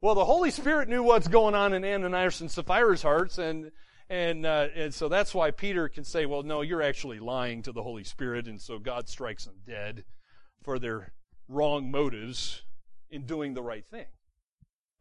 Well, 0.00 0.14
the 0.14 0.24
Holy 0.24 0.52
Spirit 0.52 0.88
knew 0.88 1.02
what's 1.02 1.26
going 1.26 1.56
on 1.56 1.74
in 1.74 1.84
Ananias 1.84 2.40
and 2.40 2.50
Sapphira's 2.50 3.02
hearts, 3.02 3.38
and 3.38 3.72
and, 4.10 4.46
uh, 4.46 4.68
and 4.74 4.94
so 4.94 5.08
that's 5.08 5.34
why 5.34 5.50
Peter 5.50 5.88
can 5.88 6.02
say, 6.02 6.24
well, 6.24 6.42
no, 6.42 6.62
you're 6.62 6.80
actually 6.80 7.18
lying 7.18 7.60
to 7.62 7.72
the 7.72 7.82
Holy 7.82 8.04
Spirit, 8.04 8.46
and 8.46 8.58
so 8.58 8.78
God 8.78 9.06
strikes 9.06 9.44
them 9.44 9.56
dead 9.66 10.04
for 10.62 10.78
their 10.78 11.12
wrong 11.46 11.90
motives 11.90 12.62
in 13.10 13.26
doing 13.26 13.52
the 13.52 13.62
right 13.62 13.84
thing. 13.90 14.06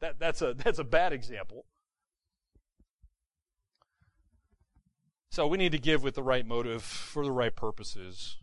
That, 0.01 0.19
that's, 0.19 0.41
a, 0.41 0.53
that's 0.53 0.79
a 0.79 0.83
bad 0.83 1.13
example. 1.13 1.65
So 5.29 5.45
we 5.45 5.57
need 5.57 5.73
to 5.73 5.77
give 5.77 6.03
with 6.03 6.15
the 6.15 6.23
right 6.23 6.45
motive 6.45 6.81
for 6.81 7.23
the 7.23 7.31
right 7.31 7.55
purposes. 7.55 8.37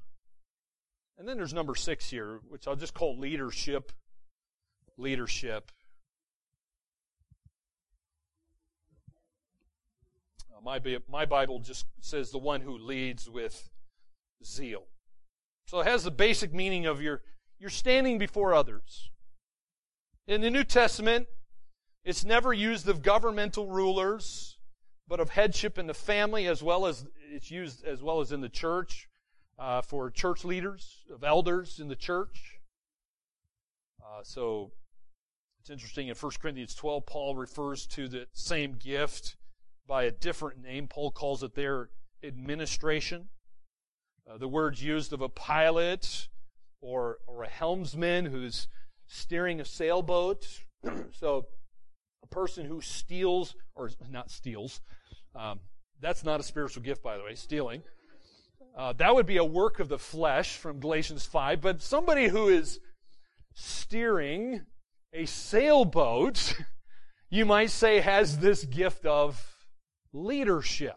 And 1.19 1.29
then 1.29 1.37
there's 1.37 1.55
number 1.55 1.75
six 1.75 2.11
here, 2.11 2.41
which 2.49 2.67
I'll 2.67 2.77
just 2.77 2.95
call 2.95 3.19
leadership. 3.19 3.93
Leadership. 4.97 5.73
Uh, 10.53 10.61
my, 10.63 10.81
my 11.09 11.25
Bible 11.25 11.59
just 11.59 11.87
says 12.01 12.31
the 12.31 12.39
one 12.39 12.61
who 12.61 12.77
leads 12.79 13.29
with 13.29 13.69
zeal. 14.45 14.85
So 15.67 15.81
it 15.81 15.87
has 15.87 16.05
the 16.05 16.11
basic 16.11 16.53
meaning 16.53 16.87
of 16.87 17.01
your, 17.01 17.23
you're 17.59 17.71
standing 17.71 18.19
before 18.19 18.55
others. 18.55 19.11
In 20.27 20.43
the 20.43 20.51
New 20.51 20.65
Testament, 20.65 21.27
it's 22.05 22.25
never 22.25 22.53
used 22.53 22.89
of 22.89 23.03
governmental 23.03 23.69
rulers, 23.69 24.54
but 25.07 25.21
of 25.21 25.31
headship 25.31 25.79
in 25.79 25.87
the 25.87 25.95
family 25.95 26.47
as 26.47 26.63
well 26.63 26.87
as 26.87 27.07
it's 27.31 27.51
used 27.51 27.85
as 27.85 28.03
well 28.03 28.21
as 28.21 28.33
in 28.33 28.41
the 28.41 28.49
church 28.49 29.09
uh, 29.59 29.83
for 29.83 30.11
church 30.11 30.45
leaders, 30.45 31.05
of 31.13 31.23
elders 31.23 31.79
in 31.79 31.89
the 31.89 31.97
church. 31.97 32.61
Uh, 34.03 34.23
so 34.23 34.73
it's 35.61 35.71
interesting 35.71 36.09
in 36.09 36.15
1 36.15 36.33
Corinthians 36.41 36.75
12, 36.75 37.07
Paul 37.07 37.37
refers 37.37 37.87
to 37.87 38.09
the 38.09 38.27
same 38.33 38.75
gift 38.75 39.37
by 39.87 40.05
a 40.05 40.11
different 40.11 40.63
name. 40.63 40.89
Paul 40.89 41.11
calls 41.11 41.43
it 41.43 41.55
their 41.55 41.91
administration. 42.23 43.29
Uh, 44.29 44.39
the 44.39 44.49
word's 44.49 44.83
used 44.83 45.13
of 45.13 45.21
a 45.21 45.29
pilot 45.29 46.29
or, 46.81 47.19
or 47.27 47.45
a 47.45 47.49
helmsman 47.49 48.27
who's 48.27 48.69
steering 49.07 49.61
a 49.61 49.65
sailboat. 49.65 50.47
so 51.13 51.47
a 52.25 52.35
person 52.35 52.67
who 52.67 52.81
steals, 52.81 53.55
or 53.75 53.91
not 54.11 54.31
steals, 54.31 54.81
um, 55.37 55.61
that's 56.01 56.25
not 56.25 56.41
a 56.41 56.43
spiritual 56.43 56.83
gift, 56.83 57.03
by 57.03 57.17
the 57.17 57.23
way, 57.23 57.35
stealing. 57.35 57.83
Uh, 58.77 58.93
that 58.95 59.15
would 59.15 59.27
be 59.27 59.37
a 59.37 59.45
work 59.45 59.79
of 59.79 59.89
the 59.89 59.99
flesh 59.99 60.57
from 60.57 60.81
Galatians 60.81 61.25
5, 61.27 61.61
but 61.61 61.81
somebody 61.81 62.29
who 62.29 62.49
is 62.49 62.81
steering 63.55 64.63
a 65.13 65.27
sailboat, 65.27 66.57
you 67.31 67.45
might 67.45 67.71
say, 67.71 68.01
has 68.01 68.39
this 68.39 68.65
gift 68.65 69.07
of 69.07 69.41
leadership. 70.13 70.97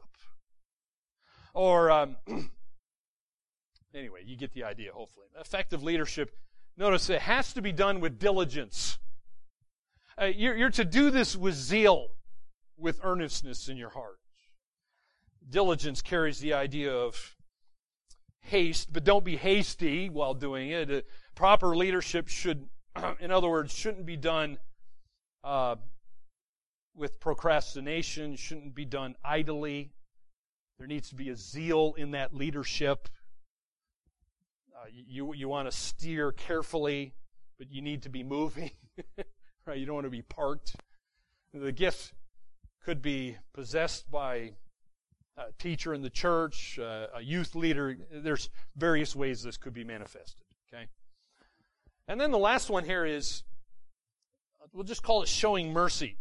Or 1.54 1.92
um, 1.92 2.16
anyway, 3.94 4.22
you 4.26 4.38
get 4.38 4.54
the 4.54 4.64
idea, 4.64 4.92
hopefully. 4.92 5.28
Effective 5.40 5.84
leadership, 5.84 6.32
notice 6.78 7.10
it 7.10 7.22
has 7.22 7.54
to 7.54 7.62
be 7.62 7.72
done 7.72 8.00
with 8.00 8.18
diligence. 8.18 8.98
Uh, 10.20 10.26
you're, 10.26 10.57
you're 10.57 10.70
to 10.72 10.86
do 10.86 11.11
this 11.11 11.36
with 11.36 11.53
zeal, 11.53 12.07
with 12.78 12.99
earnestness 13.03 13.70
in 13.70 13.78
your 13.78 13.89
heart. 13.89 14.18
Diligence 15.47 16.01
carries 16.01 16.39
the 16.39 16.53
idea 16.53 16.91
of 16.91 17.36
haste, 18.41 18.91
but 18.91 19.03
don't 19.03 19.24
be 19.24 19.38
hasty 19.38 20.09
while 20.09 20.34
doing 20.34 20.72
it. 20.72 20.91
Uh, 20.91 21.01
proper 21.36 21.76
leadership 21.76 22.28
should, 22.28 22.68
in 23.20 23.32
other 23.32 23.47
words, 23.47 23.72
shouldn't 23.72 24.05
be 24.05 24.18
done 24.18 24.57
uh, 25.43 25.76
with 26.95 27.20
procrastination, 27.20 28.36
shouldn't 28.36 28.74
be 28.74 28.86
done 28.86 29.15
idly. 29.24 29.91
There 30.80 30.88
needs 30.88 31.09
to 31.09 31.15
be 31.15 31.30
a 31.30 31.36
zeal 31.36 31.93
in 31.95 32.11
that 32.11 32.34
leadership. 32.34 33.07
Uh, 34.76 34.86
you 34.91 35.34
you 35.34 35.47
want 35.47 35.70
to 35.70 35.76
steer 35.76 36.32
carefully, 36.32 37.13
but 37.57 37.72
you 37.72 37.82
need 37.82 38.03
to 38.03 38.09
be 38.09 38.24
moving. 38.24 38.72
right? 39.68 39.78
You 39.78 39.86
don't 39.86 39.95
want 39.95 40.05
to 40.05 40.11
be 40.11 40.22
parked. 40.22 40.76
The 41.53 41.72
gift 41.72 42.13
could 42.84 43.01
be 43.01 43.38
possessed 43.53 44.09
by 44.09 44.53
a 45.38 45.51
teacher 45.59 45.93
in 45.93 46.01
the 46.01 46.09
church, 46.09 46.80
a 46.80 47.22
youth 47.22 47.53
leader. 47.55 47.97
There's 48.11 48.49
various 48.76 49.15
ways 49.15 49.43
this 49.43 49.57
could 49.57 49.74
be 49.74 49.84
manifested. 49.84 50.45
Okay. 50.74 50.88
And 52.07 52.20
then 52.20 52.32
the 52.32 52.38
last 52.38 52.70
one 52.70 52.86
here 52.86 53.05
is, 53.05 53.43
we'll 54.74 54.84
just 54.84 55.03
call 55.03 55.22
it 55.22 55.28
showing 55.28 55.74
mercy. 55.74 56.18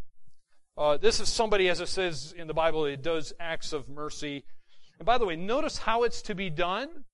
Uh, 0.76 0.96
this 0.96 1.20
is 1.20 1.28
somebody, 1.28 1.68
as 1.68 1.80
it 1.80 1.88
says 1.88 2.34
in 2.36 2.46
the 2.46 2.54
Bible, 2.54 2.84
it 2.84 3.02
does 3.02 3.32
acts 3.40 3.72
of 3.72 3.88
mercy. 3.88 4.44
And 4.98 5.06
by 5.06 5.18
the 5.18 5.24
way, 5.24 5.36
notice 5.36 5.78
how 5.78 6.02
it's 6.02 6.20
to 6.22 6.34
be 6.34 6.50
done 6.50 7.04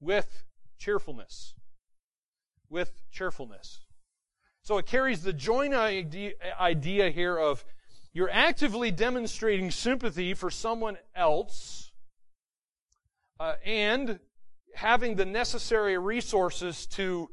with 0.00 0.44
cheerfulness. 0.78 1.54
With 2.68 3.02
cheerfulness. 3.10 3.85
So 4.66 4.78
it 4.78 4.86
carries 4.86 5.22
the 5.22 5.32
joint 5.32 5.74
idea, 5.74 7.10
here 7.10 7.38
of 7.38 7.64
you're 8.12 8.28
actively 8.28 8.90
demonstrating 8.90 9.70
sympathy 9.70 10.34
for 10.34 10.50
someone 10.50 10.98
else 11.14 11.92
uh, 13.38 13.54
and 13.64 14.18
having 14.74 15.14
the 15.14 15.24
necessary 15.24 15.96
resources 15.98 16.84
to, 16.86 17.30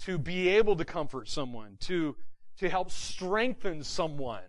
to 0.00 0.18
be 0.18 0.48
able 0.48 0.74
to 0.74 0.84
comfort 0.84 1.28
someone, 1.28 1.76
to 1.82 2.16
to 2.56 2.68
help 2.68 2.90
strengthen 2.90 3.84
someone 3.84 4.42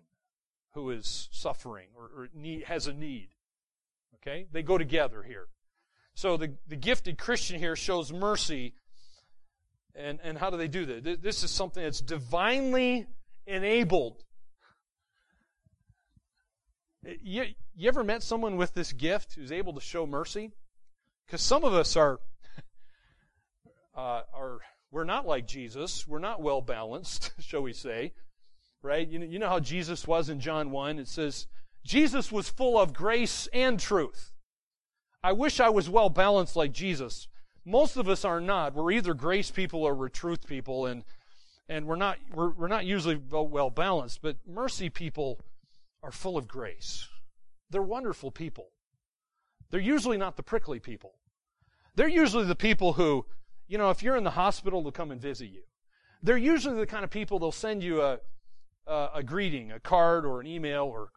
who 0.73 0.89
is 0.89 1.29
suffering 1.31 1.89
or, 1.95 2.05
or 2.05 2.29
need, 2.33 2.63
has 2.63 2.87
a 2.87 2.93
need. 2.93 3.29
Okay? 4.15 4.47
They 4.51 4.63
go 4.63 4.79
together 4.79 5.21
here. 5.21 5.45
So 6.15 6.37
the, 6.37 6.53
the 6.67 6.75
gifted 6.75 7.19
Christian 7.19 7.59
here 7.59 7.75
shows 7.75 8.11
mercy. 8.11 8.73
And, 9.95 10.19
and 10.23 10.37
how 10.37 10.49
do 10.49 10.57
they 10.57 10.67
do 10.67 10.85
that? 10.85 11.21
This 11.21 11.43
is 11.43 11.51
something 11.51 11.81
that's 11.81 12.01
divinely 12.01 13.07
enabled. 13.47 14.23
You, 17.21 17.45
you 17.75 17.87
ever 17.87 18.03
met 18.03 18.23
someone 18.23 18.57
with 18.57 18.73
this 18.73 18.91
gift 18.91 19.35
who's 19.35 19.51
able 19.51 19.73
to 19.73 19.81
show 19.81 20.05
mercy? 20.05 20.51
Because 21.25 21.41
some 21.41 21.63
of 21.63 21.73
us 21.73 21.95
are, 21.95 22.19
uh, 23.95 24.21
are 24.33 24.59
we're 24.91 25.03
not 25.03 25.27
like 25.27 25.47
Jesus. 25.47 26.07
We're 26.07 26.19
not 26.19 26.41
well 26.41 26.61
balanced, 26.61 27.31
shall 27.39 27.61
we 27.61 27.73
say. 27.73 28.13
Right? 28.81 29.07
You 29.07 29.19
know, 29.19 29.25
you 29.25 29.39
know 29.39 29.49
how 29.49 29.59
Jesus 29.59 30.07
was 30.07 30.29
in 30.29 30.39
John 30.39 30.71
1? 30.71 30.99
It 30.99 31.07
says, 31.07 31.47
Jesus 31.83 32.31
was 32.31 32.49
full 32.49 32.79
of 32.79 32.93
grace 32.93 33.47
and 33.53 33.79
truth. 33.79 34.31
I 35.23 35.31
wish 35.31 35.59
I 35.59 35.69
was 35.69 35.89
well 35.89 36.09
balanced 36.09 36.55
like 36.55 36.71
Jesus. 36.71 37.27
Most 37.65 37.97
of 37.97 38.07
us 38.07 38.23
are 38.23 38.39
not. 38.39 38.73
We're 38.73 38.91
either 38.91 39.13
grace 39.13 39.51
people 39.51 39.83
or 39.83 39.95
we're 39.95 40.09
truth 40.09 40.45
people, 40.47 40.85
and 40.85 41.03
and 41.67 41.85
we're 41.85 41.95
not 41.95 42.17
we're, 42.33 42.51
we're 42.51 42.67
not 42.67 42.85
usually 42.85 43.19
well 43.29 43.69
balanced. 43.69 44.21
But 44.21 44.37
mercy 44.47 44.89
people 44.89 45.39
are 46.03 46.11
full 46.11 46.37
of 46.37 46.47
grace. 46.47 47.07
They're 47.69 47.81
wonderful 47.81 48.31
people. 48.31 48.69
They're 49.71 49.79
usually 49.79 50.17
not 50.17 50.37
the 50.37 50.43
prickly 50.43 50.79
people. 50.79 51.15
They're 51.95 52.07
usually 52.07 52.45
the 52.45 52.55
people 52.55 52.93
who 52.93 53.25
you 53.67 53.77
know, 53.77 53.89
if 53.89 54.03
you're 54.03 54.15
in 54.15 54.23
the 54.23 54.31
hospital, 54.31 54.81
they'll 54.81 54.91
come 54.91 55.11
and 55.11 55.19
visit 55.19 55.49
you. 55.49 55.63
They're 56.21 56.37
usually 56.37 56.77
the 56.77 56.85
kind 56.85 57.03
of 57.03 57.09
people 57.09 57.39
they'll 57.39 57.51
send 57.51 57.83
you 57.83 58.01
a, 58.01 58.19
a, 58.87 59.09
a 59.15 59.23
greeting, 59.23 59.71
a 59.71 59.79
card, 59.79 60.25
or 60.25 60.39
an 60.39 60.47
email, 60.47 60.83
or 60.83 61.09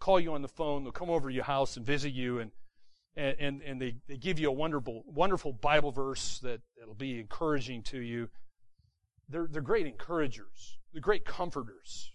call 0.00 0.20
you 0.20 0.34
on 0.34 0.42
the 0.42 0.48
phone. 0.48 0.84
They'll 0.84 0.92
come 0.92 1.10
over 1.10 1.28
to 1.28 1.34
your 1.34 1.44
house 1.44 1.76
and 1.76 1.84
visit 1.84 2.12
you, 2.12 2.38
and 2.38 2.50
and 3.16 3.62
and 3.62 3.80
they, 3.80 3.96
they 4.08 4.16
give 4.16 4.38
you 4.38 4.48
a 4.48 4.52
wonderful 4.52 5.04
wonderful 5.06 5.52
Bible 5.52 5.92
verse 5.92 6.38
that 6.40 6.60
that'll 6.78 6.94
be 6.94 7.20
encouraging 7.20 7.82
to 7.84 7.98
you. 7.98 8.28
They're 9.28 9.46
they're 9.50 9.62
great 9.62 9.86
encouragers. 9.86 10.78
They're 10.92 11.00
great 11.00 11.24
comforters. 11.24 12.10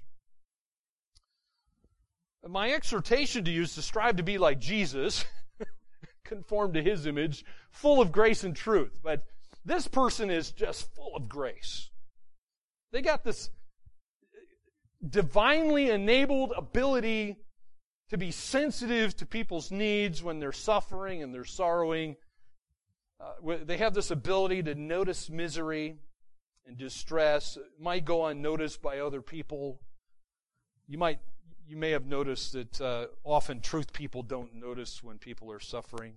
My 2.47 2.71
exhortation 2.71 3.43
to 3.45 3.51
you 3.51 3.63
is 3.63 3.75
to 3.75 3.81
strive 3.81 4.15
to 4.15 4.23
be 4.23 4.37
like 4.37 4.59
Jesus, 4.59 5.25
conform 6.23 6.73
to 6.73 6.81
His 6.81 7.05
image, 7.05 7.43
full 7.71 8.01
of 8.01 8.11
grace 8.11 8.43
and 8.43 8.55
truth. 8.55 8.99
But 9.03 9.23
this 9.65 9.87
person 9.87 10.29
is 10.29 10.51
just 10.51 10.93
full 10.95 11.15
of 11.15 11.27
grace. 11.27 11.89
They 12.91 13.01
got 13.01 13.23
this 13.23 13.49
divinely 15.07 15.89
enabled 15.89 16.53
ability 16.55 17.37
to 18.10 18.18
be 18.18 18.32
sensitive 18.32 19.16
to 19.18 19.26
people's 19.26 19.72
needs 19.72 20.24
when 20.24 20.39
they're 20.39 20.51
suffering 20.51 21.22
and 21.22 21.34
they're 21.34 21.45
sorrowing. 21.45 22.16
Uh, 23.20 23.57
they 23.64 23.78
have 23.78 23.93
this 23.93 24.12
ability 24.12 24.64
to 24.64 24.76
notice 24.76 25.30
misery 25.30 25.97
and 26.66 26.78
distress. 26.78 27.57
It 27.57 27.80
might 27.80 28.05
go 28.05 28.26
unnoticed 28.26 28.82
by 28.82 28.99
other 28.99 29.22
people. 29.22 29.80
You 30.88 30.97
might, 30.97 31.20
you 31.68 31.78
may 31.78 31.91
have 31.91 32.07
noticed 32.07 32.53
that 32.53 32.82
uh, 32.82 33.05
often 33.24 33.60
truth 33.60 33.93
people 33.93 34.24
don't 34.24 34.55
notice 34.55 35.03
when 35.03 35.18
people 35.18 35.51
are 35.51 35.60
suffering. 35.60 36.14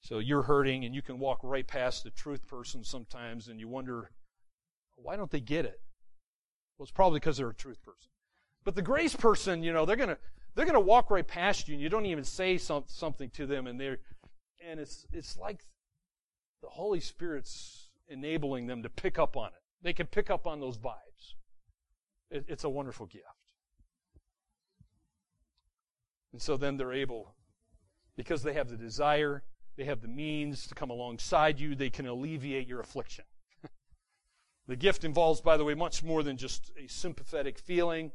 So 0.00 0.20
you're 0.20 0.42
hurting 0.42 0.84
and 0.84 0.94
you 0.94 1.02
can 1.02 1.18
walk 1.18 1.40
right 1.42 1.66
past 1.66 2.04
the 2.04 2.10
truth 2.10 2.46
person 2.46 2.84
sometimes 2.84 3.48
and 3.48 3.58
you 3.58 3.66
wonder, 3.66 4.10
why 4.94 5.16
don't 5.16 5.30
they 5.30 5.40
get 5.40 5.64
it? 5.64 5.80
Well, 6.76 6.84
it's 6.84 6.92
probably 6.92 7.18
because 7.18 7.36
they're 7.36 7.48
a 7.48 7.54
truth 7.54 7.82
person. 7.82 8.10
But 8.64 8.76
the 8.76 8.82
grace 8.82 9.16
person, 9.16 9.62
you 9.62 9.72
know, 9.72 9.84
they're 9.84 9.96
gonna 9.96 10.18
they're 10.58 10.66
gonna 10.66 10.80
walk 10.80 11.10
right 11.10 11.26
past 11.26 11.68
you 11.68 11.74
and 11.74 11.82
you 11.82 11.88
don't 11.88 12.06
even 12.06 12.24
say 12.24 12.58
some, 12.58 12.82
something 12.88 13.30
to 13.30 13.46
them 13.46 13.66
and 13.66 13.80
they're 13.80 13.98
and 14.68 14.80
it's 14.80 15.06
it's 15.12 15.38
like 15.38 15.60
the 16.62 16.68
Holy 16.68 17.00
Spirit's 17.00 17.90
enabling 18.08 18.66
them 18.66 18.82
to 18.82 18.88
pick 18.88 19.18
up 19.18 19.36
on 19.36 19.48
it. 19.48 19.62
They 19.82 19.92
can 19.92 20.06
pick 20.06 20.30
up 20.30 20.46
on 20.46 20.58
those 20.58 20.76
vibes. 20.76 21.34
It, 22.30 22.44
it's 22.48 22.64
a 22.64 22.68
wonderful 22.68 23.06
gift. 23.06 23.24
And 26.32 26.42
so 26.42 26.56
then 26.56 26.76
they're 26.76 26.92
able, 26.92 27.36
because 28.16 28.42
they 28.42 28.54
have 28.54 28.68
the 28.68 28.76
desire 28.76 29.44
they 29.78 29.84
have 29.84 30.00
the 30.00 30.08
means 30.08 30.66
to 30.66 30.74
come 30.74 30.90
alongside 30.90 31.60
you. 31.60 31.76
They 31.76 31.88
can 31.88 32.04
alleviate 32.04 32.66
your 32.66 32.80
affliction. 32.80 33.24
the 34.66 34.74
gift 34.74 35.04
involves, 35.04 35.40
by 35.40 35.56
the 35.56 35.64
way, 35.64 35.74
much 35.74 36.02
more 36.02 36.24
than 36.24 36.36
just 36.36 36.72
a 36.76 36.88
sympathetic 36.88 37.60
feeling. 37.60 38.10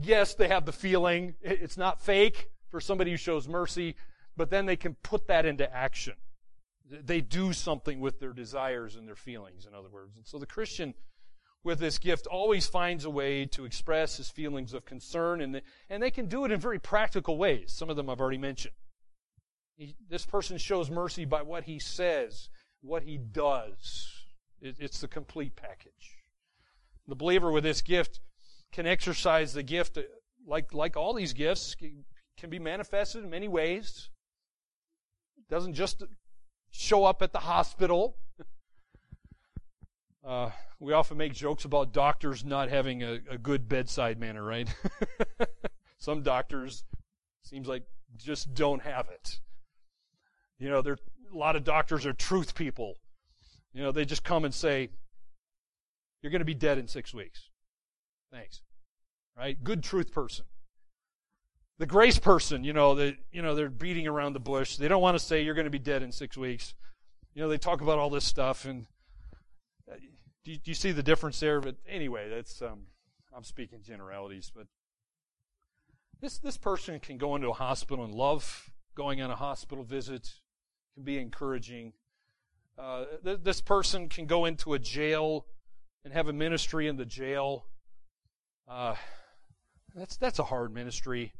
Yes, 0.00 0.34
they 0.34 0.48
have 0.48 0.64
the 0.64 0.72
feeling. 0.72 1.34
It's 1.42 1.76
not 1.76 2.00
fake 2.00 2.50
for 2.70 2.80
somebody 2.80 3.10
who 3.10 3.16
shows 3.16 3.48
mercy, 3.48 3.96
but 4.36 4.48
then 4.48 4.66
they 4.66 4.76
can 4.76 4.94
put 5.02 5.26
that 5.26 5.44
into 5.44 5.72
action. 5.74 6.14
They 6.88 7.20
do 7.20 7.52
something 7.52 8.00
with 8.00 8.20
their 8.20 8.32
desires 8.32 8.94
and 8.94 9.06
their 9.06 9.16
feelings, 9.16 9.66
in 9.66 9.74
other 9.74 9.88
words. 9.88 10.16
And 10.16 10.26
so 10.26 10.38
the 10.38 10.46
Christian 10.46 10.94
with 11.64 11.80
this 11.80 11.98
gift 11.98 12.28
always 12.28 12.68
finds 12.68 13.04
a 13.04 13.10
way 13.10 13.44
to 13.46 13.64
express 13.64 14.16
his 14.16 14.30
feelings 14.30 14.72
of 14.72 14.84
concern, 14.86 15.40
and, 15.40 15.60
and 15.90 16.02
they 16.02 16.12
can 16.12 16.26
do 16.26 16.44
it 16.44 16.52
in 16.52 16.60
very 16.60 16.78
practical 16.78 17.36
ways. 17.36 17.72
Some 17.72 17.90
of 17.90 17.96
them 17.96 18.08
I've 18.08 18.20
already 18.20 18.38
mentioned. 18.38 18.74
He, 19.76 19.96
this 20.08 20.24
person 20.24 20.58
shows 20.58 20.90
mercy 20.90 21.24
by 21.24 21.42
what 21.42 21.64
he 21.64 21.80
says, 21.80 22.48
what 22.80 23.02
he 23.02 23.18
does. 23.18 24.08
It, 24.60 24.76
it's 24.78 25.00
the 25.00 25.08
complete 25.08 25.56
package. 25.56 26.16
The 27.08 27.16
believer 27.16 27.50
with 27.50 27.64
this 27.64 27.82
gift 27.82 28.20
can 28.72 28.86
exercise 28.86 29.52
the 29.52 29.62
gift 29.62 29.98
like, 30.46 30.72
like 30.72 30.96
all 30.96 31.14
these 31.14 31.32
gifts 31.32 31.74
can 32.38 32.50
be 32.50 32.58
manifested 32.58 33.22
in 33.24 33.30
many 33.30 33.48
ways. 33.48 34.10
It 35.36 35.48
doesn't 35.52 35.74
just 35.74 36.02
show 36.70 37.04
up 37.04 37.22
at 37.22 37.32
the 37.32 37.40
hospital. 37.40 38.16
Uh, 40.26 40.50
we 40.78 40.92
often 40.92 41.16
make 41.16 41.32
jokes 41.32 41.64
about 41.64 41.92
doctors 41.92 42.44
not 42.44 42.68
having 42.68 43.02
a, 43.02 43.18
a 43.30 43.38
good 43.38 43.66
bedside 43.66 44.20
manner, 44.20 44.42
right? 44.42 44.68
Some 45.98 46.22
doctors 46.22 46.84
seems 47.44 47.66
like 47.66 47.84
just 48.16 48.52
don't 48.52 48.82
have 48.82 49.08
it. 49.08 49.38
You 50.58 50.68
know, 50.68 50.82
there 50.82 50.98
a 51.32 51.36
lot 51.36 51.56
of 51.56 51.64
doctors 51.64 52.04
are 52.04 52.12
truth 52.12 52.54
people. 52.54 52.94
You 53.72 53.82
know, 53.82 53.92
they 53.92 54.04
just 54.04 54.24
come 54.24 54.44
and 54.44 54.52
say, 54.52 54.90
"You're 56.20 56.32
going 56.32 56.40
to 56.40 56.44
be 56.44 56.52
dead 56.54 56.78
in 56.78 56.88
six 56.88 57.14
weeks." 57.14 57.48
Thanks. 58.32 58.62
Right? 59.36 59.62
Good 59.62 59.82
truth 59.82 60.12
person. 60.12 60.44
the 61.78 61.86
grace 61.86 62.18
person, 62.18 62.64
you 62.64 62.72
know, 62.72 62.94
that 62.96 63.16
you 63.30 63.40
know 63.40 63.54
they're 63.54 63.70
beating 63.70 64.06
around 64.06 64.32
the 64.32 64.40
bush. 64.40 64.76
They 64.76 64.88
don't 64.88 65.02
want 65.02 65.16
to 65.18 65.24
say 65.24 65.42
you're 65.42 65.54
going 65.54 65.64
to 65.64 65.70
be 65.70 65.78
dead 65.78 66.02
in 66.02 66.10
six 66.12 66.36
weeks. 66.36 66.74
You 67.34 67.42
know, 67.42 67.48
they 67.48 67.58
talk 67.58 67.80
about 67.80 67.98
all 67.98 68.10
this 68.10 68.24
stuff, 68.24 68.64
and 68.64 68.86
uh, 69.90 69.94
do 70.44 70.52
you, 70.52 70.58
do 70.58 70.70
you 70.70 70.74
see 70.74 70.90
the 70.90 71.04
difference 71.04 71.38
there? 71.38 71.60
But 71.60 71.76
anyway, 71.88 72.28
that's 72.28 72.60
um, 72.62 72.86
I'm 73.34 73.44
speaking 73.44 73.78
generalities, 73.82 74.50
but 74.54 74.66
this 76.20 76.38
this 76.38 76.56
person 76.56 76.98
can 76.98 77.16
go 77.16 77.36
into 77.36 77.48
a 77.48 77.54
hospital 77.54 78.04
and 78.04 78.12
love 78.12 78.70
going 78.96 79.22
on 79.22 79.30
a 79.30 79.36
hospital 79.36 79.84
visit, 79.84 80.32
can 80.94 81.04
be 81.04 81.18
encouraging. 81.18 81.92
Uh, 82.76 83.04
th- 83.24 83.40
this 83.44 83.60
person 83.60 84.08
can 84.08 84.26
go 84.26 84.44
into 84.44 84.74
a 84.74 84.78
jail 84.80 85.46
and 86.04 86.12
have 86.12 86.26
a 86.26 86.32
ministry 86.32 86.88
in 86.88 86.96
the 86.96 87.04
jail. 87.04 87.66
Uh, 88.68 88.94
that's 89.94 90.16
that's 90.16 90.38
a 90.38 90.44
hard 90.44 90.74
ministry. 90.74 91.32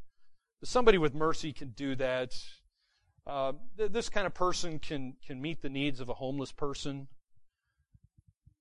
Somebody 0.64 0.99
with 0.99 1.14
mercy 1.14 1.53
can 1.53 1.70
do 1.70 1.95
that. 1.97 2.35
Uh, 3.26 3.53
th- 3.76 3.93
this 3.93 4.09
kind 4.09 4.26
of 4.26 4.33
person 4.33 4.79
can 4.79 5.14
can 5.26 5.41
meet 5.41 5.61
the 5.61 5.68
needs 5.68 6.01
of 6.01 6.09
a 6.09 6.14
homeless 6.14 6.53
person. 6.53 7.07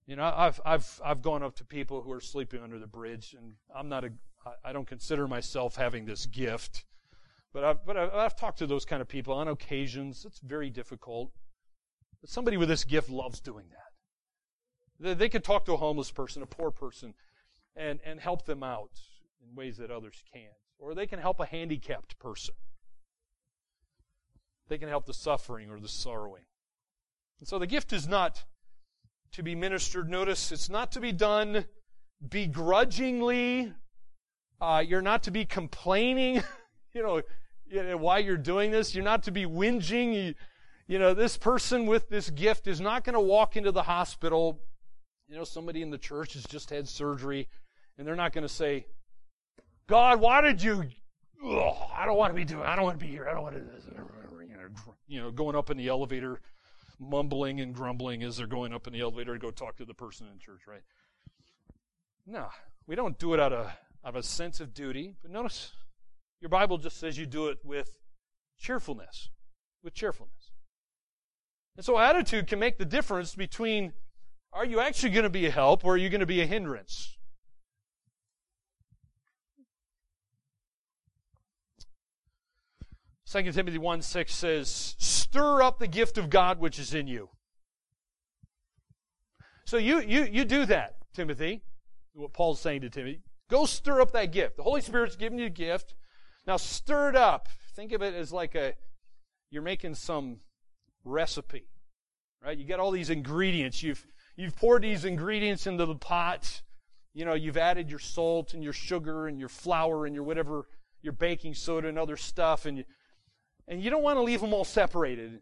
You 0.05 0.17
know, 0.17 0.31
I've 0.35 0.59
I've 0.65 1.01
I've 1.03 1.21
gone 1.21 1.43
up 1.43 1.55
to 1.55 1.65
people 1.65 2.01
who 2.01 2.11
are 2.11 2.19
sleeping 2.19 2.61
under 2.61 2.77
the 2.77 2.87
bridge, 2.87 3.33
and 3.37 3.53
I'm 3.73 3.87
not 3.87 4.03
a 4.03 4.11
I 4.63 4.73
don't 4.73 4.87
consider 4.87 5.27
myself 5.27 5.77
having 5.77 6.05
this 6.05 6.25
gift, 6.25 6.83
but 7.53 7.63
I've 7.63 7.85
but 7.85 7.97
I've 7.97 8.35
talked 8.35 8.59
to 8.59 8.67
those 8.67 8.83
kind 8.83 9.01
of 9.01 9.07
people 9.07 9.33
on 9.33 9.47
occasions. 9.47 10.25
It's 10.25 10.39
very 10.39 10.69
difficult, 10.69 11.31
but 12.19 12.29
somebody 12.29 12.57
with 12.57 12.67
this 12.67 12.83
gift 12.83 13.09
loves 13.09 13.39
doing 13.39 13.67
that. 13.69 13.87
They, 14.99 15.13
they 15.13 15.29
can 15.29 15.41
talk 15.41 15.65
to 15.65 15.73
a 15.73 15.77
homeless 15.77 16.11
person, 16.11 16.43
a 16.43 16.45
poor 16.45 16.71
person, 16.71 17.13
and 17.77 17.99
and 18.05 18.19
help 18.19 18.45
them 18.45 18.63
out 18.63 18.91
in 19.41 19.55
ways 19.55 19.77
that 19.77 19.91
others 19.91 20.23
can't 20.33 20.53
or 20.79 20.93
they 20.93 21.07
can 21.07 21.19
help 21.19 21.39
a 21.39 21.45
handicapped 21.45 22.19
person. 22.19 22.55
They 24.69 24.77
can 24.77 24.89
help 24.89 25.05
the 25.05 25.13
suffering 25.13 25.69
or 25.69 25.79
the 25.79 25.87
sorrowing. 25.87 26.43
And 27.39 27.47
so 27.47 27.57
the 27.59 27.67
gift 27.67 27.93
is 27.93 28.07
not 28.07 28.43
to 29.33 29.43
be 29.43 29.55
ministered. 29.55 30.09
Notice 30.09 30.51
it's 30.51 30.69
not 30.69 30.91
to 30.93 30.99
be 30.99 31.11
done 31.11 31.65
begrudgingly. 32.27 33.73
Uh, 34.59 34.83
you're 34.85 35.01
not 35.01 35.23
to 35.23 35.31
be 35.31 35.45
complaining, 35.45 36.43
you 36.93 37.03
know, 37.03 37.21
why 37.97 38.17
you're 38.19 38.37
doing 38.37 38.71
this. 38.71 38.95
You're 38.95 39.03
not 39.03 39.23
to 39.23 39.31
be 39.31 39.45
whinging. 39.45 40.13
You, 40.13 40.33
you 40.87 40.99
know, 40.99 41.13
this 41.13 41.37
person 41.37 41.85
with 41.85 42.09
this 42.09 42.29
gift 42.29 42.67
is 42.67 42.81
not 42.81 43.03
going 43.03 43.13
to 43.13 43.19
walk 43.19 43.55
into 43.55 43.71
the 43.71 43.83
hospital. 43.83 44.59
You 45.27 45.35
know, 45.35 45.43
somebody 45.43 45.81
in 45.81 45.91
the 45.91 45.97
church 45.97 46.33
has 46.33 46.45
just 46.45 46.69
had 46.69 46.87
surgery, 46.87 47.47
and 47.97 48.07
they're 48.07 48.15
not 48.15 48.33
going 48.33 48.43
to 48.43 48.53
say, 48.53 48.85
God, 49.87 50.19
why 50.19 50.41
did 50.41 50.61
you? 50.61 50.83
Ugh, 51.45 51.75
I 51.95 52.05
don't 52.05 52.17
want 52.17 52.31
to 52.31 52.35
be 52.35 52.45
doing. 52.45 52.63
I 52.63 52.75
don't 52.75 52.85
want 52.85 52.99
to 52.99 53.05
be 53.05 53.11
here. 53.11 53.27
I 53.29 53.33
don't 53.33 53.43
want 53.43 53.55
to. 53.55 53.61
You 53.61 54.57
know, 54.57 54.95
you 55.07 55.21
know, 55.21 55.31
going 55.31 55.55
up 55.55 55.69
in 55.69 55.77
the 55.77 55.87
elevator, 55.87 56.41
mumbling 56.99 57.61
and 57.61 57.73
grumbling 57.73 58.23
as 58.23 58.37
they're 58.37 58.47
going 58.47 58.73
up 58.73 58.87
in 58.87 58.93
the 58.93 59.01
elevator 59.01 59.33
to 59.33 59.39
go 59.39 59.51
talk 59.51 59.77
to 59.77 59.85
the 59.85 59.93
person 59.93 60.27
in 60.31 60.39
church, 60.39 60.61
right? 60.67 60.81
No, 62.25 62.47
we 62.85 62.95
don't 62.95 63.17
do 63.17 63.33
it 63.33 63.39
out 63.39 63.53
of 63.53 63.67
out 63.67 63.75
of 64.03 64.15
a 64.15 64.23
sense 64.23 64.59
of 64.59 64.73
duty. 64.73 65.15
But 65.21 65.31
notice, 65.31 65.71
your 66.41 66.49
Bible 66.49 66.77
just 66.77 66.99
says 66.99 67.17
you 67.17 67.25
do 67.25 67.47
it 67.47 67.59
with 67.63 67.97
cheerfulness, 68.59 69.29
with 69.83 69.93
cheerfulness. 69.93 70.51
And 71.75 71.85
so, 71.85 71.97
attitude 71.97 72.47
can 72.47 72.59
make 72.59 72.77
the 72.77 72.85
difference 72.85 73.35
between 73.35 73.93
are 74.51 74.65
you 74.65 74.79
actually 74.79 75.11
going 75.11 75.23
to 75.23 75.29
be 75.29 75.45
a 75.45 75.51
help 75.51 75.85
or 75.85 75.93
are 75.93 75.97
you 75.97 76.09
going 76.09 76.21
to 76.21 76.25
be 76.25 76.41
a 76.41 76.45
hindrance? 76.45 77.16
2 83.29 83.51
Timothy 83.51 83.77
1 83.77 84.01
6 84.01 84.33
says, 84.33 84.95
Stir 84.97 85.61
up 85.61 85.79
the 85.79 85.87
gift 85.87 86.17
of 86.17 86.29
God 86.29 86.59
which 86.59 86.79
is 86.79 86.93
in 86.93 87.07
you. 87.07 87.29
So 89.65 89.77
you, 89.77 89.99
you, 89.99 90.23
you 90.23 90.45
do 90.45 90.65
that, 90.65 90.95
Timothy. 91.13 91.61
What 92.13 92.33
Paul's 92.33 92.61
saying 92.61 92.81
to 92.81 92.89
Timothy. 92.89 93.21
Go 93.49 93.65
stir 93.65 94.01
up 94.01 94.11
that 94.13 94.31
gift. 94.31 94.57
The 94.57 94.63
Holy 94.63 94.81
Spirit's 94.81 95.15
giving 95.15 95.39
you 95.39 95.47
a 95.47 95.49
gift. 95.49 95.93
Now 96.45 96.57
stir 96.57 97.09
it 97.09 97.15
up. 97.15 97.49
Think 97.75 97.91
of 97.91 98.01
it 98.01 98.13
as 98.13 98.31
like 98.31 98.55
a, 98.55 98.73
you're 99.51 99.61
making 99.61 99.95
some 99.95 100.37
recipe, 101.03 101.67
right? 102.43 102.57
You 102.57 102.65
got 102.65 102.79
all 102.79 102.91
these 102.91 103.09
ingredients. 103.09 103.83
You've, 103.83 104.05
you've 104.35 104.55
poured 104.55 104.83
these 104.83 105.05
ingredients 105.05 105.67
into 105.67 105.85
the 105.85 105.95
pot. 105.95 106.61
You 107.13 107.25
know, 107.25 107.33
you've 107.33 107.57
added 107.57 107.89
your 107.89 107.99
salt 107.99 108.53
and 108.53 108.63
your 108.63 108.73
sugar 108.73 109.27
and 109.27 109.39
your 109.39 109.49
flour 109.49 110.05
and 110.05 110.15
your 110.15 110.23
whatever, 110.23 110.67
your 111.01 111.13
baking 111.13 111.55
soda 111.55 111.87
and 111.87 111.99
other 111.99 112.17
stuff. 112.17 112.65
And 112.65 112.79
you, 112.79 112.83
and 113.67 113.81
you 113.81 113.89
don't 113.89 114.03
want 114.03 114.17
to 114.17 114.23
leave 114.23 114.41
them 114.41 114.53
all 114.53 114.65
separated. 114.65 115.41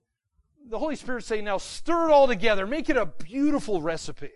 The 0.67 0.79
Holy 0.79 0.95
Spirit's 0.95 1.27
saying, 1.27 1.45
now 1.45 1.57
stir 1.57 2.09
it 2.09 2.11
all 2.11 2.27
together, 2.27 2.65
make 2.65 2.89
it 2.89 2.97
a 2.97 3.05
beautiful 3.05 3.81
recipe. 3.81 4.31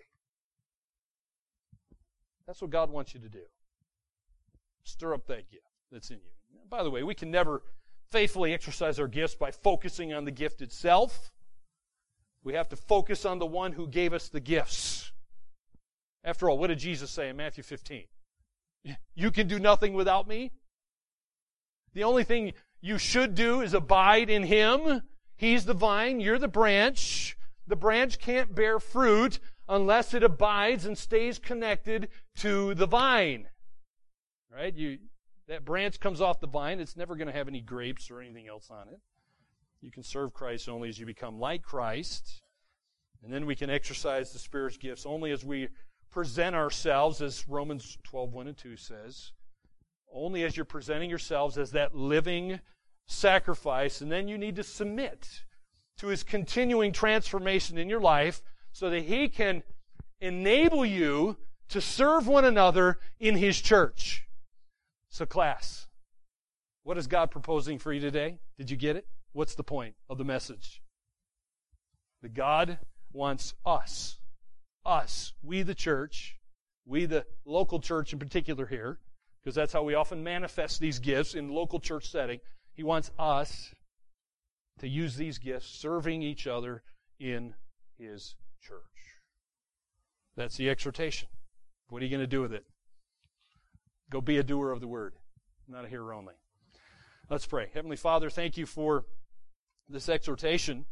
That's 2.46 2.60
what 2.60 2.70
God 2.70 2.90
wants 2.90 3.14
you 3.14 3.20
to 3.20 3.28
do. 3.28 3.42
Stir 4.84 5.14
up 5.14 5.26
that 5.26 5.50
gift 5.50 5.66
that's 5.92 6.10
in 6.10 6.16
you. 6.16 6.32
By 6.68 6.82
the 6.82 6.90
way, 6.90 7.02
we 7.02 7.14
can 7.14 7.30
never 7.30 7.62
faithfully 8.10 8.52
exercise 8.52 8.98
our 8.98 9.08
gifts 9.08 9.34
by 9.34 9.50
focusing 9.50 10.12
on 10.12 10.24
the 10.24 10.30
gift 10.30 10.62
itself. 10.62 11.30
We 12.42 12.54
have 12.54 12.68
to 12.70 12.76
focus 12.76 13.24
on 13.24 13.38
the 13.38 13.46
one 13.46 13.72
who 13.72 13.86
gave 13.86 14.12
us 14.12 14.28
the 14.28 14.40
gifts. 14.40 15.12
After 16.24 16.48
all, 16.48 16.58
what 16.58 16.68
did 16.68 16.78
Jesus 16.78 17.10
say 17.10 17.28
in 17.28 17.36
Matthew 17.36 17.62
15? 17.62 18.04
You 19.14 19.30
can 19.30 19.46
do 19.46 19.58
nothing 19.58 19.92
without 19.92 20.26
me. 20.26 20.52
The 21.92 22.04
only 22.04 22.24
thing 22.24 22.52
you 22.80 22.98
should 22.98 23.34
do 23.34 23.60
is 23.60 23.74
abide 23.74 24.30
in 24.30 24.44
Him. 24.44 25.02
He's 25.36 25.64
the 25.64 25.74
vine, 25.74 26.20
you're 26.20 26.38
the 26.38 26.48
branch. 26.48 27.36
The 27.66 27.76
branch 27.76 28.18
can't 28.18 28.54
bear 28.54 28.80
fruit 28.80 29.38
unless 29.68 30.14
it 30.14 30.22
abides 30.22 30.84
and 30.84 30.98
stays 30.98 31.38
connected 31.38 32.08
to 32.36 32.74
the 32.74 32.86
vine. 32.86 33.48
Right? 34.52 34.74
You, 34.74 34.98
that 35.46 35.64
branch 35.64 36.00
comes 36.00 36.20
off 36.20 36.40
the 36.40 36.46
vine, 36.46 36.80
it's 36.80 36.96
never 36.96 37.16
going 37.16 37.28
to 37.28 37.32
have 37.32 37.48
any 37.48 37.60
grapes 37.60 38.10
or 38.10 38.20
anything 38.20 38.48
else 38.48 38.68
on 38.70 38.88
it. 38.88 39.00
You 39.80 39.90
can 39.90 40.02
serve 40.02 40.34
Christ 40.34 40.68
only 40.68 40.88
as 40.88 40.98
you 40.98 41.06
become 41.06 41.38
like 41.38 41.62
Christ. 41.62 42.42
And 43.22 43.32
then 43.32 43.46
we 43.46 43.54
can 43.54 43.70
exercise 43.70 44.32
the 44.32 44.38
Spirit's 44.38 44.76
gifts 44.76 45.06
only 45.06 45.30
as 45.30 45.44
we 45.44 45.68
present 46.10 46.56
ourselves, 46.56 47.22
as 47.22 47.48
Romans 47.48 47.96
12, 48.04 48.32
1 48.32 48.48
and 48.48 48.56
2 48.56 48.76
says, 48.76 49.32
only 50.12 50.44
as 50.44 50.56
you're 50.56 50.64
presenting 50.64 51.10
yourselves 51.10 51.58
as 51.58 51.72
that 51.72 51.94
living 51.94 52.60
sacrifice, 53.06 54.00
and 54.00 54.10
then 54.10 54.28
you 54.28 54.38
need 54.38 54.56
to 54.56 54.62
submit 54.62 55.42
to 55.98 56.08
his 56.08 56.22
continuing 56.22 56.92
transformation 56.92 57.78
in 57.78 57.88
your 57.88 58.00
life 58.00 58.42
so 58.72 58.88
that 58.90 59.02
he 59.02 59.28
can 59.28 59.62
enable 60.20 60.84
you 60.84 61.36
to 61.68 61.80
serve 61.80 62.26
one 62.26 62.44
another 62.44 62.98
in 63.18 63.36
his 63.36 63.60
church. 63.60 64.26
So, 65.08 65.26
class, 65.26 65.88
what 66.82 66.98
is 66.98 67.06
God 67.06 67.30
proposing 67.30 67.78
for 67.78 67.92
you 67.92 68.00
today? 68.00 68.38
Did 68.58 68.70
you 68.70 68.76
get 68.76 68.96
it? 68.96 69.06
What's 69.32 69.54
the 69.54 69.64
point 69.64 69.94
of 70.08 70.18
the 70.18 70.24
message? 70.24 70.82
That 72.22 72.34
God 72.34 72.78
wants 73.12 73.54
us, 73.64 74.18
us, 74.84 75.32
we 75.42 75.62
the 75.62 75.74
church, 75.74 76.36
we 76.86 77.06
the 77.06 77.26
local 77.44 77.80
church 77.80 78.12
in 78.12 78.18
particular 78.18 78.66
here, 78.66 78.98
because 79.42 79.54
that's 79.54 79.72
how 79.72 79.82
we 79.82 79.94
often 79.94 80.22
manifest 80.22 80.80
these 80.80 80.98
gifts 80.98 81.34
in 81.34 81.48
local 81.48 81.80
church 81.80 82.10
setting. 82.10 82.40
He 82.72 82.82
wants 82.82 83.10
us 83.18 83.74
to 84.78 84.88
use 84.88 85.16
these 85.16 85.38
gifts 85.38 85.66
serving 85.66 86.22
each 86.22 86.46
other 86.46 86.82
in 87.18 87.54
His 87.98 88.34
church. 88.62 88.80
That's 90.36 90.56
the 90.56 90.70
exhortation. 90.70 91.28
What 91.88 92.02
are 92.02 92.04
you 92.04 92.10
going 92.10 92.20
to 92.20 92.26
do 92.26 92.42
with 92.42 92.52
it? 92.52 92.64
Go 94.10 94.20
be 94.20 94.38
a 94.38 94.42
doer 94.42 94.70
of 94.70 94.80
the 94.80 94.88
word, 94.88 95.14
not 95.68 95.84
a 95.84 95.88
hearer 95.88 96.12
only. 96.12 96.34
Let's 97.28 97.46
pray. 97.46 97.68
Heavenly 97.72 97.96
Father, 97.96 98.28
thank 98.28 98.56
you 98.56 98.66
for 98.66 99.04
this 99.88 100.08
exhortation. 100.08 100.86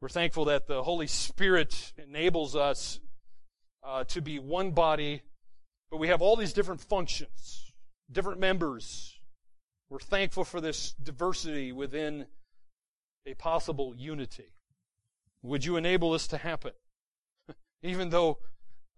We're 0.00 0.08
thankful 0.08 0.46
that 0.46 0.66
the 0.66 0.82
Holy 0.82 1.06
Spirit 1.06 1.92
enables 1.96 2.56
us 2.56 3.00
uh, 3.82 4.04
to 4.04 4.20
be 4.20 4.38
one 4.38 4.72
body 4.72 5.22
but 5.94 6.00
we 6.00 6.08
have 6.08 6.22
all 6.22 6.34
these 6.34 6.52
different 6.52 6.80
functions, 6.80 7.72
different 8.10 8.40
members. 8.40 9.16
We're 9.88 10.00
thankful 10.00 10.42
for 10.42 10.60
this 10.60 10.92
diversity 11.00 11.70
within 11.70 12.26
a 13.24 13.34
possible 13.34 13.94
unity. 13.96 14.48
Would 15.42 15.64
you 15.64 15.76
enable 15.76 16.10
this 16.10 16.26
to 16.26 16.36
happen? 16.36 16.72
Even 17.84 18.08
though 18.08 18.38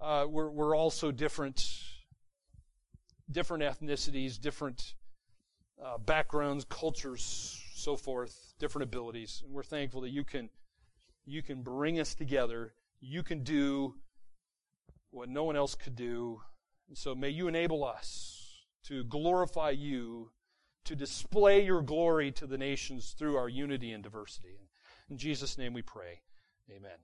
uh, 0.00 0.24
we're, 0.26 0.48
we're 0.48 0.74
all 0.74 0.88
so 0.88 1.12
different, 1.12 1.68
different 3.30 3.62
ethnicities, 3.62 4.40
different 4.40 4.94
uh, 5.84 5.98
backgrounds, 5.98 6.64
cultures, 6.64 7.60
so 7.74 7.96
forth, 7.96 8.54
different 8.58 8.84
abilities. 8.84 9.42
And 9.44 9.52
we're 9.52 9.64
thankful 9.64 10.00
that 10.00 10.12
you 10.12 10.24
can, 10.24 10.48
you 11.26 11.42
can 11.42 11.60
bring 11.60 12.00
us 12.00 12.14
together. 12.14 12.72
You 13.02 13.22
can 13.22 13.44
do 13.44 13.96
what 15.10 15.28
no 15.28 15.44
one 15.44 15.56
else 15.56 15.74
could 15.74 15.94
do 15.94 16.40
and 16.88 16.96
so 16.96 17.14
may 17.14 17.30
you 17.30 17.48
enable 17.48 17.84
us 17.84 18.64
to 18.84 19.04
glorify 19.04 19.70
you, 19.70 20.30
to 20.84 20.94
display 20.94 21.64
your 21.64 21.82
glory 21.82 22.30
to 22.32 22.46
the 22.46 22.58
nations 22.58 23.14
through 23.18 23.36
our 23.36 23.48
unity 23.48 23.92
and 23.92 24.02
diversity. 24.02 24.68
In 25.10 25.18
Jesus' 25.18 25.58
name 25.58 25.72
we 25.72 25.82
pray. 25.82 26.20
Amen. 26.70 26.98